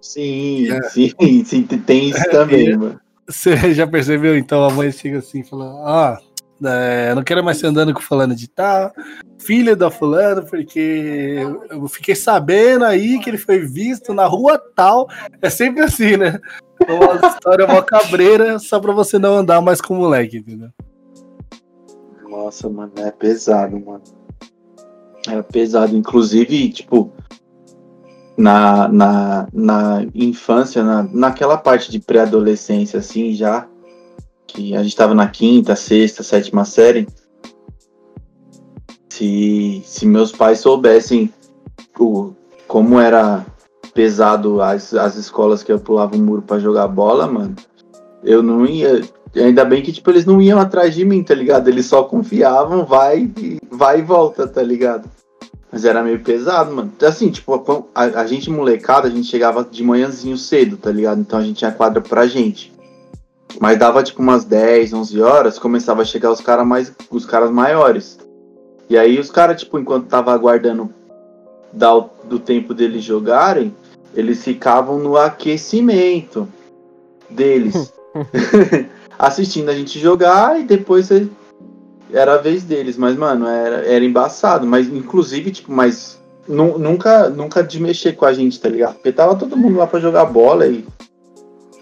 Sim, 0.00 0.70
É. 0.72 0.82
sim, 0.88 1.12
sim, 1.44 1.62
tem 1.62 2.08
isso 2.08 2.24
também, 2.30 2.76
mano. 2.76 3.00
Você 3.28 3.54
já 3.74 3.86
percebeu? 3.86 4.36
Então 4.36 4.64
a 4.64 4.70
mãe 4.70 4.90
chega 4.90 5.18
assim 5.18 5.40
e 5.40 5.44
fala: 5.44 5.66
Ah, 5.84 6.18
é, 6.64 7.14
não 7.14 7.22
quero 7.22 7.44
mais 7.44 7.58
ser 7.58 7.66
andando 7.66 7.92
com 7.92 8.00
fulano 8.00 8.34
de 8.34 8.48
tal, 8.48 8.92
filho 9.38 9.76
da 9.76 9.90
fulano, 9.90 10.44
porque 10.46 11.36
eu 11.70 11.86
fiquei 11.88 12.14
sabendo 12.14 12.84
aí 12.84 13.18
que 13.20 13.28
ele 13.30 13.38
foi 13.38 13.58
visto 13.60 14.14
na 14.14 14.26
rua 14.26 14.58
tal. 14.74 15.06
É 15.42 15.50
sempre 15.50 15.82
assim, 15.82 16.16
né? 16.16 16.38
Uma 16.88 17.28
história 17.28 17.66
mó 17.66 17.82
cabreira 17.82 18.58
só 18.58 18.80
pra 18.80 18.92
você 18.92 19.18
não 19.18 19.36
andar 19.36 19.60
mais 19.60 19.80
com 19.82 19.94
o 19.94 19.98
moleque, 19.98 20.38
entendeu? 20.38 20.70
Nossa, 22.30 22.68
mano, 22.68 22.92
é 22.96 23.10
pesado, 23.10 23.78
mano. 23.78 24.02
É 25.28 25.42
pesado. 25.42 25.96
Inclusive, 25.96 26.70
tipo, 26.70 27.12
na, 28.38 28.88
na, 28.88 29.48
na 29.52 30.06
infância, 30.14 30.84
na, 30.84 31.02
naquela 31.02 31.58
parte 31.58 31.90
de 31.90 31.98
pré-adolescência, 31.98 33.00
assim, 33.00 33.34
já, 33.34 33.68
que 34.46 34.76
a 34.76 34.82
gente 34.82 34.94
tava 34.94 35.12
na 35.12 35.28
quinta, 35.28 35.74
sexta, 35.74 36.22
sétima 36.22 36.64
série, 36.64 37.06
se, 39.08 39.82
se 39.84 40.06
meus 40.06 40.32
pais 40.32 40.60
soubessem 40.60 41.32
o, 41.98 42.32
como 42.66 42.98
era 42.98 43.44
pesado 43.92 44.62
as, 44.62 44.94
as 44.94 45.16
escolas 45.16 45.62
que 45.62 45.72
eu 45.72 45.78
pulava 45.78 46.16
o 46.16 46.18
muro 46.18 46.42
pra 46.42 46.58
jogar 46.58 46.88
bola, 46.88 47.26
mano, 47.26 47.56
eu 48.22 48.42
não 48.42 48.64
ia. 48.64 49.00
Ainda 49.34 49.64
bem 49.64 49.80
que, 49.82 49.92
tipo, 49.92 50.10
eles 50.10 50.24
não 50.24 50.40
iam 50.42 50.58
atrás 50.58 50.94
de 50.94 51.04
mim, 51.04 51.22
tá 51.22 51.34
ligado? 51.34 51.68
Eles 51.68 51.86
só 51.86 52.02
confiavam, 52.02 52.84
vai 52.84 53.30
e 53.38 53.58
vai 53.70 54.00
e 54.00 54.02
volta, 54.02 54.46
tá 54.48 54.62
ligado? 54.62 55.08
Mas 55.70 55.84
era 55.84 56.02
meio 56.02 56.18
pesado, 56.20 56.74
mano. 56.74 56.92
Assim, 57.02 57.30
tipo, 57.30 57.88
a, 57.94 58.02
a 58.02 58.26
gente 58.26 58.50
molecada, 58.50 59.06
a 59.06 59.10
gente 59.10 59.28
chegava 59.28 59.64
de 59.70 59.84
manhãzinho 59.84 60.36
cedo, 60.36 60.76
tá 60.76 60.90
ligado? 60.90 61.20
Então 61.20 61.38
a 61.38 61.42
gente 61.42 61.58
tinha 61.58 61.70
quadra 61.70 62.00
pra 62.00 62.26
gente. 62.26 62.72
Mas 63.60 63.78
dava 63.78 64.02
tipo 64.02 64.20
umas 64.20 64.44
10, 64.44 64.92
11 64.92 65.20
horas, 65.22 65.58
começava 65.60 66.02
a 66.02 66.04
chegar 66.04 66.32
os 66.32 66.40
caras 66.40 66.66
mais 66.66 66.92
os 67.10 67.24
caras 67.24 67.50
maiores. 67.50 68.18
E 68.88 68.98
aí 68.98 69.18
os 69.20 69.30
caras, 69.30 69.60
tipo, 69.62 69.78
enquanto 69.78 70.08
tava 70.08 70.32
aguardando 70.32 70.92
dar 71.72 71.94
o- 71.96 72.10
do 72.24 72.40
tempo 72.40 72.74
deles 72.74 73.04
jogarem, 73.04 73.72
eles 74.14 74.42
ficavam 74.42 74.98
no 74.98 75.16
aquecimento 75.16 76.48
deles. 77.28 77.92
assistindo 79.20 79.68
a 79.68 79.74
gente 79.74 79.98
jogar 79.98 80.58
e 80.58 80.64
depois 80.64 81.10
ele- 81.10 81.30
era 82.10 82.34
a 82.34 82.38
vez 82.38 82.64
deles, 82.64 82.96
mas 82.96 83.16
mano, 83.16 83.46
era, 83.46 83.76
era 83.86 84.04
embaçado, 84.04 84.66
mas 84.66 84.88
inclusive, 84.88 85.50
tipo, 85.50 85.70
mas 85.70 86.18
nu- 86.48 86.78
nunca 86.78 87.28
nunca 87.28 87.62
de 87.62 87.78
mexer 87.80 88.14
com 88.16 88.24
a 88.24 88.32
gente, 88.32 88.58
tá 88.58 88.68
ligado? 88.68 88.94
Porque 88.94 89.12
tava 89.12 89.36
todo 89.36 89.56
mundo 89.56 89.76
lá 89.76 89.86
pra 89.86 90.00
jogar 90.00 90.24
bola 90.24 90.66
e, 90.66 90.84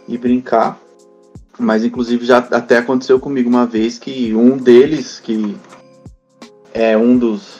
e 0.08 0.18
brincar. 0.18 0.78
Mas 1.58 1.84
inclusive 1.84 2.24
já 2.26 2.38
até 2.38 2.76
aconteceu 2.78 3.18
comigo 3.18 3.48
uma 3.48 3.66
vez 3.66 3.98
que 3.98 4.34
um 4.34 4.56
deles, 4.56 5.18
que 5.20 5.56
é 6.74 6.96
um 6.96 7.16
dos 7.16 7.58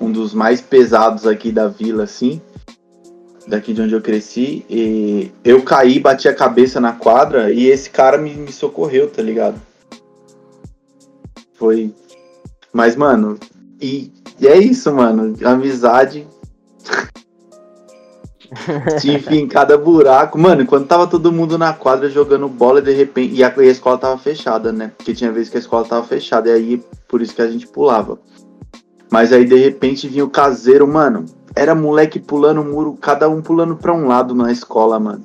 um 0.00 0.10
dos 0.10 0.32
mais 0.32 0.60
pesados 0.60 1.26
aqui 1.26 1.52
da 1.52 1.68
vila, 1.68 2.04
assim, 2.04 2.40
daqui 3.50 3.74
de 3.74 3.82
onde 3.82 3.94
eu 3.94 4.00
cresci, 4.00 4.64
e 4.70 5.30
eu 5.44 5.62
caí, 5.62 5.98
bati 5.98 6.28
a 6.28 6.34
cabeça 6.34 6.80
na 6.80 6.92
quadra 6.92 7.50
e 7.50 7.66
esse 7.66 7.90
cara 7.90 8.16
me, 8.16 8.32
me 8.32 8.52
socorreu, 8.52 9.10
tá 9.10 9.20
ligado? 9.20 9.60
Foi. 11.54 11.92
Mas, 12.72 12.96
mano, 12.96 13.38
e, 13.80 14.10
e 14.40 14.46
é 14.46 14.56
isso, 14.56 14.90
mano. 14.94 15.34
Amizade. 15.44 16.26
Enfia 19.04 19.40
em 19.40 19.46
cada 19.46 19.76
buraco. 19.76 20.38
Mano, 20.38 20.64
quando 20.64 20.86
tava 20.86 21.06
todo 21.06 21.32
mundo 21.32 21.58
na 21.58 21.72
quadra 21.72 22.08
jogando 22.08 22.48
bola, 22.48 22.80
de 22.80 22.92
repente. 22.92 23.34
E 23.34 23.44
a, 23.44 23.52
e 23.56 23.68
a 23.68 23.72
escola 23.72 23.98
tava 23.98 24.16
fechada, 24.16 24.72
né? 24.72 24.92
Porque 24.96 25.12
tinha 25.12 25.30
vezes 25.30 25.50
que 25.50 25.56
a 25.56 25.60
escola 25.60 25.84
tava 25.84 26.06
fechada. 26.06 26.48
E 26.48 26.52
aí, 26.52 26.82
por 27.06 27.20
isso 27.20 27.34
que 27.34 27.42
a 27.42 27.50
gente 27.50 27.66
pulava. 27.66 28.18
Mas 29.10 29.32
aí, 29.32 29.44
de 29.44 29.56
repente, 29.56 30.08
vinha 30.08 30.24
o 30.24 30.30
caseiro, 30.30 30.86
mano. 30.86 31.24
Era 31.56 31.74
moleque 31.74 32.20
pulando 32.20 32.60
o 32.60 32.64
muro, 32.64 32.96
cada 33.00 33.28
um 33.28 33.42
pulando 33.42 33.76
pra 33.76 33.92
um 33.92 34.06
lado 34.06 34.34
na 34.34 34.52
escola, 34.52 35.00
mano. 35.00 35.24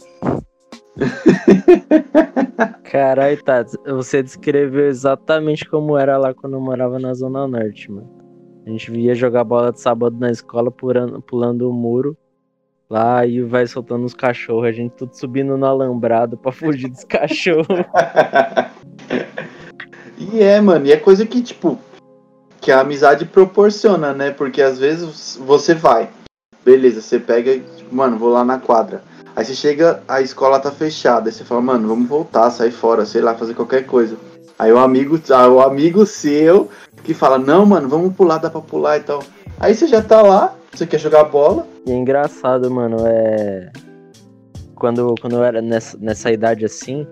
Caralho, 2.84 3.44
Tats, 3.44 3.78
você 3.86 4.24
descreveu 4.24 4.88
exatamente 4.88 5.70
como 5.70 5.98
era 5.98 6.18
lá 6.18 6.34
quando 6.34 6.54
eu 6.54 6.62
morava 6.62 6.98
na 6.98 7.14
Zona 7.14 7.48
Norte, 7.48 7.92
mano. 7.92 8.10
A 8.66 8.70
gente 8.70 8.90
via 8.90 9.14
jogar 9.14 9.44
bola 9.44 9.72
de 9.72 9.80
sábado 9.80 10.18
na 10.20 10.32
escola 10.32 10.72
pulando, 10.72 11.22
pulando 11.22 11.70
o 11.70 11.74
muro. 11.74 12.18
lá 12.90 13.26
e 13.26 13.42
vai 13.42 13.68
soltando 13.68 14.06
os 14.06 14.14
cachorros, 14.14 14.66
a 14.68 14.72
gente 14.72 14.94
tudo 14.94 15.14
subindo 15.16 15.58
no 15.58 15.66
alambrado 15.66 16.38
pra 16.38 16.52
fugir 16.52 16.90
dos 16.90 17.04
cachorros. 17.06 17.68
e 20.18 20.42
é, 20.42 20.60
mano, 20.62 20.86
e 20.88 20.92
é 20.92 20.98
coisa 20.98 21.26
que, 21.26 21.42
tipo, 21.42 21.78
que 22.66 22.72
a 22.72 22.80
amizade 22.80 23.26
proporciona, 23.26 24.12
né? 24.12 24.32
Porque 24.32 24.60
às 24.60 24.80
vezes 24.80 25.38
você 25.40 25.76
vai, 25.76 26.10
beleza, 26.66 27.00
você 27.00 27.20
pega, 27.20 27.60
tipo, 27.60 27.94
mano, 27.96 28.18
vou 28.18 28.30
lá 28.30 28.44
na 28.44 28.58
quadra. 28.58 29.04
Aí 29.36 29.46
você 29.46 29.54
chega, 29.54 30.02
a 30.08 30.20
escola 30.20 30.60
tá 30.60 30.72
fechada, 30.72 31.30
aí 31.30 31.32
você 31.32 31.44
fala, 31.44 31.62
mano, 31.62 31.88
vamos 31.88 32.10
voltar, 32.10 32.50
sair 32.50 32.72
fora, 32.72 33.06
sei 33.06 33.22
lá, 33.22 33.36
fazer 33.36 33.54
qualquer 33.54 33.86
coisa. 33.86 34.18
Aí 34.58 34.74
o 34.74 34.80
amigo, 34.80 35.22
ah, 35.30 35.48
o 35.48 35.62
amigo 35.62 36.08
seu 36.08 36.68
que 37.04 37.14
fala, 37.14 37.38
não, 37.38 37.68
mano, 37.68 37.88
vamos 37.88 38.16
pular, 38.16 38.40
dá 38.40 38.50
pra 38.50 38.62
pular 38.62 38.98
e 38.98 39.02
tal. 39.02 39.22
Aí 39.60 39.76
você 39.76 39.86
já 39.86 40.02
tá 40.02 40.24
lá, 40.24 40.56
você 40.74 40.88
quer 40.88 41.00
jogar 41.00 41.26
bola. 41.26 41.68
E 41.86 41.92
é 41.92 41.96
engraçado, 41.96 42.72
mano, 42.72 42.98
é. 43.06 43.72
Quando, 44.74 45.14
quando 45.22 45.36
eu 45.36 45.44
era 45.44 45.62
nessa, 45.62 45.96
nessa 46.00 46.32
idade 46.32 46.66
assim, 46.66 47.06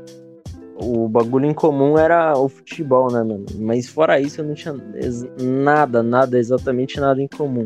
o 0.76 1.08
bagulho 1.08 1.46
em 1.46 1.54
comum 1.54 1.98
era 1.98 2.38
o 2.38 2.50
futebol, 2.50 3.12
né, 3.12 3.24
mano? 3.24 3.46
Mas 3.60 3.88
fora 3.88 4.20
isso, 4.20 4.42
eu 4.42 4.46
não 4.46 4.54
tinha 4.54 4.76
nada, 5.40 6.02
nada, 6.02 6.38
exatamente 6.38 7.00
nada 7.00 7.22
em 7.22 7.28
comum. 7.28 7.66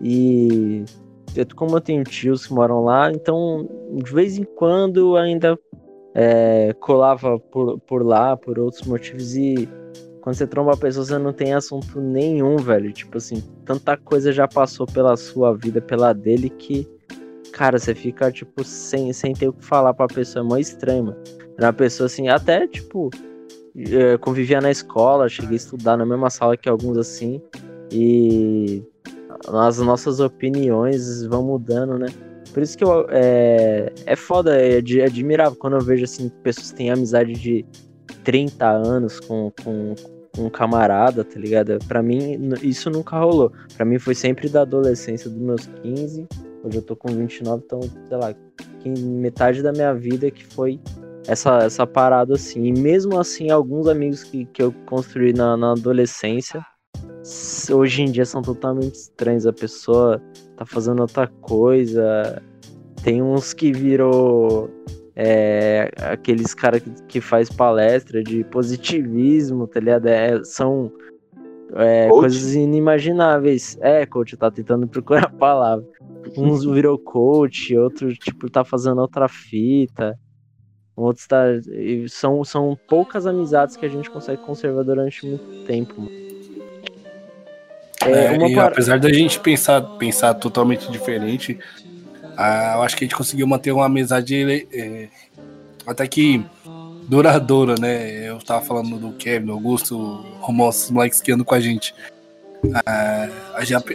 E 0.00 0.84
como 1.54 1.76
eu 1.76 1.80
tenho 1.80 2.02
tios 2.02 2.46
que 2.46 2.52
moram 2.52 2.82
lá, 2.82 3.12
então 3.12 3.68
de 4.02 4.12
vez 4.12 4.36
em 4.36 4.44
quando 4.44 5.16
ainda 5.16 5.58
é, 6.14 6.74
colava 6.80 7.38
por, 7.38 7.78
por 7.80 8.04
lá, 8.04 8.36
por 8.36 8.58
outros 8.58 8.82
motivos, 8.86 9.36
e 9.36 9.68
quando 10.20 10.36
você 10.36 10.46
tromba 10.46 10.72
a 10.72 10.76
pessoa, 10.76 11.04
você 11.04 11.18
não 11.18 11.32
tem 11.32 11.54
assunto 11.54 12.00
nenhum, 12.00 12.56
velho. 12.56 12.92
Tipo 12.92 13.18
assim, 13.18 13.42
tanta 13.64 13.96
coisa 13.96 14.32
já 14.32 14.46
passou 14.46 14.86
pela 14.86 15.16
sua 15.16 15.56
vida, 15.56 15.80
pela 15.80 16.12
dele, 16.12 16.50
que, 16.50 16.86
cara, 17.52 17.78
você 17.78 17.94
fica, 17.94 18.30
tipo, 18.30 18.62
sem, 18.62 19.12
sem 19.12 19.32
ter 19.32 19.48
o 19.48 19.52
que 19.52 19.64
falar 19.64 19.94
pra 19.94 20.06
pessoa. 20.06 20.44
É 20.44 20.48
mó 20.48 20.56
estranho, 20.56 21.04
mano. 21.04 21.22
Era 21.60 21.66
uma 21.66 21.72
pessoa 21.74 22.06
assim, 22.06 22.26
até, 22.28 22.66
tipo, 22.66 23.10
convivia 24.22 24.62
na 24.62 24.70
escola, 24.70 25.28
cheguei 25.28 25.52
a 25.52 25.56
estudar 25.56 25.94
na 25.94 26.06
mesma 26.06 26.30
sala 26.30 26.56
que 26.56 26.70
alguns 26.70 26.96
assim, 26.96 27.38
e 27.92 28.82
as 29.46 29.76
nossas 29.76 30.20
opiniões 30.20 31.22
vão 31.26 31.42
mudando, 31.42 31.98
né? 31.98 32.06
Por 32.54 32.62
isso 32.62 32.78
que 32.78 32.82
eu, 32.82 33.06
é, 33.10 33.92
é 34.06 34.16
foda, 34.16 34.56
é 34.56 34.78
admirável 35.04 35.54
quando 35.54 35.76
eu 35.76 35.82
vejo 35.82 36.04
assim, 36.04 36.30
pessoas 36.42 36.70
que 36.70 36.78
têm 36.78 36.90
amizade 36.90 37.34
de 37.34 37.66
30 38.24 38.66
anos 38.66 39.20
com, 39.20 39.52
com, 39.62 39.94
com 40.34 40.46
um 40.46 40.48
camarada, 40.48 41.22
tá 41.22 41.38
ligado? 41.38 41.78
Pra 41.86 42.02
mim, 42.02 42.40
isso 42.62 42.88
nunca 42.88 43.18
rolou. 43.18 43.52
Pra 43.76 43.84
mim 43.84 43.98
foi 43.98 44.14
sempre 44.14 44.48
da 44.48 44.62
adolescência, 44.62 45.28
dos 45.28 45.38
meus 45.38 45.66
15. 45.82 46.26
Hoje 46.64 46.78
eu 46.78 46.82
tô 46.82 46.96
com 46.96 47.08
29, 47.08 47.62
então, 47.66 47.80
sei 48.08 48.16
lá, 48.16 48.34
metade 48.98 49.62
da 49.62 49.72
minha 49.72 49.92
vida 49.92 50.30
que 50.30 50.44
foi 50.46 50.80
essa, 51.30 51.58
essa 51.58 51.86
parada 51.86 52.34
assim. 52.34 52.64
E 52.64 52.72
mesmo 52.72 53.18
assim, 53.18 53.50
alguns 53.50 53.86
amigos 53.86 54.24
que, 54.24 54.44
que 54.46 54.60
eu 54.60 54.72
construí 54.86 55.32
na, 55.32 55.56
na 55.56 55.72
adolescência, 55.72 56.60
hoje 57.72 58.02
em 58.02 58.10
dia 58.10 58.24
são 58.24 58.42
totalmente 58.42 58.96
estranhos. 58.96 59.46
A 59.46 59.52
pessoa 59.52 60.20
tá 60.56 60.66
fazendo 60.66 61.00
outra 61.00 61.28
coisa. 61.40 62.42
Tem 63.04 63.22
uns 63.22 63.54
que 63.54 63.72
virou 63.72 64.68
é, 65.14 65.92
aqueles 65.98 66.52
caras 66.52 66.82
que, 66.82 66.90
que 67.04 67.20
faz 67.20 67.48
palestra 67.48 68.24
de 68.24 68.42
positivismo, 68.44 69.68
tá 69.68 69.78
ligado? 69.78 70.06
É, 70.06 70.42
são 70.42 70.92
é, 71.74 72.08
coisas 72.08 72.56
inimagináveis. 72.56 73.78
É, 73.80 74.04
coach, 74.04 74.36
tá 74.36 74.50
tentando 74.50 74.86
procurar 74.90 75.26
a 75.26 75.30
palavra. 75.30 75.86
Uns 76.36 76.64
virou 76.64 76.98
coach, 76.98 77.76
outro, 77.76 78.12
tipo, 78.16 78.50
tá 78.50 78.64
fazendo 78.64 79.00
outra 79.00 79.28
fita. 79.28 80.18
Outros 81.00 81.26
tá. 81.26 81.44
São, 82.08 82.44
são 82.44 82.78
poucas 82.86 83.26
amizades 83.26 83.76
que 83.76 83.86
a 83.86 83.88
gente 83.88 84.10
consegue 84.10 84.42
conservar 84.42 84.82
durante 84.82 85.26
muito 85.26 85.64
tempo. 85.64 86.08
É, 88.04 88.10
é, 88.10 88.48
e 88.48 88.54
par... 88.54 88.68
apesar 88.68 88.98
da 88.98 89.12
gente 89.12 89.38
pensar, 89.40 89.80
pensar 89.98 90.34
totalmente 90.34 90.90
diferente, 90.90 91.58
ah, 92.36 92.74
eu 92.76 92.82
acho 92.82 92.96
que 92.96 93.04
a 93.04 93.06
gente 93.06 93.16
conseguiu 93.16 93.46
manter 93.46 93.72
uma 93.72 93.86
amizade 93.86 94.66
é, 94.72 95.08
até 95.86 96.06
que 96.06 96.44
duradoura, 97.08 97.74
né? 97.78 98.28
Eu 98.28 98.38
tava 98.38 98.64
falando 98.64 98.98
do 98.98 99.12
Kevin, 99.12 99.50
Augusto, 99.50 99.96
Romão, 100.40 100.68
os 100.68 100.90
moleques 100.90 101.20
que 101.20 101.32
andam 101.32 101.44
com 101.44 101.54
a 101.54 101.60
gente. 101.60 101.94
Ah, 102.86 103.28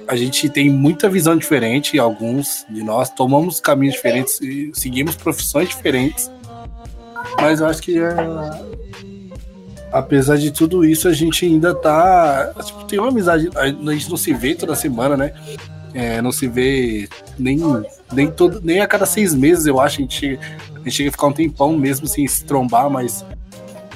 a, 0.07 0.15
gente, 0.15 0.49
tem 0.49 0.69
muita 0.69 1.09
visão 1.09 1.37
diferente, 1.37 1.97
alguns 1.97 2.65
de 2.69 2.83
nós 2.83 3.09
tomamos 3.09 3.59
caminhos 3.59 3.95
diferentes 3.95 4.41
e 4.41 4.71
seguimos 4.73 5.15
profissões 5.15 5.69
diferentes. 5.69 6.29
Mas 7.41 7.59
eu 7.59 7.67
acho 7.67 7.81
que 7.81 7.99
é, 7.99 8.15
apesar 9.91 10.37
de 10.37 10.51
tudo 10.51 10.83
isso, 10.83 11.07
a 11.07 11.13
gente 11.13 11.45
ainda 11.45 11.73
tá. 11.73 12.53
Tipo, 12.63 12.83
tem 12.85 12.99
uma 12.99 13.09
amizade. 13.09 13.49
A 13.55 13.67
gente 13.67 14.09
não 14.09 14.17
se 14.17 14.33
vê 14.33 14.55
toda 14.55 14.75
semana, 14.75 15.15
né? 15.15 15.33
É, 15.93 16.21
não 16.21 16.31
se 16.31 16.45
vê 16.47 17.07
nem, 17.39 17.57
nem, 18.11 18.29
todo, 18.29 18.59
nem 18.61 18.81
a 18.81 18.87
cada 18.87 19.05
seis 19.05 19.33
meses, 19.33 19.65
eu 19.65 19.79
acho. 19.79 19.99
A 19.99 20.01
gente, 20.01 20.39
a 20.75 20.77
gente 20.79 20.91
chega 20.91 21.09
a 21.09 21.11
ficar 21.11 21.27
um 21.27 21.33
tempão 21.33 21.77
mesmo 21.77 22.07
sem 22.07 22.27
se 22.27 22.43
trombar, 22.43 22.89
mas 22.89 23.25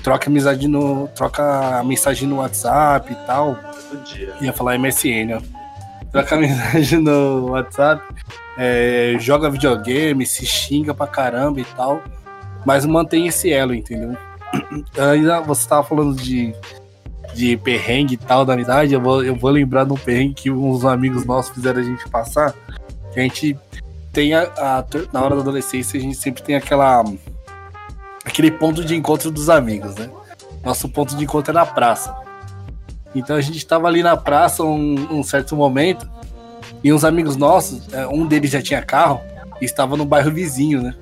troca 0.01 0.30
amizade 0.30 0.67
no. 0.67 1.07
troca 1.09 1.84
mensagem 1.84 2.27
no 2.27 2.38
WhatsApp 2.38 3.11
e 3.11 3.15
tal. 3.27 3.59
Ia 4.41 4.53
falar 4.53 4.77
MSN, 4.77 5.36
ó. 5.36 5.41
Troca 6.11 6.38
mensagem 6.38 6.99
no 6.99 7.49
WhatsApp, 7.49 8.01
é, 8.57 9.15
joga 9.19 9.49
videogame, 9.49 10.25
se 10.25 10.45
xinga 10.45 10.93
pra 10.93 11.05
caramba 11.05 11.59
e 11.59 11.65
tal. 11.65 12.01
Mas 12.66 12.86
mantém 12.86 13.28
esse 13.28 13.51
elo, 13.51 13.74
entendeu? 13.74 14.18
Ainda 14.97 15.41
você 15.41 15.62
estava 15.62 15.84
falando 15.84 16.16
de, 16.16 16.53
de 17.34 17.57
perrengue 17.57 18.16
e 18.16 18.18
tal 18.18 18.45
da 18.45 18.53
amizade, 18.53 18.93
eu 18.93 19.01
vou, 19.01 19.24
eu 19.24 19.36
vou 19.36 19.51
lembrar 19.51 19.86
de 19.86 19.93
um 19.93 19.97
perrengue 19.97 20.34
que 20.34 20.51
uns 20.51 20.86
amigos 20.86 21.26
nossos 21.26 21.53
fizeram 21.53 21.80
a 21.80 21.84
gente 21.84 22.07
passar. 22.10 22.53
A 23.16 23.20
gente 23.20 23.57
tem 24.12 24.34
a, 24.34 24.43
a, 24.43 24.86
na 25.14 25.22
hora 25.22 25.36
da 25.36 25.41
adolescência, 25.41 25.99
a 25.99 26.01
gente 26.01 26.16
sempre 26.16 26.43
tem 26.43 26.55
aquela 26.55 27.03
aquele 28.26 28.51
ponto 28.51 28.84
de 28.84 28.95
encontro 28.95 29.32
dos 29.32 29.49
amigos, 29.49 29.95
né? 29.95 30.10
Nosso 30.64 30.89
ponto 30.89 31.16
de 31.16 31.24
encontro 31.24 31.51
é 31.51 31.53
na 31.53 31.66
praça. 31.66 32.16
Então 33.16 33.36
a 33.36 33.41
gente 33.41 33.57
estava 33.57 33.88
ali 33.88 34.03
na 34.03 34.16
praça 34.16 34.64
um, 34.64 35.20
um, 35.20 35.24
certo 35.24 35.55
momento 35.55 36.07
e 36.84 36.93
uns 36.93 37.03
amigos 37.03 37.36
nossos, 37.36 37.91
é, 37.91 38.07
um 38.07 38.28
deles 38.28 38.51
já 38.51 38.62
tinha 38.62 38.82
carro 38.82 39.20
e 39.60 39.66
estava 39.66 39.97
no 39.97 40.05
bairro 40.05 40.32
vizinho, 40.32 40.82
né? 40.82 40.95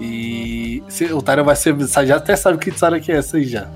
E 0.00 0.82
o 1.12 1.22
Tyron 1.22 1.44
vai 1.44 1.56
ser. 1.56 1.74
Já 2.06 2.16
até 2.16 2.36
sabe 2.36 2.58
que 2.58 2.70
história 2.70 3.00
que 3.00 3.12
é 3.12 3.16
essa 3.16 3.36
aí 3.36 3.44
já. 3.44 3.68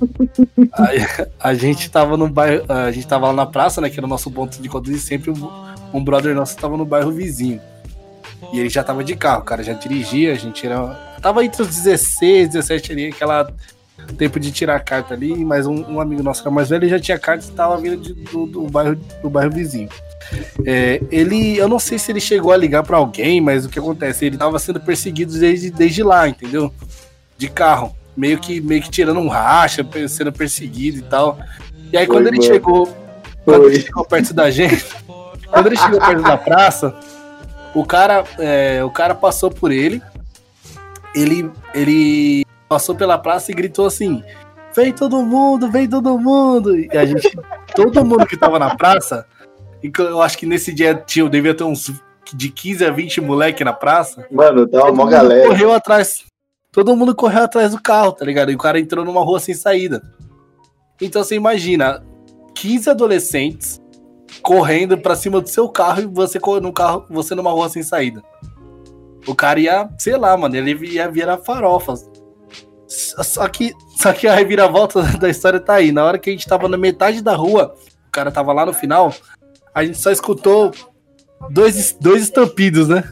aí, 0.74 1.06
a 1.40 1.54
gente 1.54 1.90
tava 1.90 2.16
no 2.16 2.28
bairro. 2.28 2.64
A 2.68 2.90
gente 2.90 3.06
tava 3.06 3.28
lá 3.28 3.32
na 3.32 3.46
praça, 3.46 3.80
né? 3.80 3.90
Que 3.90 3.98
era 3.98 4.06
o 4.06 4.08
nosso 4.08 4.30
ponto 4.30 4.60
de 4.60 4.68
encontro, 4.68 4.92
e 4.92 4.98
sempre 4.98 5.30
um, 5.30 5.50
um 5.92 6.02
brother 6.02 6.34
nosso 6.34 6.56
tava 6.56 6.76
no 6.76 6.84
bairro 6.84 7.10
vizinho. 7.10 7.60
E 8.52 8.60
ele 8.60 8.68
já 8.68 8.84
tava 8.84 9.02
de 9.02 9.16
carro, 9.16 9.42
o 9.42 9.44
cara 9.44 9.62
já 9.62 9.72
dirigia, 9.72 10.32
a 10.32 10.36
gente 10.36 10.64
era. 10.64 10.94
Tava 11.20 11.44
entre 11.44 11.62
os 11.62 11.68
16, 11.68 12.50
17 12.50 12.92
ali, 12.92 13.06
aquela 13.08 13.52
tempo 14.16 14.40
de 14.40 14.50
tirar 14.50 14.76
a 14.76 14.80
carta 14.80 15.14
ali, 15.14 15.44
mas 15.44 15.66
um, 15.66 15.94
um 15.94 16.00
amigo 16.00 16.22
nosso 16.22 16.42
que 16.42 16.48
era 16.48 16.54
mais 16.54 16.68
velho 16.68 16.84
ele 16.84 16.90
já 16.90 16.98
tinha 16.98 17.18
carta 17.18 17.44
e 17.46 17.50
tava 17.52 17.76
vindo 17.76 17.96
de, 17.96 18.14
do, 18.14 18.46
do, 18.46 18.62
bairro, 18.62 18.96
do 19.22 19.30
bairro 19.30 19.50
vizinho. 19.50 19.88
É, 20.64 21.00
ele, 21.10 21.56
eu 21.56 21.68
não 21.68 21.78
sei 21.78 21.98
se 21.98 22.12
ele 22.12 22.20
chegou 22.20 22.52
a 22.52 22.56
ligar 22.56 22.82
para 22.82 22.96
alguém, 22.96 23.40
mas 23.40 23.64
o 23.64 23.68
que 23.68 23.78
acontece? 23.78 24.26
Ele 24.26 24.36
tava 24.36 24.58
sendo 24.58 24.80
perseguido 24.80 25.38
desde, 25.38 25.70
desde 25.70 26.02
lá, 26.02 26.28
entendeu? 26.28 26.72
De 27.36 27.48
carro, 27.48 27.96
meio 28.16 28.38
que, 28.38 28.60
meio 28.60 28.82
que 28.82 28.90
tirando 28.90 29.20
um 29.20 29.28
racha, 29.28 29.86
sendo 30.08 30.32
perseguido 30.32 30.98
e 30.98 31.02
tal. 31.02 31.38
E 31.92 31.96
aí, 31.96 32.06
quando 32.06 32.26
ele 32.26 32.38
mano. 32.38 32.52
chegou, 32.52 32.88
quando 33.44 33.64
Oi. 33.64 33.74
ele 33.74 33.80
chegou 33.80 34.04
perto 34.04 34.34
da 34.34 34.50
gente, 34.50 34.84
quando 35.48 35.66
ele 35.66 35.76
chegou 35.76 36.00
perto 36.00 36.22
da 36.22 36.36
praça, 36.36 36.94
o 37.74 37.84
cara, 37.84 38.24
é, 38.38 38.82
o 38.84 38.90
cara 38.90 39.14
passou 39.14 39.50
por 39.50 39.70
ele, 39.70 40.02
ele, 41.14 41.50
ele 41.74 42.44
passou 42.68 42.94
pela 42.94 43.18
praça 43.18 43.50
e 43.50 43.54
gritou 43.54 43.86
assim: 43.86 44.22
Vem 44.74 44.92
todo 44.92 45.22
mundo, 45.22 45.70
vem 45.70 45.88
todo 45.88 46.18
mundo! 46.18 46.78
E 46.78 46.88
a 46.96 47.04
gente, 47.04 47.30
todo 47.74 48.04
mundo 48.04 48.26
que 48.26 48.36
tava 48.36 48.58
na 48.58 48.76
praça 48.76 49.26
eu 49.98 50.20
acho 50.20 50.36
que 50.36 50.46
nesse 50.46 50.72
dia 50.72 50.94
tinha, 50.94 51.28
devia 51.28 51.54
ter 51.54 51.64
uns 51.64 51.92
de 52.34 52.50
15 52.50 52.84
a 52.84 52.90
20 52.90 53.20
moleque 53.20 53.64
na 53.64 53.72
praça. 53.72 54.26
Mano, 54.30 54.66
tava 54.66 54.90
uma 54.90 55.08
galera. 55.08 55.48
Correu 55.48 55.72
atrás. 55.72 56.24
Todo 56.72 56.96
mundo 56.96 57.14
correu 57.14 57.44
atrás 57.44 57.70
do 57.70 57.80
carro, 57.80 58.12
tá 58.12 58.24
ligado? 58.24 58.50
E 58.50 58.54
o 58.54 58.58
cara 58.58 58.78
entrou 58.78 59.04
numa 59.04 59.22
rua 59.22 59.40
sem 59.40 59.54
saída. 59.54 60.02
Então 61.00 61.22
você 61.22 61.36
imagina 61.36 62.04
15 62.54 62.90
adolescentes 62.90 63.80
correndo 64.42 64.98
pra 64.98 65.16
cima 65.16 65.40
do 65.40 65.48
seu 65.48 65.68
carro 65.68 66.02
e 66.02 66.06
você 66.06 66.38
no 66.60 66.72
carro, 66.72 67.06
você 67.08 67.34
numa 67.34 67.50
rua 67.50 67.68
sem 67.68 67.82
saída. 67.82 68.22
O 69.26 69.34
cara 69.34 69.60
ia, 69.60 69.88
sei 69.98 70.16
lá, 70.16 70.36
mano, 70.36 70.56
ele 70.56 70.72
ia 70.86 71.10
virar 71.10 71.38
farofas. 71.38 72.08
Só 72.88 73.46
que, 73.48 73.72
só 74.00 74.12
que 74.12 74.26
a 74.26 74.34
reviravolta 74.34 75.02
da 75.20 75.28
história 75.28 75.60
tá 75.60 75.74
aí. 75.74 75.92
Na 75.92 76.04
hora 76.04 76.18
que 76.18 76.30
a 76.30 76.32
gente 76.32 76.46
tava 76.48 76.68
na 76.68 76.76
metade 76.78 77.20
da 77.22 77.34
rua, 77.36 77.74
o 78.08 78.10
cara 78.10 78.30
tava 78.32 78.52
lá 78.52 78.64
no 78.64 78.72
final, 78.72 79.12
a 79.74 79.84
gente 79.84 79.98
só 79.98 80.10
escutou 80.10 80.72
dois, 81.50 81.96
dois 82.00 82.22
estampidos, 82.22 82.88
né? 82.88 83.04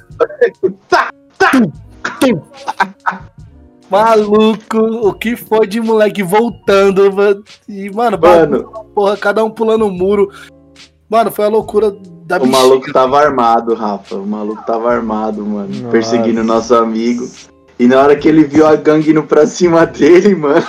Maluco, 3.90 4.78
o 4.78 5.12
que 5.14 5.36
foi 5.36 5.66
de 5.66 5.80
moleque 5.80 6.22
voltando, 6.22 7.12
mano? 7.12 7.44
E, 7.68 7.88
mano, 7.90 8.18
Mano. 8.20 8.64
porra, 8.94 9.16
cada 9.16 9.44
um 9.44 9.50
pulando 9.50 9.86
o 9.86 9.92
muro. 9.92 10.30
Mano, 11.08 11.30
foi 11.30 11.44
a 11.44 11.48
loucura 11.48 11.92
da 12.24 12.36
O 12.36 12.40
bexiga. 12.40 12.58
maluco 12.58 12.92
tava 12.92 13.20
armado, 13.20 13.74
Rafa. 13.74 14.16
O 14.16 14.26
maluco 14.26 14.64
tava 14.66 14.90
armado, 14.92 15.44
mano. 15.46 15.68
Nossa. 15.68 15.88
Perseguindo 15.88 16.42
nosso 16.42 16.74
amigo. 16.74 17.28
E 17.78 17.86
na 17.86 18.00
hora 18.00 18.16
que 18.16 18.26
ele 18.28 18.44
viu 18.44 18.66
a 18.66 18.74
gangue 18.74 19.10
indo 19.10 19.22
pra 19.22 19.46
cima 19.46 19.84
dele, 19.84 20.34
mano. 20.34 20.64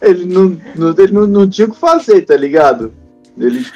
ele 0.00 0.24
não, 0.24 0.56
não- 0.74 0.94
ele 0.98 1.12
não, 1.12 1.26
não 1.26 1.48
tinha 1.48 1.66
o 1.66 1.70
que 1.72 1.78
fazer, 1.78 2.22
tá 2.22 2.36
ligado? 2.36 2.92
Ele. 3.38 3.66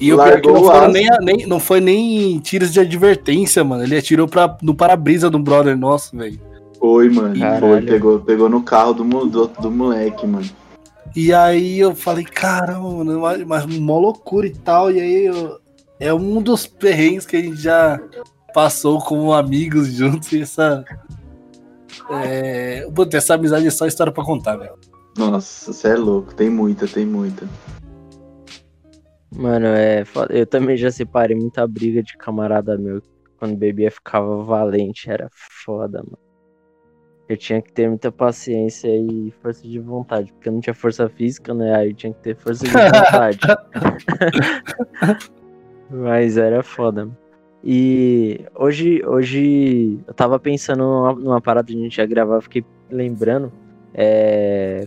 E 0.00 0.12
o 0.12 0.16
pior 0.16 0.28
é 0.28 0.40
que 0.40 0.48
não, 0.50 0.64
foram 0.64 0.88
nem, 0.88 1.08
a- 1.10 1.18
nem- 1.20 1.46
não 1.46 1.60
foi 1.60 1.80
nem 1.80 2.38
tiros 2.40 2.72
de 2.72 2.80
advertência, 2.80 3.62
mano. 3.62 3.84
Ele 3.84 3.96
atirou 3.96 4.26
pra, 4.26 4.56
no 4.62 4.74
para-brisa 4.74 5.30
do 5.30 5.38
brother 5.38 5.76
nosso, 5.76 6.16
velho. 6.16 6.38
Foi, 6.78 7.08
mano. 7.08 7.38
Caralho. 7.38 7.60
Foi. 7.60 7.82
Pegou, 7.82 8.18
pegou 8.20 8.48
no 8.48 8.62
carro 8.62 8.92
do, 8.94 9.04
do, 9.26 9.46
do 9.46 9.70
moleque, 9.70 10.26
mano. 10.26 10.48
E 11.14 11.32
aí 11.32 11.78
eu 11.78 11.94
falei, 11.94 12.24
caramba, 12.24 12.90
mano, 12.90 13.20
mas, 13.20 13.44
mas 13.44 13.66
mó 13.66 13.98
loucura 13.98 14.46
e 14.46 14.50
tal. 14.54 14.90
E 14.90 15.00
aí 15.00 15.26
eu- 15.26 15.58
é 16.00 16.12
um 16.12 16.42
dos 16.42 16.66
perrengues 16.66 17.24
que 17.24 17.36
a 17.36 17.40
gente 17.40 17.56
já 17.60 18.00
passou 18.54 19.00
como 19.00 19.34
amigos 19.34 19.92
juntos. 19.92 20.32
E 20.32 20.40
essa. 20.40 20.84
É, 22.10 22.88
puta, 22.94 23.18
essa 23.18 23.34
amizade 23.34 23.66
é 23.66 23.70
só 23.70 23.86
história 23.86 24.12
pra 24.12 24.24
contar, 24.24 24.56
velho. 24.56 24.78
Nossa, 25.18 25.72
você 25.72 25.88
é 25.88 25.96
louco. 25.96 26.34
Tem 26.34 26.48
muita, 26.48 26.86
tem 26.86 27.04
muita. 27.04 27.46
Mano, 29.34 29.66
é. 29.66 30.04
foda. 30.04 30.32
Eu 30.32 30.46
também 30.46 30.76
já 30.76 30.90
separei 30.90 31.36
muita 31.36 31.66
briga 31.66 32.02
de 32.02 32.16
camarada 32.16 32.78
meu. 32.78 33.02
Quando 33.38 33.56
bebia 33.56 33.90
ficava 33.90 34.42
valente, 34.44 35.10
era 35.10 35.28
foda, 35.64 35.98
mano. 35.98 36.18
Eu 37.26 37.38
tinha 37.38 37.60
que 37.60 37.72
ter 37.72 37.88
muita 37.88 38.12
paciência 38.12 38.88
e 38.88 39.32
força 39.42 39.66
de 39.66 39.80
vontade, 39.80 40.30
porque 40.30 40.48
eu 40.48 40.52
não 40.52 40.60
tinha 40.60 40.74
força 40.74 41.08
física, 41.08 41.54
né? 41.54 41.74
Aí 41.74 41.88
eu 41.88 41.94
tinha 41.94 42.12
que 42.12 42.20
ter 42.20 42.36
força 42.36 42.64
de 42.64 42.70
vontade. 42.70 43.38
Mas 45.90 46.36
era 46.36 46.62
foda. 46.62 47.10
E 47.66 48.44
hoje, 48.54 49.02
hoje 49.06 49.98
eu 50.06 50.12
tava 50.12 50.38
pensando 50.38 50.84
numa, 50.84 51.14
numa 51.14 51.40
parada 51.40 51.66
que 51.66 51.74
a 51.74 51.82
gente 51.82 51.96
ia 51.96 52.04
gravar, 52.04 52.42
fiquei 52.42 52.62
lembrando. 52.90 53.50
É, 53.94 54.86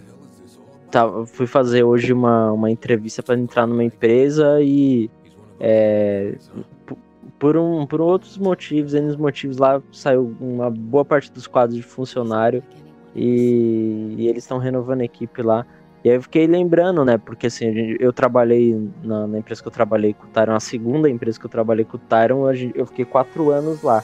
tava, 0.91 1.25
fui 1.25 1.47
fazer 1.47 1.83
hoje 1.83 2.13
uma, 2.13 2.51
uma 2.51 2.69
entrevista 2.69 3.23
para 3.23 3.35
entrar 3.35 3.65
numa 3.65 3.83
empresa 3.83 4.61
e 4.61 5.09
é, 5.59 6.35
por, 7.39 7.57
um, 7.57 7.83
por 7.87 7.99
outros 7.99 8.37
motivos, 8.37 8.93
N 8.93 9.17
motivos 9.17 9.57
lá 9.57 9.81
saiu 9.91 10.35
uma 10.39 10.69
boa 10.69 11.03
parte 11.03 11.31
dos 11.31 11.47
quadros 11.47 11.77
de 11.77 11.83
funcionário 11.83 12.63
e, 13.15 14.13
e 14.19 14.27
eles 14.27 14.43
estão 14.43 14.59
renovando 14.59 15.01
a 15.01 15.05
equipe 15.05 15.41
lá. 15.41 15.65
E 16.07 16.09
aí 16.09 16.15
eu 16.15 16.21
fiquei 16.21 16.47
lembrando, 16.47 17.03
né? 17.03 17.17
Porque 17.17 17.47
assim, 17.47 17.97
eu 17.99 18.13
trabalhei 18.13 18.89
na, 19.03 19.27
na 19.27 19.39
empresa 19.39 19.61
que 19.61 19.67
eu 19.67 19.71
trabalhei 19.71 20.13
com 20.13 20.23
o 20.25 20.29
Tyron, 20.29 20.53
a 20.55 20.59
segunda 20.61 21.09
empresa 21.09 21.37
que 21.37 21.45
eu 21.45 21.49
trabalhei 21.49 21.83
com 21.83 21.97
o 21.97 21.99
Tyron, 21.99 22.49
eu 22.73 22.85
fiquei 22.85 23.03
quatro 23.03 23.49
anos 23.49 23.81
lá. 23.81 24.01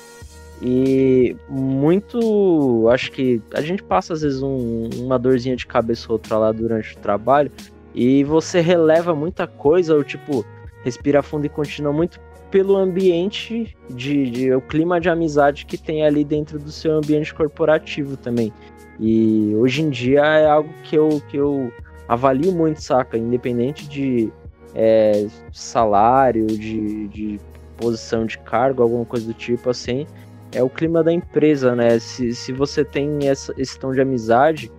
E 0.61 1.33
muito. 1.47 2.89
Acho 2.89 3.09
que 3.09 3.41
a 3.53 3.61
gente 3.61 3.81
passa 3.81 4.11
às 4.11 4.21
vezes 4.21 4.43
um- 4.43 4.89
uma 4.97 5.17
dorzinha 5.17 5.55
de 5.55 5.65
cabeça 5.65 6.07
ou 6.09 6.15
outra 6.15 6.37
lá 6.37 6.51
durante 6.51 6.93
o 6.93 6.99
trabalho. 6.99 7.49
E 7.95 8.21
você 8.25 8.59
releva 8.59 9.15
muita 9.15 9.47
coisa, 9.47 9.95
ou 9.95 10.03
tipo, 10.03 10.45
respira 10.83 11.23
fundo 11.23 11.45
e 11.45 11.49
continua 11.49 11.93
muito 11.93 12.19
pelo 12.51 12.75
ambiente 12.75 13.77
de, 13.89 14.29
de 14.29 14.53
o 14.53 14.59
clima 14.59 14.99
de 14.99 15.07
amizade 15.07 15.65
que 15.65 15.77
tem 15.77 16.05
ali 16.05 16.25
dentro 16.25 16.59
do 16.59 16.69
seu 16.69 16.97
ambiente 16.97 17.33
corporativo 17.33 18.17
também. 18.17 18.51
E 18.99 19.53
hoje 19.55 19.81
em 19.81 19.89
dia 19.89 20.21
é 20.21 20.45
algo 20.45 20.69
que 20.83 20.95
eu, 20.95 21.21
que 21.29 21.37
eu 21.37 21.71
avalio 22.07 22.51
muito, 22.51 22.81
saca? 22.81 23.17
Independente 23.17 23.87
de 23.87 24.31
é, 24.75 25.27
salário, 25.51 26.47
de, 26.47 27.07
de 27.07 27.39
posição 27.77 28.25
de 28.25 28.37
cargo, 28.39 28.81
alguma 28.81 29.05
coisa 29.05 29.25
do 29.25 29.33
tipo 29.33 29.69
assim, 29.69 30.05
é 30.51 30.61
o 30.63 30.69
clima 30.69 31.03
da 31.03 31.11
empresa, 31.11 31.75
né? 31.75 31.99
Se, 31.99 32.33
se 32.33 32.51
você 32.51 32.83
tem 32.85 33.27
essa, 33.27 33.53
esse 33.57 33.77
tom 33.77 33.91
de 33.91 34.01
amizade, 34.01 34.71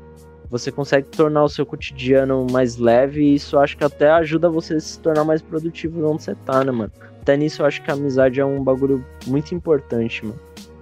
você 0.51 0.71
consegue 0.71 1.09
tornar 1.09 1.45
o 1.45 1.49
seu 1.49 1.67
cotidiano 1.67 2.47
mais 2.51 2.77
leve 2.77 3.23
e 3.23 3.35
isso 3.35 3.59
acho 3.59 3.77
que 3.77 3.85
até 3.85 4.11
ajuda 4.11 4.49
você 4.49 4.75
a 4.75 4.81
se 4.81 4.99
tornar 5.01 5.25
mais 5.25 5.43
produtivo 5.43 6.09
onde 6.09 6.23
você 6.23 6.35
tá, 6.47 6.63
né, 6.63 6.71
mano? 6.71 6.93
Até 7.21 7.37
nisso 7.37 7.63
eu 7.63 7.67
acho 7.67 7.83
que 7.83 7.91
a 7.91 7.95
amizade 7.95 8.39
é 8.39 8.45
um 8.45 8.63
bagulho 8.63 9.05
muito 9.27 9.55
importante, 9.55 10.25
mano. 10.25 10.39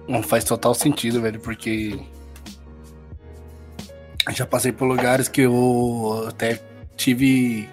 Não 0.07 0.21
faz 0.21 0.43
total 0.43 0.73
sentido, 0.73 1.21
velho, 1.21 1.39
porque. 1.39 1.99
Já 4.31 4.45
passei 4.45 4.71
por 4.71 4.85
lugares 4.85 5.27
que 5.27 5.41
eu 5.41 6.25
até 6.27 6.59
tive 6.95 7.67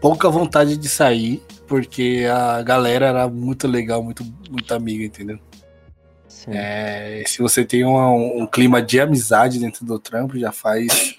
pouca 0.00 0.28
vontade 0.28 0.76
de 0.76 0.88
sair, 0.88 1.42
porque 1.66 2.26
a 2.30 2.62
galera 2.62 3.06
era 3.06 3.28
muito 3.28 3.66
legal, 3.66 4.02
muito, 4.02 4.24
muito 4.50 4.72
amiga, 4.74 5.04
entendeu? 5.04 5.38
Sim. 6.28 6.50
É, 6.52 7.24
se 7.26 7.42
você 7.42 7.64
tem 7.64 7.84
uma- 7.84 8.10
um 8.12 8.46
clima 8.46 8.80
de 8.80 9.00
amizade 9.00 9.58
dentro 9.58 9.84
do 9.84 9.98
trampo, 9.98 10.38
já 10.38 10.52
faz. 10.52 11.16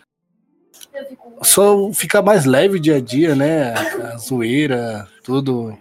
Só 1.42 1.92
fica 1.94 2.22
mais 2.22 2.46
leve 2.46 2.78
o 2.78 2.80
dia 2.80 2.98
a 2.98 3.02
dia, 3.02 3.36
né? 3.36 3.74
A 3.74 4.18
zoeira, 4.18 5.08
tudo. 5.24 5.78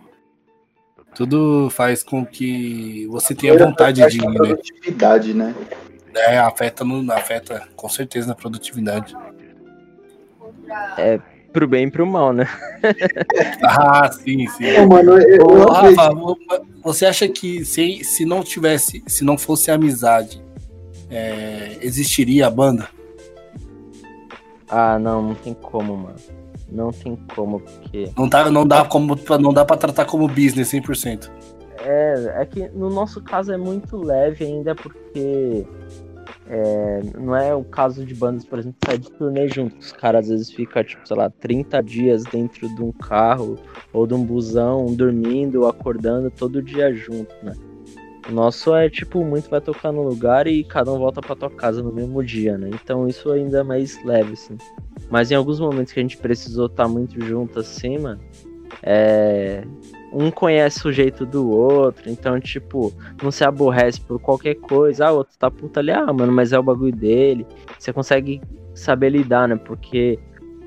Tudo 1.14 1.68
faz 1.70 2.04
com 2.04 2.24
que 2.24 3.06
você 3.08 3.34
tenha 3.34 3.52
vontade 3.66 4.00
de 4.08 4.18
ir, 4.18 4.20
né? 4.28 4.56
Né? 5.52 5.54
É, 6.14 6.38
afeta, 6.38 6.84
no, 6.84 7.12
afeta 7.12 7.68
com 7.76 7.88
certeza 7.88 8.28
na 8.28 8.34
produtividade. 8.34 9.14
Pro 11.52 11.66
bem 11.66 11.86
e 11.86 11.90
pro 11.90 12.06
mal, 12.06 12.32
né? 12.32 12.46
Ah, 13.62 14.11
sim, 14.12 14.46
sim. 14.48 14.76
Ô, 14.78 14.86
mano, 14.86 15.18
eu, 15.18 15.44
Ô, 15.44 15.72
Rafa, 15.72 16.11
você 16.82 17.06
acha 17.06 17.28
que 17.28 17.64
se, 17.64 18.04
se 18.04 18.24
não 18.24 18.42
tivesse, 18.42 19.02
se 19.06 19.24
não 19.24 19.36
fosse 19.36 19.70
amizade, 19.70 20.42
é, 21.11 21.78
existiria 21.80 22.46
a 22.46 22.50
banda? 22.50 22.88
Ah, 24.68 24.98
não, 24.98 25.22
não 25.22 25.34
tem 25.34 25.54
como, 25.54 25.96
mano. 25.96 26.16
Não 26.70 26.92
tem 26.92 27.16
como, 27.34 27.61
porque. 27.61 28.11
Não, 28.16 28.28
tá, 28.28 28.50
não 28.50 28.66
dá 28.66 28.84
como 28.84 29.18
não 29.40 29.52
dá 29.52 29.64
para 29.64 29.76
tratar 29.76 30.04
como 30.04 30.28
business 30.28 30.72
100%. 30.72 31.30
É, 31.80 32.42
é 32.42 32.46
que 32.46 32.68
no 32.70 32.90
nosso 32.90 33.22
caso 33.22 33.52
é 33.52 33.56
muito 33.56 33.96
leve 33.96 34.44
ainda 34.44 34.74
porque 34.74 35.66
é, 36.48 37.00
não 37.18 37.36
é 37.36 37.54
o 37.54 37.62
caso 37.62 38.04
de 38.04 38.14
bandas, 38.14 38.44
por 38.44 38.58
exemplo, 38.58 38.78
que 38.80 38.90
sai 38.90 38.98
de 38.98 39.10
turnê 39.12 39.48
juntos. 39.48 39.86
Os 39.86 39.92
caras 39.92 40.24
às 40.24 40.30
vezes 40.30 40.50
ficam, 40.50 40.82
tipo, 40.82 41.06
sei 41.06 41.16
lá, 41.16 41.28
30 41.28 41.82
dias 41.82 42.24
dentro 42.24 42.68
de 42.74 42.82
um 42.82 42.90
carro 42.90 43.56
ou 43.92 44.06
de 44.06 44.14
um 44.14 44.24
busão, 44.24 44.86
dormindo, 44.86 45.66
acordando 45.66 46.30
todo 46.30 46.62
dia 46.62 46.92
junto, 46.94 47.34
né? 47.42 47.52
O 48.28 48.32
nosso 48.32 48.74
é 48.74 48.90
tipo, 48.90 49.24
muito 49.24 49.48
vai 49.48 49.60
tocar 49.60 49.90
no 49.90 50.02
lugar 50.02 50.46
e 50.46 50.62
cada 50.64 50.92
um 50.92 50.98
volta 50.98 51.20
pra 51.20 51.34
tua 51.34 51.50
casa 51.50 51.82
no 51.82 51.92
mesmo 51.92 52.22
dia, 52.22 52.58
né? 52.58 52.70
Então 52.72 53.06
isso 53.08 53.30
ainda 53.30 53.60
é 53.60 53.62
mais 53.62 54.02
leve, 54.04 54.32
assim. 54.32 54.56
Mas 55.10 55.30
em 55.30 55.34
alguns 55.34 55.58
momentos 55.60 55.92
que 55.92 56.00
a 56.00 56.02
gente 56.02 56.18
precisou 56.18 56.66
estar 56.66 56.88
muito 56.88 57.24
junto 57.24 57.58
assim, 57.58 57.98
mano, 57.98 58.20
é, 58.82 59.64
um 60.12 60.30
conhece 60.30 60.86
o 60.86 60.92
jeito 60.92 61.26
do 61.26 61.50
outro, 61.50 62.11
então, 62.11 62.40
tipo, 62.40 62.92
não 63.22 63.30
se 63.30 63.44
aborrece 63.44 64.00
por 64.00 64.18
qualquer 64.18 64.54
coisa. 64.54 65.06
Ah, 65.06 65.12
o 65.12 65.18
outro 65.18 65.36
tá 65.38 65.50
puta 65.50 65.80
ali, 65.80 65.90
ah, 65.90 66.12
mano, 66.12 66.32
mas 66.32 66.52
é 66.52 66.59
o 66.59 66.62
bagulho 66.62 66.94
dele. 66.94 67.46
Você 67.78 67.92
consegue 67.92 68.40
saber 68.74 69.11
lidar, 69.11 69.48
né? 69.48 69.56
Porque 69.56 70.18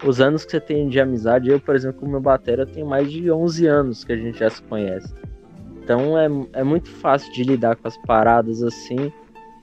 os 0.03 0.19
anos 0.19 0.45
que 0.45 0.51
você 0.51 0.59
tem 0.59 0.87
de 0.87 0.99
amizade, 0.99 1.49
eu, 1.49 1.59
por 1.59 1.75
exemplo, 1.75 2.01
com 2.01 2.05
o 2.05 2.09
meu 2.09 2.21
batera, 2.21 2.65
tenho 2.65 2.85
mais 2.85 3.11
de 3.11 3.31
11 3.31 3.67
anos 3.67 4.03
que 4.03 4.13
a 4.13 4.17
gente 4.17 4.39
já 4.39 4.49
se 4.49 4.61
conhece. 4.63 5.13
Então 5.83 6.17
é, 6.17 6.27
é 6.53 6.63
muito 6.63 6.89
fácil 6.89 7.31
de 7.33 7.43
lidar 7.43 7.75
com 7.75 7.87
as 7.87 7.97
paradas 8.05 8.61
assim. 8.63 9.11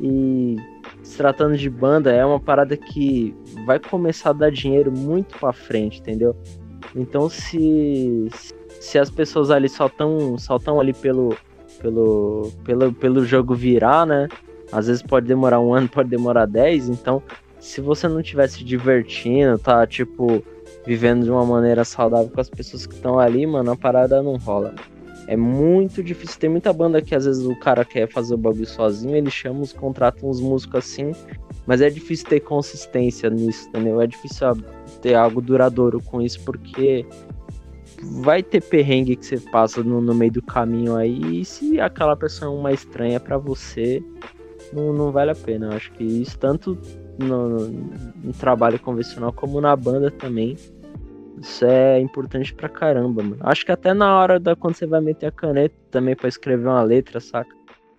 E 0.00 0.56
se 1.02 1.16
tratando 1.16 1.56
de 1.56 1.68
banda, 1.68 2.12
é 2.12 2.24
uma 2.24 2.38
parada 2.38 2.76
que 2.76 3.34
vai 3.66 3.78
começar 3.78 4.30
a 4.30 4.34
dar 4.34 4.50
dinheiro 4.50 4.92
muito 4.92 5.38
pra 5.38 5.52
frente, 5.52 6.00
entendeu? 6.00 6.36
Então 6.94 7.28
se, 7.28 8.28
se 8.80 8.98
as 8.98 9.10
pessoas 9.10 9.50
ali 9.50 9.68
só 9.68 9.86
estão 9.86 10.38
só 10.38 10.58
tão 10.58 10.80
ali 10.80 10.92
pelo, 10.92 11.36
pelo, 11.80 12.52
pelo, 12.64 12.92
pelo 12.92 13.24
jogo 13.24 13.54
virar, 13.54 14.06
né? 14.06 14.28
Às 14.70 14.86
vezes 14.86 15.02
pode 15.02 15.26
demorar 15.26 15.60
um 15.60 15.72
ano, 15.74 15.88
pode 15.88 16.08
demorar 16.08 16.46
10. 16.46 16.88
Então, 16.88 17.22
se 17.58 17.80
você 17.80 18.06
não 18.08 18.20
estiver 18.20 18.48
se 18.48 18.64
divertindo, 18.64 19.58
tá 19.58 19.86
tipo 19.86 20.42
vivendo 20.86 21.24
de 21.24 21.30
uma 21.30 21.44
maneira 21.44 21.84
saudável 21.84 22.30
com 22.30 22.40
as 22.40 22.48
pessoas 22.48 22.86
que 22.86 22.94
estão 22.94 23.18
ali, 23.18 23.46
mano, 23.46 23.72
a 23.72 23.76
parada 23.76 24.22
não 24.22 24.36
rola. 24.36 24.74
É 25.26 25.36
muito 25.36 26.02
difícil. 26.02 26.40
Tem 26.40 26.48
muita 26.48 26.72
banda 26.72 27.02
que 27.02 27.14
às 27.14 27.26
vezes 27.26 27.44
o 27.44 27.54
cara 27.56 27.84
quer 27.84 28.08
fazer 28.08 28.32
o 28.32 28.38
bagulho 28.38 28.66
sozinho, 28.66 29.14
ele 29.14 29.30
chama, 29.30 29.60
os 29.60 29.74
contrata 29.74 30.24
uns 30.24 30.40
músicos 30.40 30.86
assim, 30.86 31.12
mas 31.66 31.82
é 31.82 31.90
difícil 31.90 32.26
ter 32.26 32.40
consistência 32.40 33.28
nisso, 33.28 33.68
entendeu? 33.68 34.00
É 34.00 34.06
difícil 34.06 34.56
ter 35.02 35.14
algo 35.14 35.42
duradouro 35.42 36.00
com 36.00 36.22
isso, 36.22 36.40
porque 36.42 37.04
vai 38.02 38.42
ter 38.42 38.62
perrengue 38.62 39.16
que 39.16 39.26
você 39.26 39.38
passa 39.38 39.82
no, 39.82 40.00
no 40.00 40.14
meio 40.14 40.32
do 40.32 40.42
caminho 40.42 40.96
aí, 40.96 41.40
e 41.40 41.44
se 41.44 41.80
aquela 41.80 42.16
pessoa 42.16 42.52
é 42.52 42.54
uma 42.54 42.72
estranha 42.72 43.18
para 43.18 43.38
você, 43.38 44.02
não, 44.72 44.92
não 44.92 45.10
vale 45.10 45.30
a 45.30 45.34
pena. 45.34 45.66
Eu 45.66 45.72
acho 45.72 45.92
que 45.92 46.04
isso 46.04 46.38
tanto 46.38 46.78
no, 47.18 47.68
no, 47.68 48.32
trabalho 48.32 48.78
convencional 48.78 49.32
como 49.32 49.60
na 49.60 49.74
banda 49.74 50.10
também. 50.10 50.56
Isso 51.40 51.64
é 51.64 52.00
importante 52.00 52.52
pra 52.52 52.68
caramba, 52.68 53.22
mano. 53.22 53.38
Acho 53.40 53.64
que 53.64 53.72
até 53.72 53.94
na 53.94 54.18
hora 54.18 54.40
da 54.40 54.56
quando 54.56 54.74
você 54.74 54.86
vai 54.86 55.00
meter 55.00 55.26
a 55.26 55.32
caneta 55.32 55.74
também 55.90 56.16
para 56.16 56.28
escrever 56.28 56.66
uma 56.66 56.82
letra, 56.82 57.20
saca? 57.20 57.56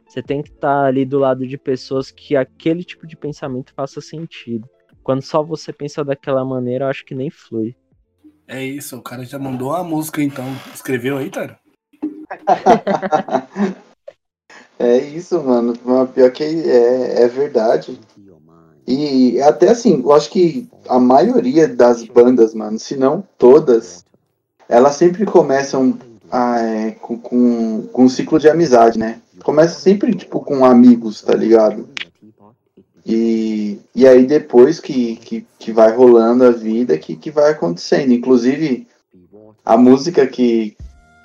Você 0.08 0.22
tem 0.22 0.42
que 0.42 0.50
estar 0.50 0.82
tá 0.82 0.86
ali 0.86 1.06
do 1.06 1.20
lado 1.20 1.48
de 1.48 1.58
pessoas 1.58 2.12
que 2.12 2.36
aquele 2.36 2.84
tipo 2.84 3.06
de 3.08 3.16
pensamento 3.16 3.74
faça 3.74 4.02
sentido. 4.02 4.68
Quando 5.04 5.22
só 5.22 5.42
você 5.42 5.72
pensa 5.72 6.04
daquela 6.04 6.44
maneira, 6.44 6.86
eu 6.86 6.90
acho 6.90 7.06
que 7.06 7.16
nem 7.16 7.30
flui. 7.30 7.76
É 8.52 8.66
isso, 8.66 8.98
o 8.98 9.02
cara 9.04 9.24
já 9.24 9.38
mandou 9.38 9.74
a 9.74 9.84
música 9.84 10.24
então. 10.24 10.44
Escreveu 10.74 11.18
aí, 11.18 11.30
Taro? 11.30 11.56
é 14.80 14.98
isso, 14.98 15.40
mano. 15.44 15.74
Pior 16.08 16.32
que 16.32 16.44
é, 16.44 17.22
é 17.22 17.28
verdade. 17.28 18.00
E 18.88 19.40
até 19.44 19.70
assim, 19.70 20.02
eu 20.02 20.12
acho 20.12 20.32
que 20.32 20.68
a 20.88 21.00
maioria 21.00 21.68
das 21.68 22.04
bandas, 22.04 22.56
mano, 22.56 22.80
se 22.80 22.98
não 22.98 23.24
todas, 23.38 24.04
elas 24.68 24.96
sempre 24.96 25.28
começam 25.28 25.96
ah, 26.32 26.60
é, 26.60 26.92
com, 26.92 27.20
com, 27.20 27.84
com 27.94 28.06
um 28.06 28.10
ciclo 28.10 28.40
de 28.40 28.50
amizade, 28.50 28.98
né? 28.98 29.22
Começa 29.44 29.80
sempre, 29.80 30.16
tipo, 30.16 30.40
com 30.40 30.66
amigos, 30.66 31.22
tá 31.22 31.36
ligado? 31.36 31.88
E, 33.12 33.82
e 33.96 34.08
aí 34.08 34.24
depois 34.28 34.80
que, 34.80 35.16
que, 35.16 35.48
que 35.58 35.72
vai 35.72 35.92
rolando 35.92 36.44
a 36.44 36.52
vida, 36.52 36.96
que, 36.96 37.16
que 37.16 37.32
vai 37.32 37.50
acontecendo. 37.50 38.14
Inclusive, 38.14 38.88
a 39.66 39.76
música 39.76 40.28
que, 40.28 40.78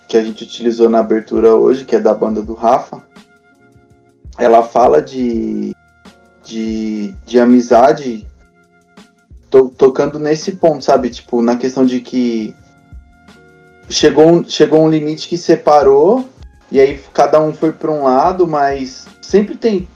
que 0.08 0.16
a 0.16 0.24
gente 0.24 0.44
utilizou 0.44 0.88
na 0.88 1.00
abertura 1.00 1.54
hoje, 1.54 1.84
que 1.84 1.94
é 1.94 2.00
da 2.00 2.14
banda 2.14 2.40
do 2.40 2.54
Rafa, 2.54 3.06
ela 4.38 4.62
fala 4.62 5.02
de, 5.02 5.76
de, 6.42 7.14
de 7.26 7.38
amizade 7.38 8.26
to, 9.50 9.68
tocando 9.76 10.18
nesse 10.18 10.52
ponto, 10.52 10.82
sabe? 10.82 11.10
Tipo, 11.10 11.42
na 11.42 11.56
questão 11.56 11.84
de 11.84 12.00
que 12.00 12.56
chegou, 13.90 14.42
chegou 14.48 14.82
um 14.82 14.90
limite 14.90 15.28
que 15.28 15.36
separou, 15.36 16.26
e 16.72 16.80
aí 16.80 16.98
cada 17.12 17.38
um 17.42 17.52
foi 17.52 17.72
para 17.72 17.90
um 17.90 18.04
lado, 18.04 18.46
mas 18.46 19.06
sempre 19.20 19.54
tem 19.54 19.86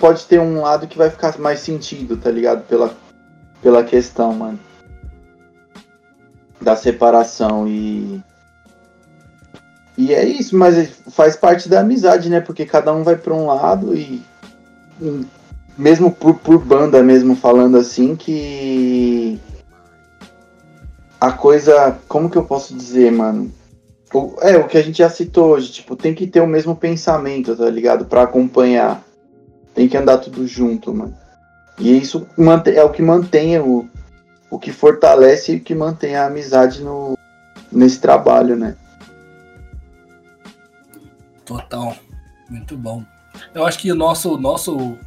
pode 0.00 0.24
ter 0.24 0.40
um 0.40 0.62
lado 0.62 0.88
que 0.88 0.98
vai 0.98 1.10
ficar 1.10 1.38
mais 1.38 1.60
sentido, 1.60 2.16
tá 2.16 2.30
ligado? 2.30 2.66
Pela, 2.66 2.92
pela 3.62 3.84
questão, 3.84 4.32
mano. 4.32 4.58
Da 6.60 6.74
separação 6.74 7.68
e. 7.68 8.20
E 9.96 10.14
é 10.14 10.24
isso, 10.24 10.56
mas 10.56 10.90
faz 11.10 11.36
parte 11.36 11.68
da 11.68 11.80
amizade, 11.80 12.30
né? 12.30 12.40
Porque 12.40 12.64
cada 12.64 12.92
um 12.92 13.04
vai 13.04 13.16
pra 13.16 13.34
um 13.34 13.46
lado 13.46 13.94
e. 13.94 14.22
Mesmo 15.76 16.10
por, 16.10 16.34
por 16.38 16.58
banda, 16.58 17.02
mesmo 17.02 17.36
falando 17.36 17.76
assim, 17.76 18.16
que. 18.16 19.38
A 21.20 21.30
coisa. 21.30 21.98
Como 22.08 22.30
que 22.30 22.38
eu 22.38 22.44
posso 22.44 22.74
dizer, 22.74 23.12
mano? 23.12 23.52
O, 24.12 24.34
é, 24.40 24.56
o 24.56 24.66
que 24.66 24.76
a 24.76 24.82
gente 24.82 24.98
já 24.98 25.08
citou 25.08 25.50
hoje, 25.50 25.70
tipo, 25.70 25.94
tem 25.94 26.14
que 26.14 26.26
ter 26.26 26.40
o 26.40 26.46
mesmo 26.46 26.74
pensamento, 26.74 27.54
tá 27.54 27.70
ligado? 27.70 28.06
Pra 28.06 28.22
acompanhar. 28.22 29.02
Tem 29.80 29.88
que 29.88 29.96
andar 29.96 30.18
tudo 30.18 30.46
junto, 30.46 30.92
mano. 30.92 31.16
E 31.78 31.96
isso 31.96 32.28
é 32.66 32.84
o 32.84 32.90
que 32.90 33.00
mantém 33.00 33.58
o, 33.58 33.88
o 34.50 34.58
que 34.58 34.70
fortalece 34.70 35.54
e 35.54 35.56
o 35.56 35.60
que 35.60 35.74
mantém 35.74 36.16
a 36.16 36.26
amizade 36.26 36.82
no, 36.82 37.16
nesse 37.72 37.98
trabalho, 37.98 38.54
né? 38.56 38.76
Total. 41.46 41.96
Muito 42.50 42.76
bom. 42.76 43.02
Eu 43.54 43.64
acho 43.64 43.78
que 43.78 43.90
o 43.90 43.94
nosso, 43.94 44.36
nosso, 44.36 44.98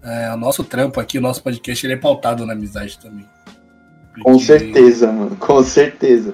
é, 0.00 0.32
o 0.32 0.36
nosso 0.36 0.62
trampo 0.62 1.00
aqui, 1.00 1.18
o 1.18 1.20
nosso 1.20 1.42
podcast, 1.42 1.84
ele 1.84 1.94
é 1.94 1.96
pautado 1.96 2.46
na 2.46 2.52
amizade 2.52 2.96
também. 3.00 3.28
Porque, 4.12 4.22
Com 4.22 4.38
certeza, 4.38 5.10
mano. 5.10 5.34
Com 5.34 5.60
certeza. 5.64 6.32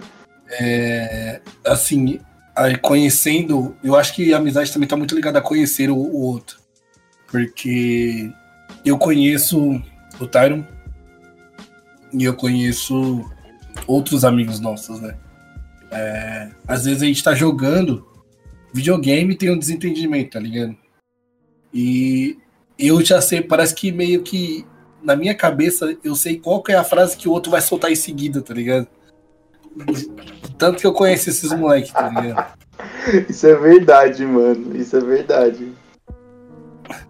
É, 0.50 1.40
assim, 1.64 2.20
conhecendo, 2.82 3.74
eu 3.82 3.96
acho 3.96 4.14
que 4.14 4.34
a 4.34 4.36
amizade 4.36 4.70
também 4.70 4.86
tá 4.86 4.98
muito 4.98 5.14
ligada 5.14 5.38
a 5.38 5.42
conhecer 5.42 5.88
o, 5.88 5.96
o 5.96 6.20
outro. 6.20 6.60
Porque 7.30 8.32
eu 8.84 8.98
conheço 8.98 9.80
o 10.18 10.26
Tyron 10.26 10.64
e 12.12 12.24
eu 12.24 12.34
conheço 12.34 13.24
outros 13.86 14.24
amigos 14.24 14.60
nossos, 14.60 15.00
né? 15.00 15.16
É, 15.92 16.50
às 16.66 16.84
vezes 16.84 17.02
a 17.02 17.06
gente 17.06 17.22
tá 17.22 17.34
jogando 17.34 18.06
videogame 18.72 19.34
e 19.34 19.36
tem 19.36 19.50
um 19.50 19.58
desentendimento, 19.58 20.32
tá 20.32 20.40
ligado? 20.40 20.76
E 21.72 22.38
eu 22.78 23.04
já 23.04 23.20
sei, 23.20 23.40
parece 23.40 23.74
que 23.74 23.92
meio 23.92 24.22
que 24.22 24.66
na 25.02 25.16
minha 25.16 25.34
cabeça 25.34 25.96
eu 26.02 26.14
sei 26.14 26.38
qual 26.38 26.62
que 26.62 26.72
é 26.72 26.76
a 26.76 26.84
frase 26.84 27.16
que 27.16 27.28
o 27.28 27.32
outro 27.32 27.50
vai 27.50 27.60
soltar 27.60 27.90
em 27.90 27.96
seguida, 27.96 28.40
tá 28.42 28.54
ligado? 28.54 28.86
Tanto 30.58 30.80
que 30.80 30.86
eu 30.86 30.92
conheço 30.92 31.30
esses 31.30 31.52
moleques, 31.52 31.92
tá 31.92 32.08
ligado? 32.08 32.60
Isso 33.28 33.46
é 33.46 33.54
verdade, 33.54 34.24
mano. 34.26 34.76
Isso 34.76 34.96
é 34.96 35.00
verdade. 35.00 35.72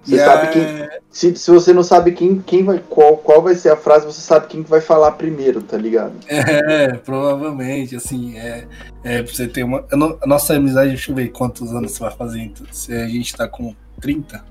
Você 0.02 0.18
sabe 0.18 0.52
quem. 0.52 1.00
Se, 1.10 1.36
se 1.36 1.50
você 1.50 1.72
não 1.72 1.82
sabe 1.82 2.12
quem, 2.12 2.40
quem 2.40 2.64
vai. 2.64 2.78
Qual, 2.78 3.16
qual 3.16 3.42
vai 3.42 3.54
ser 3.54 3.70
a 3.70 3.76
frase, 3.76 4.06
você 4.06 4.20
sabe 4.20 4.46
quem 4.46 4.62
vai 4.62 4.80
falar 4.80 5.12
primeiro, 5.12 5.62
tá 5.62 5.76
ligado? 5.76 6.14
É, 6.28 6.94
provavelmente, 6.94 7.96
assim, 7.96 8.36
é. 8.36 8.66
é 9.04 9.22
pra 9.22 9.32
você 9.32 9.46
ter 9.46 9.62
uma. 9.62 9.84
A 9.90 10.26
nossa 10.26 10.54
amizade, 10.54 10.90
deixa 10.90 11.10
eu 11.10 11.14
ver 11.14 11.28
quantos 11.28 11.72
anos 11.72 11.92
você 11.92 12.00
vai 12.00 12.12
fazer. 12.12 12.40
Então, 12.40 12.66
se 12.70 12.92
a 12.92 13.06
gente 13.06 13.36
tá 13.36 13.48
com 13.48 13.74
30. 14.00 14.44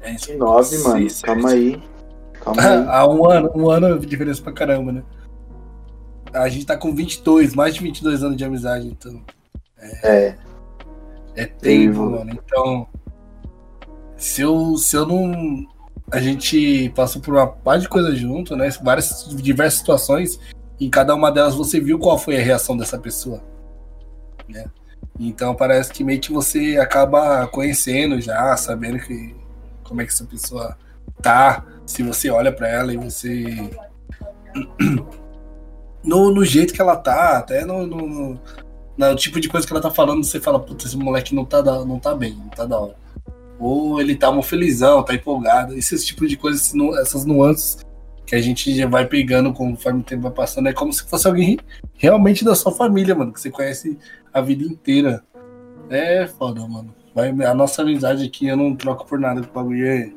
É, 0.00 0.12
29, 0.12 0.78
mano. 0.78 1.06
Calma 1.22 1.50
aí. 1.50 1.82
Calma 2.40 2.62
aí. 2.62 2.86
Há 2.88 3.08
um 3.08 3.30
ano, 3.30 3.52
um 3.54 3.70
ano 3.70 3.98
de 3.98 4.06
diferença 4.06 4.42
pra 4.42 4.52
caramba, 4.52 4.92
né? 4.92 5.02
A 6.32 6.48
gente 6.48 6.66
tá 6.66 6.76
com 6.76 6.94
22, 6.94 7.54
mais 7.54 7.74
de 7.74 7.82
22 7.82 8.22
anos 8.22 8.36
de 8.36 8.44
amizade, 8.44 8.86
então. 8.86 9.22
É. 10.02 10.10
É, 10.16 10.38
é 11.34 11.46
tempo, 11.46 12.10
mano. 12.10 12.30
Então 12.32 12.86
se 14.16 14.42
eu, 14.42 14.76
se 14.76 14.96
eu 14.96 15.06
não. 15.06 15.66
A 16.10 16.20
gente 16.20 16.90
passou 16.90 17.20
por 17.20 17.34
uma 17.34 17.46
par 17.46 17.78
de 17.78 17.88
coisas 17.88 18.16
junto, 18.18 18.56
né? 18.56 18.70
Várias, 18.82 19.26
diversas 19.34 19.80
situações. 19.80 20.38
Em 20.80 20.88
cada 20.88 21.14
uma 21.14 21.30
delas 21.32 21.54
você 21.54 21.80
viu 21.80 21.98
qual 21.98 22.18
foi 22.18 22.36
a 22.36 22.42
reação 22.42 22.76
dessa 22.76 22.98
pessoa. 22.98 23.42
Né? 24.48 24.66
Então 25.18 25.54
parece 25.54 25.92
que 25.92 26.04
meio 26.04 26.20
que 26.20 26.32
você 26.32 26.78
acaba 26.78 27.46
conhecendo 27.48 28.20
já, 28.20 28.56
sabendo 28.56 28.98
que 28.98 29.34
como 29.82 30.00
é 30.00 30.06
que 30.06 30.12
essa 30.12 30.24
pessoa 30.24 30.76
tá. 31.20 31.64
Se 31.84 32.02
você 32.02 32.30
olha 32.30 32.52
para 32.52 32.68
ela 32.68 32.92
e 32.92 32.96
você. 32.96 33.70
No, 36.04 36.30
no 36.30 36.44
jeito 36.44 36.72
que 36.72 36.80
ela 36.80 36.94
tá, 36.94 37.36
até 37.36 37.64
no, 37.64 37.84
no, 37.84 38.40
no, 38.96 39.16
tipo 39.16 39.40
de 39.40 39.48
coisa 39.48 39.66
que 39.66 39.72
ela 39.72 39.82
tá 39.82 39.90
falando, 39.90 40.22
você 40.22 40.38
fala, 40.38 40.60
puta, 40.60 40.86
esse 40.86 40.96
moleque 40.96 41.34
não 41.34 41.44
tá, 41.44 41.60
não 41.60 41.98
tá 41.98 42.14
bem, 42.14 42.36
não 42.36 42.48
tá 42.48 42.64
da 42.64 42.78
hora 42.78 42.94
ou 43.58 44.00
ele 44.00 44.16
tá 44.16 44.30
um 44.30 44.42
felizão, 44.42 45.02
tá 45.02 45.14
empolgado. 45.14 45.74
Esse 45.74 46.04
tipo 46.04 46.26
de 46.26 46.36
coisas, 46.36 46.72
essas 47.00 47.24
nuances 47.24 47.78
que 48.26 48.34
a 48.34 48.40
gente 48.40 48.74
já 48.74 48.88
vai 48.88 49.06
pegando 49.06 49.52
conforme 49.52 50.00
o 50.00 50.04
tempo 50.04 50.22
vai 50.22 50.32
passando, 50.32 50.68
é 50.68 50.72
como 50.72 50.92
se 50.92 51.04
fosse 51.04 51.26
alguém 51.26 51.58
realmente 51.94 52.44
da 52.44 52.54
sua 52.54 52.72
família, 52.72 53.14
mano, 53.14 53.32
que 53.32 53.40
você 53.40 53.50
conhece 53.50 53.96
a 54.34 54.40
vida 54.40 54.64
inteira. 54.64 55.22
É 55.88 56.26
foda, 56.26 56.66
mano. 56.66 56.92
Vai, 57.14 57.30
a 57.30 57.54
nossa 57.54 57.82
amizade 57.82 58.26
aqui 58.26 58.48
eu 58.48 58.56
não 58.56 58.74
troco 58.74 59.06
por 59.06 59.18
nada, 59.18 59.40
o 59.40 59.46
bagulho 59.46 59.86
é, 59.86 60.12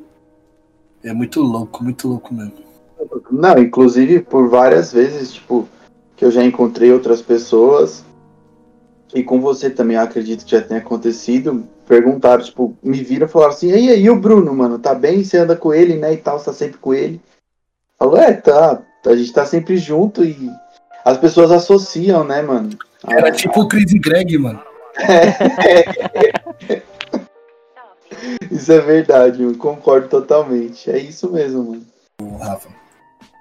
é 1.04 1.12
muito 1.12 1.40
louco, 1.40 1.84
muito 1.84 2.08
louco 2.08 2.34
mesmo. 2.34 2.54
Não, 3.30 3.56
inclusive 3.58 4.20
por 4.20 4.48
várias 4.48 4.92
vezes, 4.92 5.32
tipo, 5.32 5.68
que 6.16 6.24
eu 6.24 6.30
já 6.30 6.44
encontrei 6.44 6.92
outras 6.92 7.22
pessoas, 7.22 8.04
e 9.14 9.22
com 9.22 9.40
você 9.40 9.70
também 9.70 9.96
acredito 9.96 10.44
que 10.44 10.50
já 10.50 10.60
tenha 10.60 10.80
acontecido, 10.80 11.66
perguntaram, 11.90 12.44
tipo, 12.44 12.78
me 12.80 13.02
viram 13.02 13.26
e 13.26 13.28
falaram 13.28 13.52
assim, 13.52 13.72
e 13.72 13.90
aí, 13.90 14.08
o 14.08 14.14
Bruno, 14.14 14.54
mano, 14.54 14.78
tá 14.78 14.94
bem? 14.94 15.24
Você 15.24 15.38
anda 15.38 15.56
com 15.56 15.74
ele, 15.74 15.96
né, 15.96 16.12
e 16.12 16.18
tal, 16.18 16.38
você 16.38 16.44
tá 16.44 16.52
sempre 16.52 16.78
com 16.78 16.94
ele? 16.94 17.20
Falou, 17.98 18.16
é, 18.16 18.32
tá, 18.32 18.80
a 19.04 19.16
gente 19.16 19.32
tá 19.32 19.44
sempre 19.44 19.76
junto 19.76 20.24
e 20.24 20.48
as 21.04 21.18
pessoas 21.18 21.50
associam, 21.50 22.22
né, 22.22 22.42
mano? 22.42 22.70
Era 23.08 23.30
a... 23.30 23.32
tipo 23.32 23.62
o 23.62 23.66
Chris 23.66 23.90
e 23.92 23.98
Greg, 23.98 24.38
mano. 24.38 24.62
É. 25.00 26.82
isso 28.54 28.70
é 28.70 28.78
verdade, 28.78 29.42
eu 29.42 29.58
concordo 29.58 30.06
totalmente. 30.06 30.88
É 30.88 30.96
isso 30.96 31.32
mesmo, 31.32 31.72
mano. 31.72 32.38
Rafa, 32.38 32.68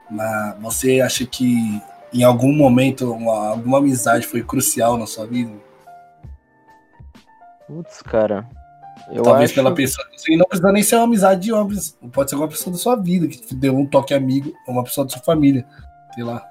mas 0.10 0.60
você 0.60 1.02
acha 1.02 1.24
que 1.24 1.80
em 2.12 2.24
algum 2.24 2.52
momento 2.52 3.14
uma, 3.14 3.50
alguma 3.50 3.78
amizade 3.78 4.26
foi 4.26 4.42
crucial 4.42 4.98
na 4.98 5.06
sua 5.06 5.28
vida? 5.28 5.52
Putz, 7.70 8.02
cara. 8.02 8.50
Eu 9.12 9.22
Talvez 9.22 9.52
acho... 9.52 9.56
pela 9.56 9.74
pessoa. 9.74 10.06
Assim, 10.14 10.36
não 10.36 10.46
precisa 10.46 10.72
nem 10.72 10.84
ser 10.84 10.96
uma 10.96 11.04
amizade 11.04 11.42
de 11.42 11.54
homens. 11.54 11.96
Pode 12.12 12.32
ser 12.32 12.36
uma 12.36 12.48
pessoa 12.48 12.74
da 12.74 12.80
sua 12.80 12.96
vida, 12.96 13.28
que 13.28 13.40
te 13.40 13.56
deu 13.56 13.78
um 13.78 13.86
toque 13.86 14.14
amigo, 14.14 14.52
ou 14.68 14.74
uma 14.74 14.84
pessoa 14.84 15.06
da 15.06 15.12
sua 15.12 15.22
família. 15.22 15.64
Sei 16.16 16.24
lá. 16.24 16.44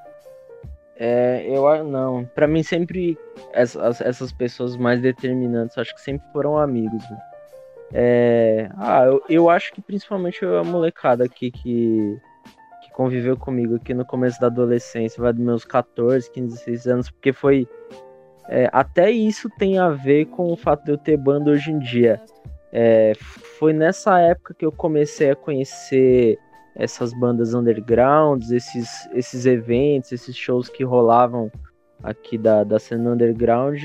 É, 0.97 1.45
eu 1.47 1.85
não. 1.85 2.25
Para 2.25 2.47
mim 2.47 2.62
sempre 2.62 3.19
essas, 3.53 4.01
essas 4.01 4.33
pessoas 4.33 4.77
mais 4.77 5.03
determinantes, 5.03 5.77
acho 5.77 5.93
que 5.95 6.01
sempre 6.01 6.27
foram 6.33 6.57
amigos. 6.57 7.03
Né? 7.11 7.19
É, 7.93 8.71
ah, 8.77 9.05
eu, 9.05 9.23
eu 9.29 9.51
acho 9.51 9.73
que 9.73 9.81
principalmente 9.81 10.45
a 10.45 10.62
molecada 10.62 11.25
aqui 11.25 11.51
que, 11.51 12.16
que 12.83 12.93
conviveu 12.93 13.37
comigo 13.37 13.77
aqui 13.77 13.93
no 13.93 14.05
começo 14.05 14.41
da 14.41 14.47
adolescência, 14.47 15.21
vai 15.21 15.33
dos 15.33 15.45
meus 15.45 15.64
14, 15.64 16.31
15, 16.31 16.49
16 16.49 16.87
anos, 16.87 17.11
porque 17.11 17.33
foi 17.33 17.69
é, 18.49 18.69
até 18.73 19.11
isso 19.11 19.51
tem 19.59 19.79
a 19.79 19.91
ver 19.91 20.27
com 20.27 20.53
o 20.53 20.57
fato 20.57 20.85
de 20.85 20.93
eu 20.93 20.99
ter 20.99 21.17
banda 21.17 21.51
hoje 21.51 21.71
em 21.71 21.79
dia. 21.79 22.21
É, 22.73 23.13
foi 23.59 23.73
nessa 23.73 24.19
época 24.21 24.55
que 24.55 24.65
eu 24.65 24.73
comecei 24.73 25.31
a 25.31 25.37
conhecer 25.37 26.39
essas 26.75 27.13
bandas 27.13 27.55
undergrounds, 27.55 28.51
esses, 28.51 29.09
esses 29.13 29.47
eventos, 29.47 30.13
esses 30.13 30.37
shows 30.37 30.69
que 30.69 30.85
rolavam 30.85 31.51
aqui 32.03 32.39
da, 32.39 32.65
da 32.65 32.79
cena 32.79 33.13
underground. 33.13 33.83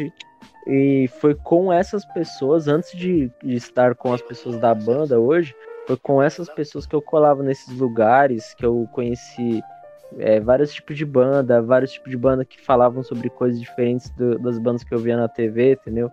E 0.68 1.10
foi 1.20 1.36
com 1.36 1.74
essas 1.74 2.06
pessoas, 2.14 2.68
antes 2.68 2.98
de, 2.98 3.30
de 3.44 3.56
estar 3.56 3.96
com 3.96 4.14
as 4.14 4.22
pessoas 4.22 4.58
da 4.58 4.74
banda 4.74 5.20
hoje, 5.20 5.54
foi 5.86 5.98
com 5.98 6.22
essas 6.24 6.48
pessoas 6.48 6.86
que 6.86 6.96
eu 6.96 7.02
colava 7.02 7.44
nesses 7.44 7.78
lugares, 7.78 8.54
que 8.54 8.66
eu 8.66 8.88
conheci 8.94 9.62
é, 10.20 10.40
vários 10.40 10.74
tipos 10.74 10.98
de 10.98 11.06
banda, 11.06 11.62
vários 11.62 11.92
tipos 11.92 12.12
de 12.12 12.18
banda 12.18 12.46
que 12.46 12.60
falavam 12.60 13.04
sobre 13.04 13.30
coisas 13.30 13.60
diferentes 13.60 14.10
do, 14.12 14.38
das 14.40 14.58
bandas 14.60 14.84
que 14.84 14.94
eu 14.94 15.00
via 15.00 15.18
na 15.18 15.28
TV, 15.28 15.74
entendeu? 15.74 16.12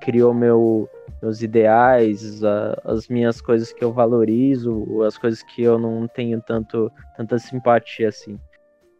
Criou 0.00 0.34
meu, 0.34 0.88
meus 1.22 1.42
ideais, 1.42 2.42
a, 2.42 2.80
as 2.84 3.08
minhas 3.08 3.40
coisas 3.40 3.72
que 3.72 3.84
eu 3.84 3.92
valorizo, 3.92 5.02
as 5.02 5.16
coisas 5.16 5.42
que 5.42 5.62
eu 5.62 5.78
não 5.78 6.06
tenho 6.08 6.40
tanto, 6.40 6.90
tanta 7.16 7.38
simpatia 7.38 8.08
assim. 8.08 8.38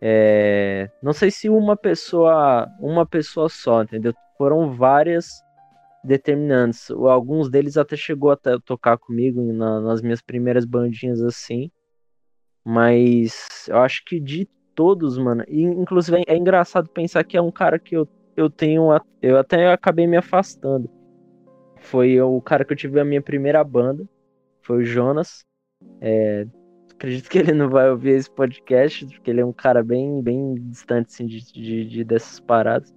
É, 0.01 0.91
não 1.03 1.13
sei 1.13 1.31
se 1.31 1.49
uma 1.49 1.77
pessoa, 1.77 2.69
uma 2.81 3.07
pessoa 3.07 3.49
só, 3.49 3.83
entendeu? 3.83 4.13
Foram 4.37 4.73
várias 4.73 5.43
determinantes. 6.03 6.91
Alguns 6.91 7.49
deles 7.49 7.77
até 7.77 7.97
chegou 7.97 8.31
a 8.33 8.39
tocar 8.65 8.99
comigo 8.99 9.41
na, 9.53 9.81
nas 9.81 10.03
minhas 10.03 10.21
primeiras 10.21 10.65
bandinhas 10.65 11.21
assim. 11.23 11.71
Mas 12.65 13.67
eu 13.69 13.79
acho 13.79 14.05
que 14.05 14.21
de 14.21 14.49
todos, 14.75 15.19
mano. 15.19 15.45
E, 15.49 15.63
inclusive 15.63 16.23
é 16.27 16.37
engraçado 16.37 16.89
pensar 16.89 17.25
que 17.25 17.37
é 17.37 17.43
um 17.43 17.51
cara 17.51 17.79
que 17.79 17.97
eu, 17.97 18.09
eu 18.37 18.49
tenho. 18.49 18.89
Eu 19.21 19.39
até 19.39 19.73
acabei 19.73 20.07
me 20.07 20.17
afastando 20.17 20.91
foi 21.83 22.21
o 22.21 22.41
cara 22.41 22.65
que 22.65 22.73
eu 22.73 22.77
tive 22.77 22.99
a 23.01 23.05
minha 23.05 23.21
primeira 23.21 23.63
banda, 23.63 24.09
foi 24.63 24.79
o 24.79 24.85
Jonas. 24.85 25.45
É, 26.01 26.47
acredito 26.93 27.29
que 27.29 27.39
ele 27.39 27.53
não 27.53 27.69
vai 27.69 27.91
ouvir 27.91 28.11
esse 28.11 28.31
podcast, 28.31 29.05
porque 29.07 29.31
ele 29.31 29.41
é 29.41 29.45
um 29.45 29.53
cara 29.53 29.83
bem, 29.83 30.23
bem 30.23 30.55
distante 30.55 31.09
assim, 31.09 31.27
de, 31.27 31.53
de, 31.53 31.85
de 31.85 32.05
dessas 32.05 32.41
paradas. 32.41 32.95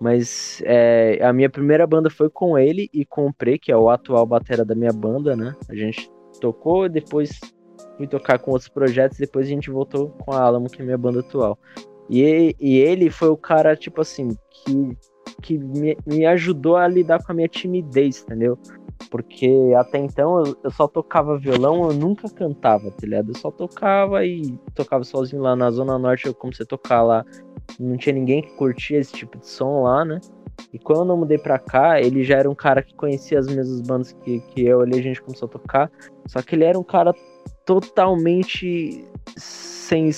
Mas 0.00 0.60
é, 0.64 1.18
a 1.22 1.32
minha 1.32 1.48
primeira 1.48 1.86
banda 1.86 2.10
foi 2.10 2.28
com 2.28 2.58
ele 2.58 2.88
e 2.92 3.04
com 3.04 3.26
o 3.26 3.32
Pre, 3.32 3.58
que 3.58 3.70
é 3.70 3.76
o 3.76 3.88
atual 3.88 4.26
batera 4.26 4.64
da 4.64 4.74
minha 4.74 4.92
banda, 4.92 5.36
né? 5.36 5.54
A 5.68 5.74
gente 5.74 6.10
tocou, 6.40 6.88
depois 6.88 7.38
fui 7.96 8.06
tocar 8.06 8.38
com 8.38 8.50
outros 8.50 8.68
projetos, 8.68 9.18
depois 9.18 9.46
a 9.46 9.50
gente 9.50 9.70
voltou 9.70 10.10
com 10.10 10.32
a 10.32 10.42
Alamo, 10.42 10.68
que 10.68 10.80
é 10.80 10.84
minha 10.84 10.98
banda 10.98 11.20
atual. 11.20 11.58
E, 12.10 12.54
e 12.60 12.78
ele 12.78 13.10
foi 13.10 13.28
o 13.28 13.36
cara, 13.36 13.76
tipo 13.76 14.00
assim, 14.00 14.36
que 14.50 14.96
que 15.42 15.58
me, 15.58 15.96
me 16.06 16.24
ajudou 16.26 16.76
a 16.76 16.86
lidar 16.88 17.22
com 17.22 17.32
a 17.32 17.34
minha 17.34 17.48
timidez, 17.48 18.22
entendeu? 18.22 18.58
Porque 19.10 19.72
até 19.76 19.98
então 19.98 20.44
eu, 20.44 20.56
eu, 20.64 20.70
só 20.70 20.88
tocava 20.88 21.38
violão, 21.38 21.90
eu 21.90 21.94
nunca 21.94 22.28
cantava, 22.30 22.90
tá 22.90 23.06
ligado? 23.06 23.30
Eu 23.30 23.36
só 23.36 23.50
tocava 23.50 24.24
e 24.24 24.56
tocava 24.74 25.04
sozinho 25.04 25.42
lá 25.42 25.54
na 25.54 25.70
Zona 25.70 25.98
Norte, 25.98 26.26
eu 26.26 26.34
comecei 26.34 26.64
a 26.64 26.66
tocar 26.66 27.02
lá. 27.02 27.24
Não 27.78 27.96
tinha 27.96 28.14
ninguém 28.14 28.42
que 28.42 28.54
curtia 28.56 28.98
esse 28.98 29.12
tipo 29.12 29.38
de 29.38 29.46
som 29.46 29.82
lá, 29.82 30.04
né? 30.04 30.20
E 30.72 30.78
quando 30.78 31.12
eu 31.12 31.16
mudei 31.16 31.38
pra 31.38 31.58
cá, 31.58 32.00
ele 32.00 32.22
já 32.22 32.38
era 32.38 32.50
um 32.50 32.54
cara 32.54 32.82
que 32.82 32.94
conhecia 32.94 33.38
as 33.38 33.46
mesmas 33.46 33.80
bandas 33.80 34.12
que, 34.24 34.40
que 34.40 34.64
eu 34.64 34.80
ali, 34.80 34.98
a 34.98 35.02
gente 35.02 35.22
começou 35.22 35.46
a 35.46 35.52
tocar. 35.52 35.90
Só 36.26 36.40
que 36.40 36.54
ele 36.54 36.64
era 36.64 36.78
um 36.78 36.84
cara 36.84 37.12
totalmente 37.64 39.04
sem 39.36 40.10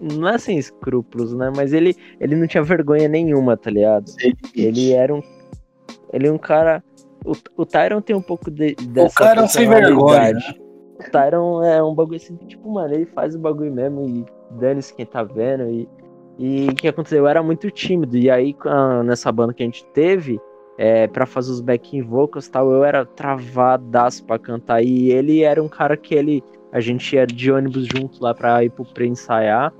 não 0.00 0.28
é 0.28 0.38
sem 0.38 0.58
escrúpulos, 0.58 1.32
né? 1.34 1.52
Mas 1.54 1.72
ele 1.72 1.96
ele 2.20 2.36
não 2.36 2.46
tinha 2.46 2.62
vergonha 2.62 3.08
nenhuma, 3.08 3.56
tá 3.56 3.70
ligado? 3.70 4.08
Sim. 4.08 4.32
Ele 4.54 4.92
era 4.92 5.14
um 5.14 5.22
ele 6.12 6.26
é 6.26 6.32
um 6.32 6.38
cara 6.38 6.82
o, 7.24 7.32
o 7.56 7.66
Tyron 7.66 8.00
tem 8.00 8.16
um 8.16 8.22
pouco 8.22 8.50
de, 8.50 8.74
dessa 8.74 9.06
O 9.06 9.14
cara 9.14 9.46
sem 9.46 9.68
vergonha. 9.68 10.32
Né? 10.32 10.40
O 10.98 11.10
Tyron 11.10 11.62
é 11.62 11.82
um 11.82 11.94
bagulho 11.94 12.16
assim, 12.16 12.36
tipo, 12.36 12.70
mano, 12.70 12.94
ele 12.94 13.06
faz 13.06 13.34
o 13.34 13.38
bagulho 13.38 13.72
mesmo 13.72 14.08
e 14.08 14.24
dane-se 14.58 14.94
quem 14.94 15.06
tá 15.06 15.22
vendo 15.22 15.68
e 15.70 15.88
e 16.38 16.66
o 16.68 16.74
que 16.74 16.88
aconteceu? 16.88 17.18
Eu 17.18 17.28
era 17.28 17.42
muito 17.42 17.70
tímido 17.70 18.16
e 18.16 18.30
aí 18.30 18.56
nessa 19.04 19.30
banda 19.30 19.52
que 19.52 19.62
a 19.62 19.66
gente 19.66 19.84
teve, 19.92 20.40
é, 20.78 21.06
para 21.06 21.26
fazer 21.26 21.52
os 21.52 21.60
backing 21.60 22.02
vocals 22.02 22.48
tal, 22.48 22.70
eu 22.70 22.84
era 22.84 23.04
travadaço 23.04 24.24
pra 24.24 24.38
cantar. 24.38 24.82
E 24.82 25.10
ele 25.10 25.42
era 25.42 25.62
um 25.62 25.68
cara 25.68 25.96
que 25.96 26.14
ele 26.14 26.42
a 26.72 26.80
gente 26.80 27.14
ia 27.14 27.26
de 27.26 27.52
ônibus 27.52 27.86
junto 27.86 28.22
lá 28.22 28.34
pra 28.34 28.64
ir 28.64 28.70
pro 28.70 28.84
pre 28.84 29.06
ensaiar. 29.06 29.72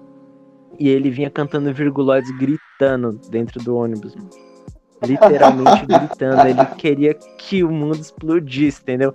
E 0.79 0.89
ele 0.89 1.11
vinha 1.11 1.31
cantando 1.31 1.73
virguloides 1.73 2.31
gritando 2.39 3.19
dentro 3.31 3.63
do 3.63 3.77
ônibus. 3.77 4.15
Literalmente 5.05 5.87
gritando. 5.87 6.47
Ele 6.47 6.65
queria 6.77 7.15
que 7.15 7.65
o 7.65 7.71
mundo 7.71 7.97
explodisse, 7.97 8.83
entendeu? 8.83 9.15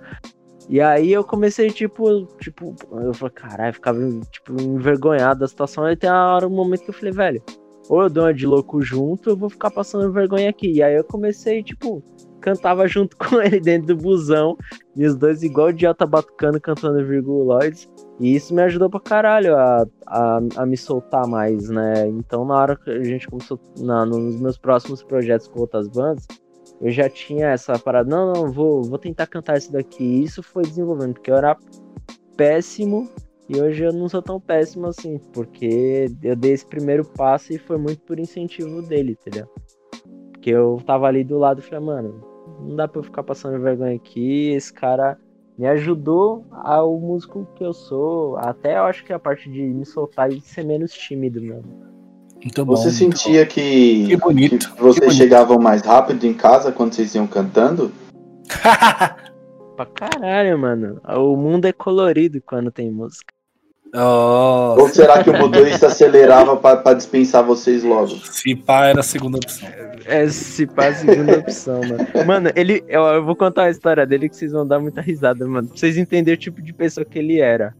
E 0.68 0.80
aí 0.80 1.10
eu 1.10 1.24
comecei, 1.24 1.70
tipo, 1.70 2.26
tipo, 2.38 2.74
eu 2.92 3.14
falei, 3.14 3.34
caralho, 3.34 3.72
ficava, 3.72 3.98
tipo, 4.30 4.60
envergonhado 4.60 5.40
da 5.40 5.48
situação. 5.48 5.84
Aí 5.84 5.96
tem 5.96 6.10
a 6.10 6.34
hora, 6.34 6.46
um 6.46 6.50
momento 6.50 6.82
que 6.82 6.90
eu 6.90 6.94
falei, 6.94 7.12
velho, 7.12 7.42
ou 7.88 8.02
eu 8.02 8.10
dou 8.10 8.24
uma 8.24 8.34
de 8.34 8.46
louco 8.46 8.82
junto, 8.82 9.30
eu 9.30 9.36
vou 9.36 9.48
ficar 9.48 9.70
passando 9.70 10.12
vergonha 10.12 10.50
aqui. 10.50 10.72
E 10.72 10.82
aí 10.82 10.94
eu 10.94 11.04
comecei, 11.04 11.62
tipo, 11.62 12.04
cantava 12.40 12.86
junto 12.86 13.16
com 13.18 13.40
ele 13.40 13.60
dentro 13.60 13.88
do 13.88 13.96
busão. 13.96 14.56
E 14.96 15.06
os 15.06 15.16
dois, 15.16 15.42
igual 15.42 15.70
idiota 15.70 16.06
batucando, 16.06 16.60
cantando 16.60 17.04
virguloides. 17.04 17.88
E 18.20 18.34
isso 18.34 18.54
me 18.54 18.62
ajudou 18.62 18.90
pra 18.90 19.00
caralho 19.00 19.56
a, 19.56 19.86
a, 20.06 20.40
a, 20.56 20.66
me 20.66 20.76
soltar 20.76 21.26
mais, 21.26 21.68
né? 21.68 22.08
Então, 22.08 22.44
na 22.44 22.54
hora 22.54 22.76
que 22.76 22.90
a 22.90 23.04
gente 23.04 23.28
começou, 23.28 23.60
na, 23.78 24.04
nos 24.04 24.40
meus 24.40 24.58
próximos 24.58 25.02
projetos 25.02 25.46
com 25.46 25.60
outras 25.60 25.86
bandas, 25.88 26.26
eu 26.80 26.90
já 26.90 27.08
tinha 27.08 27.48
essa 27.48 27.78
parada, 27.78 28.08
não, 28.08 28.32
não, 28.32 28.52
vou, 28.52 28.82
vou 28.82 28.98
tentar 28.98 29.26
cantar 29.26 29.58
isso 29.58 29.72
daqui. 29.72 30.02
E 30.02 30.24
isso 30.24 30.42
foi 30.42 30.62
desenvolvendo, 30.62 31.14
porque 31.14 31.30
eu 31.30 31.36
era 31.36 31.56
péssimo 32.36 33.08
e 33.48 33.60
hoje 33.60 33.82
eu 33.82 33.92
não 33.92 34.08
sou 34.08 34.20
tão 34.20 34.38
péssimo 34.38 34.86
assim, 34.86 35.18
porque 35.32 36.06
eu 36.22 36.36
dei 36.36 36.52
esse 36.52 36.66
primeiro 36.66 37.02
passo 37.02 37.52
e 37.52 37.58
foi 37.58 37.78
muito 37.78 38.02
por 38.02 38.18
incentivo 38.18 38.82
dele, 38.82 39.12
entendeu? 39.12 39.48
Porque 40.38 40.50
eu 40.50 40.80
tava 40.86 41.06
ali 41.08 41.24
do 41.24 41.36
lado 41.36 41.58
e 41.58 41.62
falei, 41.62 41.84
mano, 41.84 42.24
não 42.60 42.76
dá 42.76 42.86
pra 42.86 43.00
eu 43.00 43.04
ficar 43.04 43.24
passando 43.24 43.60
vergonha 43.60 43.96
aqui. 43.96 44.50
Esse 44.50 44.72
cara 44.72 45.18
me 45.58 45.66
ajudou 45.66 46.46
ao 46.52 46.96
músico 46.98 47.46
que 47.56 47.64
eu 47.64 47.72
sou. 47.72 48.36
Até 48.36 48.78
eu 48.78 48.84
acho 48.84 49.04
que 49.04 49.12
a 49.12 49.18
parte 49.18 49.50
de 49.50 49.60
me 49.60 49.84
soltar 49.84 50.32
e 50.32 50.40
ser 50.40 50.64
menos 50.64 50.92
tímido 50.92 51.40
mesmo. 51.40 51.88
Muito 52.36 52.64
bom, 52.64 52.76
você 52.76 52.92
sentia 52.92 53.44
bom. 53.44 53.50
que, 53.50 54.06
que, 54.06 54.16
bonito, 54.16 54.72
que 54.72 54.80
vocês 54.80 55.12
que 55.12 55.18
chegavam 55.18 55.58
mais 55.58 55.82
rápido 55.82 56.24
em 56.24 56.32
casa 56.32 56.70
quando 56.70 56.94
vocês 56.94 57.12
iam 57.16 57.26
cantando? 57.26 57.90
pra 59.76 59.86
caralho, 59.86 60.56
mano. 60.56 61.00
O 61.04 61.36
mundo 61.36 61.64
é 61.64 61.72
colorido 61.72 62.40
quando 62.40 62.70
tem 62.70 62.92
música. 62.92 63.34
Oh. 63.94 64.76
Ou 64.78 64.88
será 64.88 65.22
que 65.22 65.30
o 65.30 65.38
motorista 65.38 65.86
acelerava 65.86 66.56
para 66.56 66.94
dispensar 66.94 67.42
vocês 67.42 67.82
logo? 67.82 68.08
Se 68.08 68.54
pá, 68.54 68.86
era 68.86 69.00
a 69.00 69.02
segunda 69.02 69.38
opção. 69.38 69.68
É, 70.04 70.28
se 70.28 70.66
pá, 70.66 70.88
a 70.88 70.94
segunda 70.94 71.38
opção, 71.38 71.80
mano. 71.80 72.26
Mano, 72.26 72.50
ele. 72.54 72.84
Eu, 72.86 73.02
eu, 73.02 73.24
vou 73.24 73.34
contar 73.34 73.64
a 73.64 73.70
história 73.70 74.06
dele 74.06 74.28
que 74.28 74.36
vocês 74.36 74.52
vão 74.52 74.66
dar 74.66 74.78
muita 74.78 75.00
risada, 75.00 75.46
mano. 75.46 75.68
Pra 75.68 75.76
vocês 75.76 75.96
entenderem 75.96 76.36
o 76.36 76.40
tipo 76.40 76.60
de 76.60 76.72
pessoa 76.72 77.04
que 77.04 77.18
ele 77.18 77.40
era. 77.40 77.74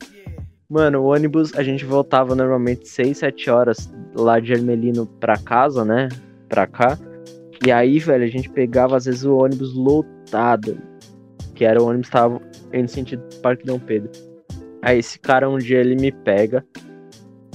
Mano, 0.68 1.00
o 1.00 1.06
ônibus, 1.06 1.54
a 1.54 1.62
gente 1.62 1.84
voltava 1.84 2.34
normalmente 2.34 2.88
6, 2.88 3.18
7 3.18 3.50
horas 3.50 3.90
lá 4.14 4.38
de 4.38 4.52
Ermelino 4.52 5.06
pra 5.06 5.36
casa, 5.36 5.84
né? 5.84 6.08
Pra 6.48 6.66
cá. 6.66 6.98
E 7.64 7.72
aí, 7.72 7.98
velho, 7.98 8.24
a 8.24 8.28
gente 8.28 8.48
pegava 8.48 8.96
às 8.96 9.04
vezes 9.06 9.24
o 9.24 9.36
ônibus 9.36 9.74
lotado. 9.74 10.78
Que 11.54 11.64
era 11.64 11.82
o 11.82 11.86
ônibus 11.86 12.08
que 12.08 12.12
tava 12.12 12.40
indo 12.72 12.88
sentido 12.88 13.22
Parque 13.42 13.64
Dom 13.64 13.78
Pedro. 13.78 14.10
Aí 14.82 14.98
esse 14.98 15.18
cara 15.18 15.48
um 15.48 15.58
dia 15.58 15.80
ele 15.80 15.96
me 15.96 16.12
pega, 16.12 16.64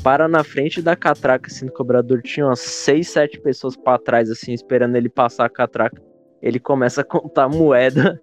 para 0.04 0.28
na 0.28 0.44
frente 0.44 0.82
da 0.82 0.96
catraca, 0.96 1.50
assim, 1.50 1.66
do 1.66 1.72
cobrador, 1.72 2.22
tinha 2.22 2.46
umas 2.46 2.60
6, 2.60 3.08
7 3.08 3.40
pessoas 3.40 3.78
para 3.78 3.98
trás, 3.98 4.30
assim, 4.30 4.52
esperando 4.54 4.98
ele 4.98 5.08
passar 5.08 5.46
a 5.46 5.50
catraca. 5.50 6.02
Ele 6.42 6.60
começa 6.60 7.02
a 7.02 7.04
contar 7.06 7.48
moeda. 7.48 8.22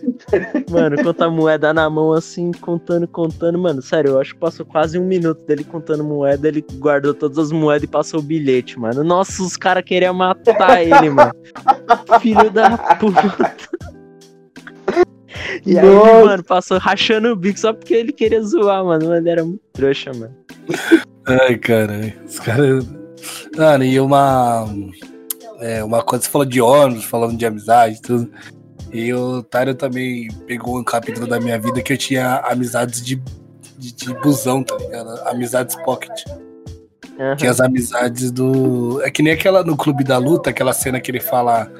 mano, 0.70 1.02
contar 1.02 1.28
moeda 1.28 1.74
na 1.74 1.90
mão, 1.90 2.14
assim, 2.14 2.50
contando, 2.52 3.06
contando. 3.06 3.58
Mano, 3.58 3.82
sério, 3.82 4.12
eu 4.12 4.20
acho 4.20 4.32
que 4.32 4.40
passou 4.40 4.64
quase 4.64 4.98
um 4.98 5.04
minuto 5.04 5.44
dele 5.44 5.64
contando 5.64 6.02
moeda. 6.02 6.48
Ele 6.48 6.64
guardou 6.78 7.12
todas 7.12 7.36
as 7.36 7.52
moedas 7.52 7.82
e 7.84 7.88
passou 7.88 8.20
o 8.20 8.22
bilhete, 8.22 8.78
mano. 8.78 9.04
Nossa, 9.04 9.42
os 9.42 9.54
caras 9.54 9.84
queriam 9.84 10.14
matar 10.14 10.82
ele, 10.82 11.10
mano. 11.10 11.32
Filho 12.22 12.50
da 12.50 12.78
puta. 12.96 13.54
E 15.64 15.78
aí, 15.78 15.86
Nossa. 15.86 16.24
mano, 16.24 16.44
passou 16.44 16.78
rachando 16.78 17.28
o 17.28 17.36
bico 17.36 17.58
só 17.58 17.72
porque 17.72 17.94
ele 17.94 18.12
queria 18.12 18.42
zoar, 18.42 18.84
mano. 18.84 19.14
Ele 19.14 19.30
era 19.30 19.44
muito 19.44 19.60
trouxa, 19.72 20.12
mano. 20.12 20.34
Ai, 21.26 21.56
caralho. 21.56 22.12
Os 22.26 22.38
caras. 22.40 22.86
Mano, 23.56 23.84
e 23.84 23.98
uma. 24.00 24.66
É, 25.60 25.82
uma 25.82 26.02
coisa, 26.02 26.24
você 26.24 26.30
falou 26.30 26.46
de 26.46 26.60
ônibus, 26.60 27.04
falando 27.04 27.36
de 27.36 27.44
amizade 27.44 27.96
e 27.96 28.02
tudo. 28.02 28.30
E 28.92 29.12
o 29.12 29.42
Tário 29.42 29.74
também 29.74 30.28
pegou 30.46 30.78
um 30.78 30.84
capítulo 30.84 31.26
da 31.26 31.40
minha 31.40 31.58
vida 31.58 31.82
que 31.82 31.92
eu 31.92 31.98
tinha 31.98 32.36
amizades 32.38 33.04
de, 33.04 33.20
de, 33.76 33.92
de 33.92 34.14
busão, 34.14 34.62
tá 34.62 34.76
ligado? 34.76 35.20
Amizades 35.26 35.76
pocket. 35.84 36.22
Tinha 37.36 37.50
as 37.50 37.60
amizades 37.60 38.30
do. 38.30 39.02
É 39.02 39.10
que 39.10 39.22
nem 39.22 39.32
aquela 39.32 39.64
no 39.64 39.76
Clube 39.76 40.04
da 40.04 40.18
Luta, 40.18 40.50
aquela 40.50 40.72
cena 40.72 41.00
que 41.00 41.10
ele 41.10 41.20
fala. 41.20 41.70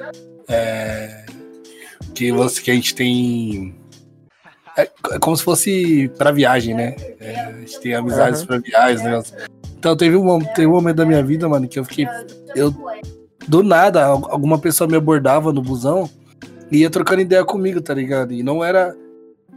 é, 0.49 1.25
que, 2.13 2.31
você, 2.31 2.61
que 2.61 2.71
a 2.71 2.73
gente 2.73 2.93
tem. 2.95 3.75
É 4.77 4.89
é 5.11 5.19
como 5.19 5.35
se 5.35 5.43
fosse 5.43 6.09
pra 6.17 6.31
viagem, 6.31 6.73
né? 6.73 6.95
É, 7.19 7.39
a 7.39 7.51
gente 7.59 7.79
tem 7.79 7.93
amizades 7.95 8.39
Aham. 8.41 8.47
pra 8.47 8.57
viagens, 8.59 9.03
né? 9.03 9.21
Então 9.77 9.95
teve 9.95 10.15
um, 10.15 10.39
teve 10.39 10.67
um 10.67 10.71
momento 10.71 10.97
da 10.97 11.05
minha 11.05 11.23
vida, 11.23 11.47
mano, 11.49 11.67
que 11.67 11.79
eu 11.79 11.85
fiquei. 11.85 12.05
Eu, 12.55 12.73
do 13.47 13.63
nada, 13.63 14.05
al- 14.05 14.31
alguma 14.31 14.57
pessoa 14.59 14.87
me 14.89 14.95
abordava 14.95 15.51
no 15.51 15.61
busão 15.61 16.09
e 16.71 16.79
ia 16.79 16.89
trocando 16.89 17.21
ideia 17.21 17.43
comigo, 17.43 17.81
tá 17.81 17.93
ligado? 17.93 18.31
E 18.33 18.43
não 18.43 18.63
era. 18.63 18.95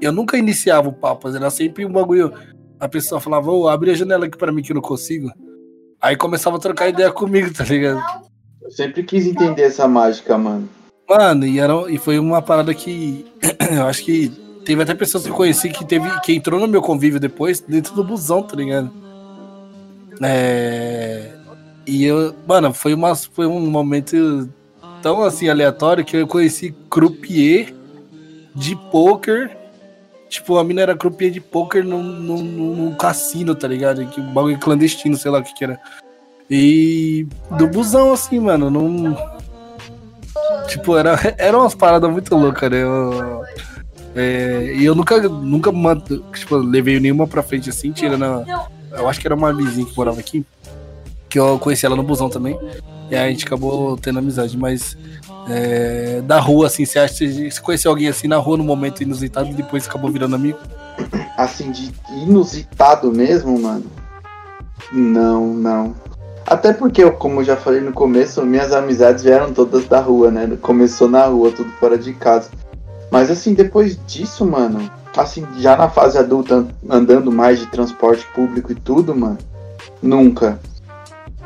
Eu 0.00 0.10
nunca 0.12 0.36
iniciava 0.36 0.88
o 0.88 0.92
papo, 0.92 1.28
era 1.28 1.50
sempre 1.50 1.84
um 1.86 1.92
bagulho. 1.92 2.32
A 2.80 2.88
pessoa 2.88 3.20
falava, 3.20 3.50
ô, 3.52 3.68
abre 3.68 3.92
a 3.92 3.94
janela 3.94 4.26
aqui 4.26 4.36
pra 4.36 4.50
mim 4.50 4.62
que 4.62 4.72
eu 4.72 4.74
não 4.76 4.82
consigo. 4.82 5.30
Aí 6.00 6.16
começava 6.16 6.56
a 6.56 6.60
trocar 6.60 6.88
ideia 6.88 7.12
comigo, 7.12 7.52
tá 7.54 7.62
ligado? 7.62 8.02
Eu 8.60 8.70
sempre 8.72 9.04
quis 9.04 9.24
entender 9.26 9.62
essa 9.62 9.86
mágica, 9.86 10.36
mano. 10.36 10.68
Mano, 11.08 11.46
e, 11.46 11.58
era, 11.58 11.74
e 11.90 11.98
foi 11.98 12.18
uma 12.18 12.40
parada 12.40 12.72
que 12.74 13.26
eu 13.70 13.86
acho 13.86 14.04
que 14.04 14.28
teve 14.64 14.82
até 14.82 14.94
pessoas 14.94 15.24
que 15.24 15.30
eu 15.30 15.34
conheci 15.34 15.68
que, 15.68 15.84
teve, 15.84 16.08
que 16.20 16.32
entrou 16.32 16.60
no 16.60 16.68
meu 16.68 16.80
convívio 16.80 17.20
depois, 17.20 17.60
dentro 17.60 17.94
do 17.94 18.04
busão, 18.04 18.42
tá 18.42 18.56
ligado? 18.56 18.90
É, 20.22 21.32
e 21.86 22.04
eu, 22.04 22.34
mano, 22.46 22.72
foi, 22.72 22.94
uma, 22.94 23.14
foi 23.14 23.46
um 23.46 23.60
momento 23.70 24.48
tão 25.02 25.22
assim 25.22 25.48
aleatório 25.48 26.04
que 26.04 26.16
eu 26.16 26.26
conheci 26.26 26.74
croupier 26.88 27.74
de 28.54 28.76
poker. 28.90 29.56
Tipo, 30.28 30.56
a 30.56 30.64
mina 30.64 30.80
era 30.80 30.96
croupier 30.96 31.30
de 31.30 31.40
poker 31.40 31.84
num, 31.84 32.02
num, 32.02 32.42
num- 32.42 32.94
cassino, 32.94 33.54
tá 33.54 33.68
ligado? 33.68 34.06
Que 34.06 34.20
bagulho 34.20 34.58
clandestino, 34.58 35.16
sei 35.16 35.30
lá 35.30 35.40
o 35.40 35.42
que 35.42 35.52
que 35.52 35.64
era. 35.64 35.78
E 36.48 37.26
do 37.58 37.66
busão, 37.66 38.12
assim, 38.12 38.38
mano, 38.38 38.70
não. 38.70 39.41
Tipo, 40.72 40.96
era, 40.96 41.18
era 41.38 41.58
umas 41.58 41.74
paradas 41.74 42.10
muito 42.10 42.34
loucas, 42.34 42.70
né? 42.70 42.82
Eu, 42.82 43.44
é, 44.14 44.74
e 44.76 44.84
eu 44.84 44.94
nunca, 44.94 45.20
nunca 45.28 45.70
tipo, 46.34 46.56
levei 46.56 46.98
nenhuma 47.00 47.26
pra 47.26 47.42
frente 47.42 47.70
assim, 47.70 47.92
tirando. 47.92 48.24
Eu 48.90 49.08
acho 49.08 49.20
que 49.20 49.26
era 49.26 49.34
uma 49.34 49.52
vizinha 49.52 49.86
que 49.86 49.96
morava 49.96 50.20
aqui. 50.20 50.44
Que 51.28 51.38
eu 51.38 51.58
conheci 51.58 51.86
ela 51.86 51.96
no 51.96 52.02
busão 52.02 52.28
também. 52.28 52.58
E 53.10 53.16
aí 53.16 53.28
a 53.28 53.30
gente 53.30 53.46
acabou 53.46 53.96
tendo 53.96 54.18
amizade, 54.18 54.56
mas. 54.56 54.96
é, 55.48 56.20
da 56.22 56.38
rua, 56.38 56.66
assim, 56.66 56.84
você 56.84 56.98
acha 56.98 57.18
que 57.18 57.50
você 57.50 57.60
conheceu 57.60 57.90
alguém 57.90 58.08
assim 58.08 58.28
na 58.28 58.36
rua 58.36 58.56
no 58.56 58.64
momento 58.64 59.02
inusitado 59.02 59.50
e 59.50 59.54
depois 59.54 59.86
acabou 59.86 60.10
virando 60.10 60.36
amigo? 60.36 60.58
Assim, 61.36 61.70
de 61.70 61.92
inusitado 62.22 63.10
mesmo, 63.12 63.58
mano. 63.60 63.84
Não, 64.92 65.54
não. 65.54 65.94
Até 66.46 66.72
porque, 66.72 67.08
como 67.12 67.40
eu 67.40 67.44
já 67.44 67.56
falei 67.56 67.80
no 67.80 67.92
começo, 67.92 68.44
minhas 68.44 68.72
amizades 68.72 69.22
vieram 69.22 69.52
todas 69.52 69.86
da 69.86 70.00
rua, 70.00 70.30
né? 70.30 70.58
Começou 70.60 71.08
na 71.08 71.26
rua, 71.26 71.52
tudo 71.52 71.70
fora 71.78 71.96
de 71.96 72.12
casa. 72.12 72.50
Mas 73.10 73.30
assim, 73.30 73.54
depois 73.54 73.98
disso, 74.06 74.44
mano, 74.44 74.90
assim, 75.16 75.46
já 75.58 75.76
na 75.76 75.88
fase 75.88 76.18
adulta, 76.18 76.66
andando 76.88 77.30
mais 77.30 77.58
de 77.58 77.66
transporte 77.66 78.26
público 78.34 78.72
e 78.72 78.74
tudo, 78.74 79.14
mano, 79.14 79.38
nunca. 80.02 80.58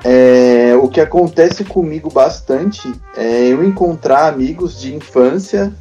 É, 0.04 0.76
o 0.80 0.88
que 0.88 1.00
acontece 1.00 1.64
comigo 1.64 2.10
bastante 2.10 2.92
é 3.16 3.48
eu 3.48 3.64
encontrar 3.64 4.28
amigos 4.28 4.78
de 4.80 4.94
infância 4.94 5.72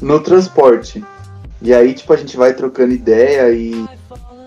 no 0.00 0.20
transporte. 0.20 1.04
E 1.62 1.72
aí, 1.74 1.94
tipo, 1.94 2.12
a 2.12 2.16
gente 2.16 2.36
vai 2.36 2.52
trocando 2.54 2.92
ideia 2.92 3.50
e, 3.52 3.86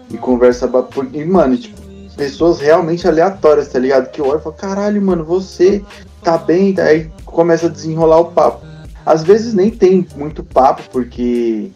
e 0.09 0.17
conversa. 0.17 0.69
E, 1.13 1.25
mano, 1.25 1.57
tipo, 1.57 1.80
pessoas 2.15 2.59
realmente 2.59 3.07
aleatórias, 3.07 3.67
tá 3.67 3.79
ligado? 3.79 4.09
Que 4.09 4.21
olho 4.21 4.39
e 4.39 4.43
falo, 4.43 4.55
caralho, 4.55 5.01
mano, 5.01 5.23
você 5.23 5.83
tá 6.23 6.37
bem? 6.37 6.75
Aí 6.79 7.09
começa 7.25 7.67
a 7.67 7.69
desenrolar 7.69 8.19
o 8.19 8.31
papo. 8.31 8.65
Às 9.05 9.23
vezes 9.23 9.53
nem 9.53 9.71
tem 9.71 10.05
muito 10.15 10.43
papo, 10.43 10.83
porque 10.91 11.71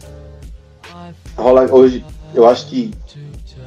rola 1.35 1.71
hoje, 1.71 2.05
eu 2.33 2.47
acho 2.47 2.67
que 2.67 2.93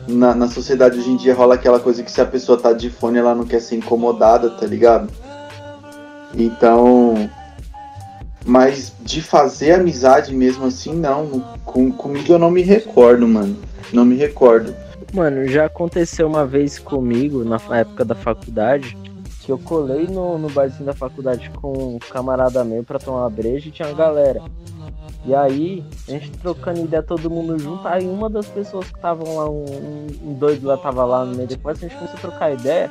na, 0.06 0.34
na 0.34 0.48
sociedade 0.48 0.98
hoje 0.98 1.10
em 1.10 1.16
dia 1.16 1.34
rola 1.34 1.54
aquela 1.54 1.80
coisa 1.80 2.02
que 2.02 2.10
se 2.10 2.20
a 2.20 2.26
pessoa 2.26 2.58
tá 2.58 2.72
de 2.72 2.88
fone, 2.88 3.18
ela 3.18 3.34
não 3.34 3.44
quer 3.44 3.60
ser 3.60 3.76
incomodada, 3.76 4.50
tá 4.50 4.66
ligado? 4.66 5.10
Então. 6.34 7.28
Mas 8.44 8.94
de 9.00 9.20
fazer 9.20 9.72
amizade 9.72 10.34
mesmo 10.34 10.64
assim, 10.64 10.94
não. 10.94 11.40
Com, 11.64 11.92
comigo 11.92 12.32
eu 12.32 12.38
não 12.38 12.50
me 12.50 12.62
recordo, 12.62 13.26
mano. 13.28 13.56
Não 13.92 14.04
me 14.04 14.16
recordo. 14.16 14.74
Mano, 15.12 15.46
já 15.48 15.64
aconteceu 15.66 16.26
uma 16.28 16.46
vez 16.46 16.78
comigo, 16.78 17.44
na 17.44 17.58
época 17.76 18.04
da 18.04 18.14
faculdade, 18.14 18.96
que 19.40 19.50
eu 19.50 19.58
colei 19.58 20.06
no, 20.06 20.36
no 20.38 20.50
barzinho 20.50 20.84
da 20.84 20.92
faculdade 20.92 21.48
com 21.50 21.96
um 21.96 21.98
camarada 21.98 22.62
meu 22.64 22.84
pra 22.84 22.98
tomar 22.98 23.20
uma 23.20 23.30
breja 23.30 23.68
e 23.68 23.70
tinha 23.70 23.88
uma 23.88 23.94
galera. 23.96 24.42
E 25.24 25.34
aí, 25.34 25.82
a 26.06 26.12
gente 26.12 26.30
trocando 26.32 26.80
ideia 26.80 27.02
todo 27.02 27.30
mundo 27.30 27.58
junto, 27.58 27.86
aí 27.88 28.06
uma 28.06 28.28
das 28.28 28.46
pessoas 28.46 28.86
que 28.88 28.96
estavam 28.96 29.36
lá, 29.36 29.48
um- 29.50 30.06
um 30.30 30.34
doido 30.34 30.66
lá 30.66 30.76
tava 30.76 31.04
lá 31.04 31.24
no 31.24 31.34
meio 31.34 31.48
depois, 31.48 31.78
a 31.78 31.80
gente 31.80 31.96
começou 31.96 32.16
a 32.18 32.20
trocar 32.20 32.52
ideia. 32.52 32.90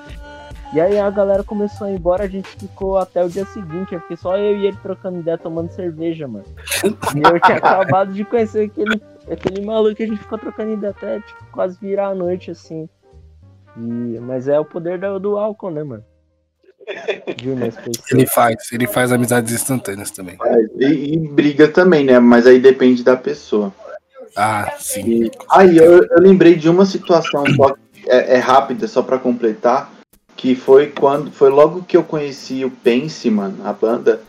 E 0.74 0.82
aí 0.82 0.99
a 0.99 1.09
galera 1.09 1.43
começou 1.43 1.88
a 1.88 1.91
ir 1.91 1.95
embora, 1.95 2.26
a 2.26 2.28
gente 2.28 2.49
ficou 2.49 2.97
até 2.97 3.24
o 3.24 3.30
dia 3.30 3.45
seguinte, 3.45 3.93
eu 3.93 4.01
fiquei 4.01 4.18
só 4.18 4.38
eu 4.38 4.57
e 4.57 4.68
ele 4.68 4.78
trocando 4.84 5.20
ideia, 5.20 5.38
tomando 5.38 5.72
cerveja, 5.72 6.28
mano. 6.28 6.45
E 6.84 7.22
eu 7.26 7.39
tinha 7.39 7.57
acabado 7.57 8.11
de 8.13 8.26
conhecer 8.26 8.65
aquele, 8.65 9.01
aquele 9.32 9.65
maluco 9.65 9.95
que 9.95 10.03
a 10.03 10.07
gente 10.07 10.20
ficou 10.20 10.38
trocando 10.38 10.74
ideia 10.74 10.91
até 10.91 11.20
tipo, 11.22 11.45
quase 11.51 11.78
virar 11.80 12.07
a 12.07 12.15
noite, 12.15 12.51
assim. 12.51 12.89
E, 13.78 14.20
mas 14.20 14.47
é 14.47 14.59
o 14.59 14.65
poder 14.65 14.99
do, 14.99 15.20
do 15.20 15.38
álcool, 15.38 15.72
né, 15.72 15.84
mano? 15.84 16.03
Pessoas. 16.86 18.11
Ele 18.11 18.26
faz, 18.26 18.55
ele 18.72 18.88
faz 18.88 19.11
amizades 19.11 19.53
instantâneas 19.53 20.09
também. 20.09 20.38
E, 20.78 21.13
e 21.15 21.18
briga 21.18 21.68
também, 21.68 22.05
né? 22.05 22.18
Mas 22.20 22.47
aí 22.47 22.59
depende 22.59 23.03
da 23.03 23.18
pessoa. 23.18 23.74
Ah, 24.36 24.74
sim. 24.80 25.24
E, 25.24 25.32
aí 25.49 25.78
eu, 25.78 26.03
eu 26.03 26.20
lembrei 26.20 26.55
de 26.55 26.70
uma 26.70 26.86
situação 26.86 27.43
só 27.55 27.76
é, 28.07 28.36
é 28.36 28.38
rápida, 28.38 28.88
só 28.88 29.01
pra 29.01 29.20
completar. 29.20 29.97
Que 30.38 30.56
foi 30.56 30.88
quando. 30.88 31.32
Foi 31.32 31.50
logo 31.50 31.84
que 31.84 31.98
eu 31.98 32.04
conheci 32.04 32.64
o 32.64 32.72
Pense, 32.72 33.30
mano, 33.30 33.58
a 33.66 33.74
banda. 33.74 34.22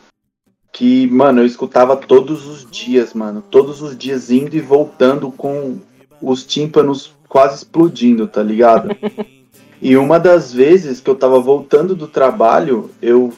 Que, 0.73 1.07
mano, 1.07 1.43
eu 1.43 1.47
escutava 1.47 1.97
todos 1.97 2.47
os 2.47 2.69
dias, 2.69 3.15
mano. 3.15 3.43
Todos 3.49 3.81
os 3.83 3.97
dias 3.97 4.31
indo 4.31 4.57
e 4.57 4.61
voltando 4.61 5.31
com 5.31 5.79
os 6.21 6.45
tímpanos 6.45 7.15
quase 7.29 7.57
explodindo, 7.57 8.27
tá 8.27 8.43
ligado? 8.43 8.89
e 9.81 9.97
uma 9.97 10.19
das 10.19 10.53
vezes 10.53 11.01
que 11.01 11.11
eu 11.11 11.15
tava 11.15 11.39
voltando 11.39 11.95
do 11.95 12.09
trabalho, 12.09 12.91
eu, 13.01 13.33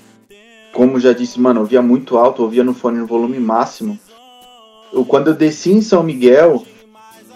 como 0.73 1.01
já 1.01 1.12
disse, 1.12 1.41
mano, 1.41 1.59
eu 1.59 1.62
ouvia 1.62 1.83
muito 1.83 2.16
alto, 2.16 2.41
eu 2.41 2.47
ouvia 2.47 2.64
no 2.64 2.73
fone 2.73 2.99
no 2.99 3.07
volume 3.07 3.39
máximo. 3.39 3.99
Eu, 4.93 5.05
quando 5.05 5.29
eu 5.29 5.35
desci 5.35 5.73
em 5.73 5.83
São 5.83 6.03
Miguel, 6.03 6.64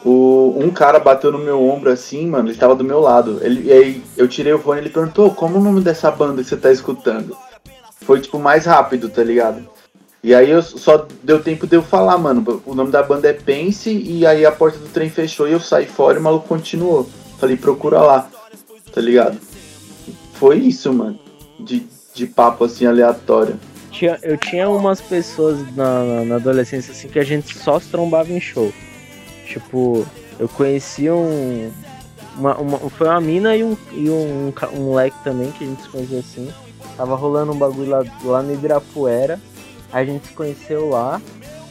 o, 0.04 0.54
um 0.58 0.70
cara 0.70 0.98
bateu 0.98 1.32
no 1.32 1.38
meu 1.38 1.62
ombro 1.62 1.90
assim, 1.90 2.26
mano, 2.26 2.48
ele 2.48 2.58
tava 2.58 2.74
do 2.74 2.84
meu 2.84 3.00
lado. 3.00 3.38
Ele, 3.40 3.68
e 3.68 3.72
aí 3.72 4.02
eu 4.16 4.28
tirei 4.28 4.52
o 4.52 4.58
fone 4.58 4.80
e 4.80 4.84
ele 4.84 4.90
perguntou, 4.90 5.30
como 5.30 5.56
é 5.56 5.58
o 5.58 5.62
nome 5.62 5.80
dessa 5.80 6.10
banda 6.10 6.42
que 6.42 6.48
você 6.48 6.56
tá 6.56 6.70
escutando? 6.70 7.36
Foi 8.02 8.20
tipo 8.20 8.38
mais 8.38 8.66
rápido, 8.66 9.08
tá 9.08 9.24
ligado? 9.24 9.66
E 10.22 10.34
aí 10.34 10.50
eu 10.50 10.62
só 10.62 11.06
deu 11.22 11.42
tempo 11.42 11.66
de 11.66 11.76
eu 11.76 11.82
falar, 11.82 12.18
mano, 12.18 12.62
o 12.66 12.74
nome 12.74 12.90
da 12.90 13.02
banda 13.02 13.28
é 13.28 13.32
Pense, 13.32 13.90
e 13.90 14.26
aí 14.26 14.44
a 14.44 14.52
porta 14.52 14.78
do 14.78 14.88
trem 14.88 15.08
fechou 15.08 15.48
e 15.48 15.52
eu 15.52 15.60
saí 15.60 15.86
fora 15.86 16.16
e 16.16 16.20
o 16.20 16.22
maluco 16.22 16.48
continuou. 16.48 17.08
Falei, 17.38 17.56
procura 17.56 18.00
lá, 18.00 18.28
tá 18.92 19.00
ligado? 19.00 19.38
Foi 20.34 20.58
isso, 20.58 20.92
mano. 20.92 21.18
De, 21.58 21.86
de 22.14 22.26
papo 22.26 22.64
assim 22.64 22.86
aleatório. 22.86 23.58
Eu 24.22 24.36
tinha 24.36 24.68
umas 24.68 25.00
pessoas 25.00 25.58
na, 25.76 26.24
na 26.24 26.34
adolescência 26.36 26.92
assim 26.92 27.08
que 27.08 27.18
a 27.18 27.24
gente 27.24 27.56
só 27.56 27.78
se 27.78 27.88
trombava 27.88 28.32
em 28.32 28.40
show. 28.40 28.72
Tipo, 29.46 30.06
eu 30.38 30.48
conheci 30.48 31.10
um. 31.10 31.70
Uma, 32.36 32.56
uma- 32.56 32.78
foi 32.90 33.06
uma 33.08 33.20
mina 33.20 33.54
e 33.56 33.62
um, 33.62 33.76
e 33.92 34.10
um, 34.10 34.52
um 34.72 34.80
moleque 34.86 35.16
também 35.22 35.50
que 35.52 35.62
a 35.64 35.66
gente 35.66 35.82
se 35.82 35.88
conhecia 35.88 36.18
assim. 36.18 36.50
Tava 36.96 37.14
rolando 37.14 37.52
um 37.52 37.56
bagulho 37.56 37.90
lá, 37.90 38.04
lá 38.24 38.42
no 38.42 38.52
Ibirapuera. 38.52 39.40
A 39.92 40.04
gente 40.04 40.26
se 40.28 40.32
conheceu 40.32 40.88
lá. 40.88 41.20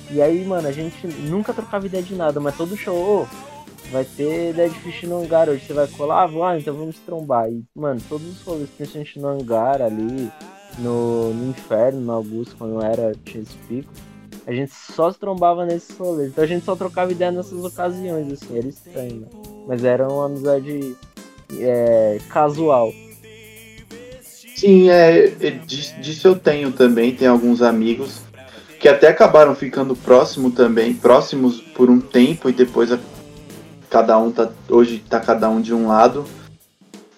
E 0.09 0.21
aí, 0.21 0.45
mano, 0.45 0.67
a 0.67 0.71
gente 0.71 1.05
nunca 1.07 1.53
trocava 1.53 1.85
ideia 1.85 2.03
de 2.03 2.13
nada, 2.15 2.39
mas 2.39 2.55
todo 2.55 2.77
show, 2.77 3.27
vai 3.91 4.05
ter 4.05 4.53
Dead 4.53 4.71
Fish 4.71 5.03
no 5.03 5.17
hangar 5.21 5.49
hoje, 5.49 5.65
você 5.65 5.73
vai 5.73 5.87
colar? 5.87 6.27
Vou, 6.27 6.43
ah, 6.43 6.57
então 6.57 6.73
vamos 6.73 6.97
trombar. 6.99 7.49
E, 7.49 7.63
mano, 7.75 7.99
todos 8.07 8.27
os 8.27 8.41
rolês, 8.43 8.69
principalmente 8.77 9.19
no 9.19 9.27
hangar 9.29 9.81
ali, 9.81 10.31
no, 10.77 11.33
no 11.33 11.49
inferno, 11.49 11.99
no 11.99 12.11
Augusto, 12.11 12.55
quando 12.57 12.81
era 12.83 13.13
tinha 13.25 13.41
esse 13.43 13.55
pico, 13.67 13.91
a 14.45 14.53
gente 14.53 14.73
só 14.73 15.11
se 15.11 15.17
trombava 15.17 15.65
nesses 15.65 15.97
rolês. 15.97 16.29
Então 16.29 16.43
a 16.43 16.47
gente 16.47 16.65
só 16.65 16.75
trocava 16.75 17.11
ideia 17.11 17.31
nessas 17.31 17.63
ocasiões, 17.63 18.31
assim, 18.31 18.57
era 18.57 18.67
estranho, 18.67 19.21
né? 19.21 19.27
Mas 19.67 19.83
era 19.83 20.07
uma 20.07 20.25
amizade 20.25 20.95
é, 21.59 22.19
casual. 22.29 22.91
Sim, 24.55 24.89
é, 24.89 25.25
é 25.25 25.49
disso 25.65 26.27
eu 26.27 26.35
tenho 26.35 26.71
também, 26.71 27.15
tem 27.15 27.27
alguns 27.27 27.61
amigos 27.61 28.21
que 28.79 28.87
até 28.89 29.07
acabaram 29.07 29.55
ficando 29.55 29.95
próximo 29.95 30.51
também, 30.51 30.93
próximos 30.93 31.61
por 31.61 31.89
um 31.89 32.01
tempo 32.01 32.49
e 32.49 32.53
depois 32.53 32.91
a, 32.91 32.99
cada 33.89 34.17
um 34.17 34.29
tá 34.29 34.49
hoje 34.69 35.01
tá 35.09 35.19
cada 35.19 35.49
um 35.49 35.61
de 35.61 35.73
um 35.73 35.87
lado. 35.87 36.25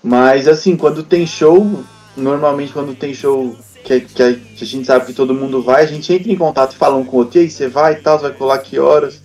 Mas 0.04 0.48
assim, 0.48 0.78
quando 0.78 1.02
tem 1.02 1.26
show, 1.26 1.84
normalmente 2.16 2.72
quando 2.72 2.96
tem 2.96 3.16
show 3.16 3.56
que, 3.86 4.02
que, 4.02 4.24
a, 4.24 4.34
que 4.34 4.64
a 4.64 4.68
gente 4.68 4.86
sabe 4.86 5.06
que 5.06 5.14
todo 5.14 5.34
mundo 5.34 5.62
vai, 5.62 5.84
a 5.84 5.88
gente 5.88 6.12
entra 6.12 6.32
em 6.32 6.36
contato 6.36 6.74
e 6.74 6.78
fala 6.78 6.98
um 6.98 7.06
com 7.06 7.18
o 7.18 7.20
outro, 7.20 7.38
e 7.38 7.44
aí, 7.44 7.50
você 7.50 7.68
vai 7.68 7.94
e 7.94 7.98
tal, 7.98 8.18
você 8.18 8.30
vai 8.30 8.34
colar 8.34 8.58
que 8.58 8.80
horas? 8.80 9.22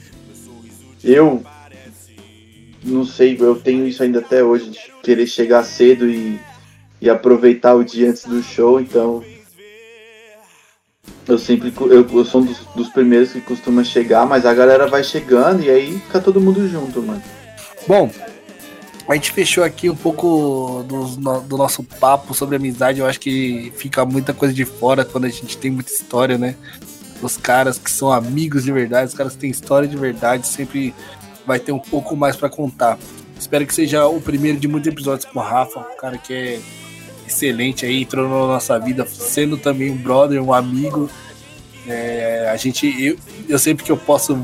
Eu 1.02 1.42
não 2.84 3.04
sei, 3.06 3.36
eu 3.40 3.56
tenho 3.56 3.86
isso 3.86 4.02
ainda 4.02 4.18
até 4.20 4.44
hoje, 4.44 4.70
de 4.70 4.78
querer 5.02 5.26
chegar 5.26 5.64
cedo 5.64 6.06
e, 6.06 6.38
e 7.00 7.08
aproveitar 7.08 7.74
o 7.74 7.84
dia 7.84 8.10
antes 8.10 8.26
do 8.26 8.42
show, 8.42 8.78
então 8.78 9.24
eu 11.26 11.38
sempre 11.38 11.72
eu, 11.80 12.06
eu 12.06 12.24
sou 12.24 12.42
um 12.42 12.44
dos, 12.44 12.58
dos, 12.74 12.88
primeiros 12.88 13.32
que 13.32 13.40
costuma 13.40 13.82
chegar, 13.82 14.26
mas 14.26 14.44
a 14.44 14.52
galera 14.52 14.86
vai 14.86 15.02
chegando 15.02 15.62
e 15.62 15.70
aí 15.70 15.98
fica 15.98 16.20
todo 16.20 16.40
mundo 16.40 16.68
junto, 16.68 17.02
mano. 17.02 17.22
Bom, 17.86 18.10
a 19.10 19.14
gente 19.16 19.32
fechou 19.32 19.64
aqui 19.64 19.90
um 19.90 19.96
pouco 19.96 20.84
do, 20.86 21.40
do 21.40 21.56
nosso 21.56 21.82
papo 21.82 22.32
sobre 22.32 22.54
amizade. 22.54 23.00
Eu 23.00 23.06
acho 23.06 23.18
que 23.18 23.72
fica 23.76 24.04
muita 24.04 24.32
coisa 24.32 24.54
de 24.54 24.64
fora 24.64 25.04
quando 25.04 25.24
a 25.24 25.28
gente 25.28 25.58
tem 25.58 25.68
muita 25.68 25.90
história, 25.90 26.38
né? 26.38 26.54
Os 27.20 27.36
caras 27.36 27.76
que 27.76 27.90
são 27.90 28.12
amigos 28.12 28.62
de 28.62 28.70
verdade, 28.70 29.08
os 29.08 29.14
caras 29.14 29.32
que 29.32 29.40
têm 29.40 29.50
história 29.50 29.88
de 29.88 29.96
verdade, 29.96 30.46
sempre 30.46 30.94
vai 31.44 31.58
ter 31.58 31.72
um 31.72 31.78
pouco 31.80 32.14
mais 32.14 32.36
para 32.36 32.48
contar. 32.48 32.96
Espero 33.36 33.66
que 33.66 33.74
seja 33.74 34.06
o 34.06 34.20
primeiro 34.20 34.60
de 34.60 34.68
muitos 34.68 34.92
episódios 34.92 35.24
com 35.24 35.40
o 35.40 35.42
Rafa, 35.42 35.80
um 35.80 35.96
cara 35.96 36.16
que 36.16 36.32
é 36.32 36.60
excelente 37.26 37.84
aí, 37.84 38.02
entrou 38.02 38.28
na 38.28 38.52
nossa 38.54 38.78
vida, 38.78 39.04
sendo 39.06 39.56
também 39.56 39.90
um 39.90 39.96
brother, 39.96 40.40
um 40.40 40.52
amigo. 40.52 41.10
É, 41.84 42.48
a 42.48 42.56
gente, 42.56 42.86
eu, 43.02 43.16
eu 43.48 43.58
sempre 43.58 43.84
que 43.84 43.90
eu 43.90 43.96
posso 43.96 44.40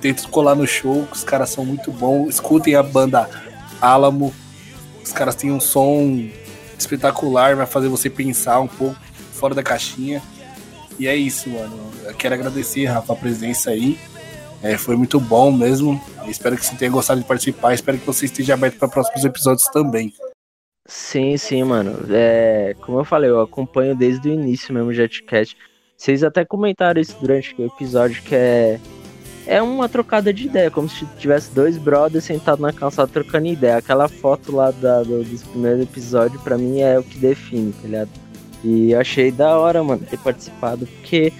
tento 0.00 0.28
colar 0.28 0.56
no 0.56 0.66
show, 0.66 1.06
os 1.12 1.22
caras 1.22 1.50
são 1.50 1.64
muito 1.64 1.92
bons. 1.92 2.30
Escutem 2.30 2.74
a 2.74 2.82
banda 2.82 3.30
Alamo. 3.82 4.32
Os 5.04 5.12
caras 5.12 5.34
têm 5.34 5.50
um 5.50 5.58
som 5.58 6.28
espetacular, 6.78 7.56
vai 7.56 7.66
fazer 7.66 7.88
você 7.88 8.08
pensar 8.08 8.60
um 8.60 8.68
pouco 8.68 8.96
fora 9.32 9.54
da 9.54 9.62
caixinha. 9.62 10.22
E 10.98 11.08
é 11.08 11.16
isso, 11.16 11.50
mano. 11.50 11.76
Eu 12.04 12.14
quero 12.14 12.34
agradecer, 12.34 12.84
Rafa, 12.84 13.12
a 13.12 13.16
presença 13.16 13.70
aí. 13.70 13.98
É, 14.62 14.78
foi 14.78 14.96
muito 14.96 15.18
bom 15.18 15.50
mesmo. 15.50 16.00
espero 16.28 16.56
que 16.56 16.64
você 16.64 16.76
tenha 16.76 16.90
gostado 16.90 17.20
de 17.20 17.26
participar. 17.26 17.74
Espero 17.74 17.98
que 17.98 18.06
você 18.06 18.26
esteja 18.26 18.54
aberto 18.54 18.78
para 18.78 18.86
próximos 18.86 19.24
episódios 19.24 19.66
também. 19.66 20.14
Sim, 20.86 21.36
sim, 21.36 21.64
mano. 21.64 22.06
É, 22.10 22.76
como 22.80 23.00
eu 23.00 23.04
falei, 23.04 23.30
eu 23.30 23.40
acompanho 23.40 23.96
desde 23.96 24.28
o 24.28 24.32
início 24.32 24.72
mesmo 24.72 24.90
o 24.90 24.94
JetCat. 24.94 25.56
Vocês 25.96 26.22
até 26.22 26.44
comentaram 26.44 27.00
isso 27.00 27.16
durante 27.20 27.54
o 27.60 27.66
episódio, 27.66 28.22
que 28.22 28.34
é, 28.34 28.78
é 29.46 29.60
uma 29.60 29.88
trocada 29.88 30.32
de 30.32 30.46
ideia, 30.46 30.70
como 30.70 30.88
se 30.88 31.04
tivesse 31.18 31.50
dois 31.52 31.76
brothers 31.76 32.24
sentados 32.24 32.60
na 32.60 32.72
calçada 32.72 33.10
trocando 33.12 33.46
ideia. 33.46 33.76
Aquela 33.76 34.08
foto 34.08 34.54
lá 34.54 34.70
da, 34.70 35.02
do, 35.02 35.24
dos 35.24 35.42
primeiros 35.42 35.82
episódios, 35.82 36.40
pra 36.42 36.56
mim, 36.56 36.80
é 36.80 36.98
o 36.98 37.02
que 37.02 37.18
define, 37.18 37.72
tá 37.72 37.88
ligado? 37.88 38.10
E 38.64 38.94
achei 38.94 39.32
da 39.32 39.56
hora, 39.58 39.82
mano, 39.82 40.06
ter 40.08 40.18
participado, 40.18 40.86
porque 40.86 41.32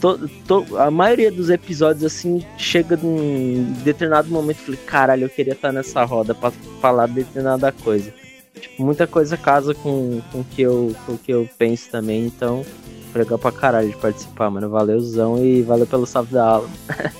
to, 0.00 0.28
to, 0.46 0.78
a 0.78 0.90
maioria 0.90 1.30
dos 1.30 1.50
episódios, 1.50 2.04
assim, 2.04 2.44
chega 2.56 2.96
num 2.96 3.72
determinado 3.84 4.30
momento 4.30 4.58
e 4.58 4.64
falei, 4.64 4.80
caralho, 4.86 5.24
eu 5.24 5.28
queria 5.28 5.54
estar 5.54 5.72
nessa 5.72 6.04
roda 6.04 6.34
pra 6.34 6.52
falar 6.80 7.06
determinada 7.06 7.72
coisa. 7.72 8.14
Tipo, 8.60 8.84
muita 8.84 9.06
coisa 9.06 9.36
casa 9.36 9.74
com, 9.74 10.20
com, 10.30 10.44
que 10.44 10.62
eu, 10.62 10.94
com 11.04 11.12
o 11.12 11.18
que 11.18 11.32
eu 11.32 11.48
penso 11.58 11.90
também, 11.90 12.26
então 12.26 12.64
foi 13.10 13.22
legal 13.22 13.38
pra 13.38 13.52
caralho 13.52 13.88
de 13.88 13.96
participar, 13.96 14.50
mano. 14.50 14.68
Valeuzão 14.68 15.44
e 15.44 15.62
valeu 15.62 15.86
pelo 15.86 16.06
salve 16.06 16.32
da 16.32 16.44
aula. 16.44 16.68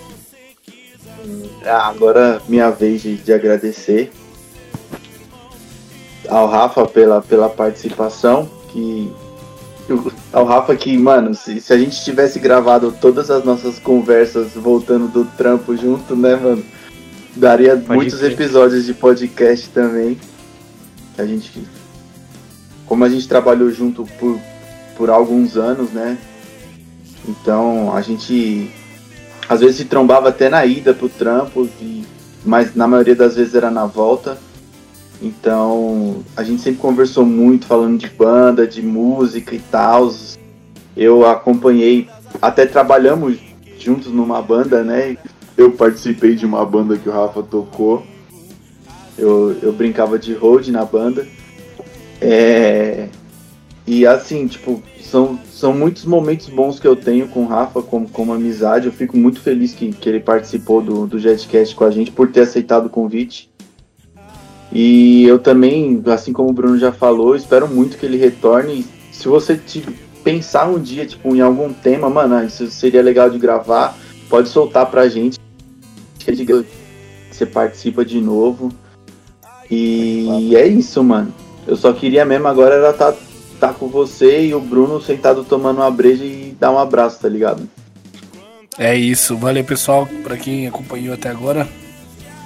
ah, 1.65 1.89
agora 1.89 2.41
minha 2.49 2.71
vez 2.71 3.03
de, 3.03 3.17
de 3.17 3.33
agradecer 3.33 4.11
ao 6.29 6.47
Rafa 6.47 6.87
pela, 6.87 7.21
pela 7.21 7.49
participação, 7.49 8.49
que 8.69 9.13
ao 10.33 10.45
Rafa 10.45 10.77
que, 10.77 10.97
mano, 10.97 11.35
se, 11.35 11.61
se 11.61 11.73
a 11.73 11.79
gente 11.79 12.03
tivesse 12.05 12.39
gravado 12.39 12.95
todas 13.01 13.31
as 13.31 13.45
nossas 13.45 13.79
conversas 13.79 14.53
voltando 14.55 15.09
do 15.09 15.25
trampo 15.37 15.77
junto, 15.77 16.15
né, 16.15 16.37
mano, 16.37 16.65
daria 17.35 17.77
Pode 17.77 17.93
muitos 17.93 18.23
episódios 18.23 18.87
de 18.87 18.95
podcast 18.95 19.69
também 19.71 20.17
a 21.19 21.27
gente. 21.27 21.51
Como 22.87 23.05
a 23.05 23.09
gente 23.09 23.29
trabalhou 23.29 23.71
junto 23.71 24.05
por, 24.19 24.41
por 25.01 25.09
alguns 25.09 25.57
anos, 25.57 25.93
né? 25.93 26.19
Então 27.27 27.97
a 27.97 28.03
gente 28.03 28.71
às 29.49 29.61
vezes 29.61 29.77
se 29.77 29.87
trombava 29.87 30.29
até 30.29 30.51
na 30.51 30.67
ida 30.67 30.93
pro 30.93 31.09
trampo, 31.09 31.67
e, 31.81 32.05
mas 32.45 32.75
na 32.77 32.87
maioria 32.87 33.17
das 33.17 33.35
vezes 33.35 33.55
era 33.55 33.71
na 33.71 33.87
volta. 33.87 34.37
Então 35.23 36.23
a 36.37 36.43
gente 36.43 36.61
sempre 36.61 36.83
conversou 36.83 37.25
muito 37.25 37.65
falando 37.65 37.99
de 37.99 38.09
banda, 38.09 38.67
de 38.67 38.83
música 38.83 39.55
e 39.55 39.59
tal. 39.59 40.13
Eu 40.95 41.25
acompanhei, 41.25 42.07
até 42.43 42.67
trabalhamos 42.67 43.39
juntos 43.79 44.13
numa 44.13 44.43
banda, 44.43 44.85
né? 44.85 45.17
Eu 45.57 45.73
participei 45.73 46.35
de 46.35 46.45
uma 46.45 46.63
banda 46.67 46.99
que 46.99 47.09
o 47.09 47.13
Rafa 47.13 47.43
tocou. 47.43 48.05
Eu, 49.17 49.57
eu 49.63 49.73
brincava 49.73 50.19
de 50.19 50.35
road 50.35 50.71
na 50.71 50.85
banda. 50.85 51.27
É, 52.21 53.09
e 53.91 54.07
assim, 54.07 54.47
tipo, 54.47 54.81
são, 55.03 55.37
são 55.53 55.73
muitos 55.75 56.05
momentos 56.05 56.49
bons 56.49 56.79
que 56.79 56.87
eu 56.87 56.95
tenho 56.95 57.27
com 57.27 57.43
o 57.43 57.49
Rafa 57.49 57.83
como, 57.83 58.09
como 58.09 58.33
amizade. 58.33 58.87
Eu 58.87 58.93
fico 58.93 59.17
muito 59.17 59.41
feliz 59.41 59.75
que, 59.75 59.91
que 59.91 60.09
ele 60.09 60.21
participou 60.21 60.81
do, 60.81 61.09
do 61.09 61.19
Jetcast 61.19 61.75
com 61.75 61.83
a 61.83 61.91
gente, 61.91 62.13
por 62.13 62.31
ter 62.31 62.43
aceitado 62.43 62.87
o 62.87 62.89
convite. 62.89 63.51
E 64.71 65.25
eu 65.25 65.41
também, 65.41 66.01
assim 66.07 66.33
como 66.33 66.51
o 66.51 66.53
Bruno 66.53 66.79
já 66.79 66.93
falou, 66.93 67.35
espero 67.35 67.67
muito 67.67 67.99
que 67.99 68.07
ele 68.07 68.17
retorne. 68.17 68.87
Se 69.11 69.27
você 69.27 69.57
te 69.57 69.85
pensar 70.23 70.69
um 70.69 70.79
dia, 70.79 71.05
tipo, 71.05 71.35
em 71.35 71.41
algum 71.41 71.73
tema, 71.73 72.09
mano, 72.09 72.47
isso 72.47 72.71
seria 72.71 73.03
legal 73.03 73.29
de 73.29 73.41
gravar, 73.41 73.99
pode 74.29 74.49
soltar 74.49 74.87
pra 74.89 75.09
gente. 75.09 75.37
Você 77.29 77.45
participa 77.45 78.05
de 78.05 78.21
novo. 78.21 78.71
E 79.69 80.55
é 80.55 80.65
isso, 80.69 81.03
mano. 81.03 81.35
Eu 81.67 81.75
só 81.75 81.93
queria 81.93 82.25
mesmo 82.25 82.47
agora 82.47 82.77
era 82.77 82.91
estar 82.91 83.11
tá, 83.11 83.30
tá 83.61 83.73
com 83.73 83.89
você 83.89 84.47
e 84.47 84.55
o 84.55 84.61
Bruno 84.61 85.01
sentado 85.01 85.45
tomando 85.45 85.79
uma 85.79 85.91
breja 85.91 86.25
e 86.25 86.57
dar 86.59 86.71
um 86.71 86.79
abraço, 86.79 87.21
tá 87.21 87.29
ligado? 87.29 87.69
É 88.79 88.97
isso. 88.97 89.37
Valeu, 89.37 89.63
pessoal, 89.63 90.09
para 90.23 90.37
quem 90.37 90.67
acompanhou 90.67 91.15
até 91.15 91.29
agora. 91.29 91.69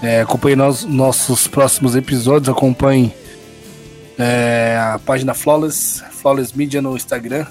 É, 0.02 0.20
acompanhe 0.20 0.56
nos, 0.56 0.84
nossos 0.84 1.46
próximos 1.46 1.94
episódios. 1.94 2.48
Acompanhe 2.48 3.14
é, 4.18 4.76
a 4.78 4.98
página 4.98 5.32
Flawless, 5.32 6.02
Flawless 6.10 6.56
Media 6.56 6.82
no 6.82 6.96
Instagram. 6.96 7.46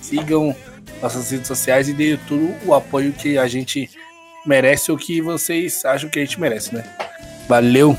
Sigam 0.00 0.56
nossas 1.02 1.30
redes 1.30 1.46
sociais 1.46 1.88
e 1.88 1.92
dê 1.92 2.18
todo 2.26 2.54
o 2.64 2.74
apoio 2.74 3.12
que 3.12 3.36
a 3.36 3.46
gente 3.46 3.90
merece 4.46 4.90
ou 4.90 4.96
que 4.96 5.20
vocês 5.20 5.84
acham 5.84 6.08
que 6.08 6.18
a 6.18 6.24
gente 6.24 6.40
merece, 6.40 6.74
né? 6.74 6.84
Valeu! 7.48 7.96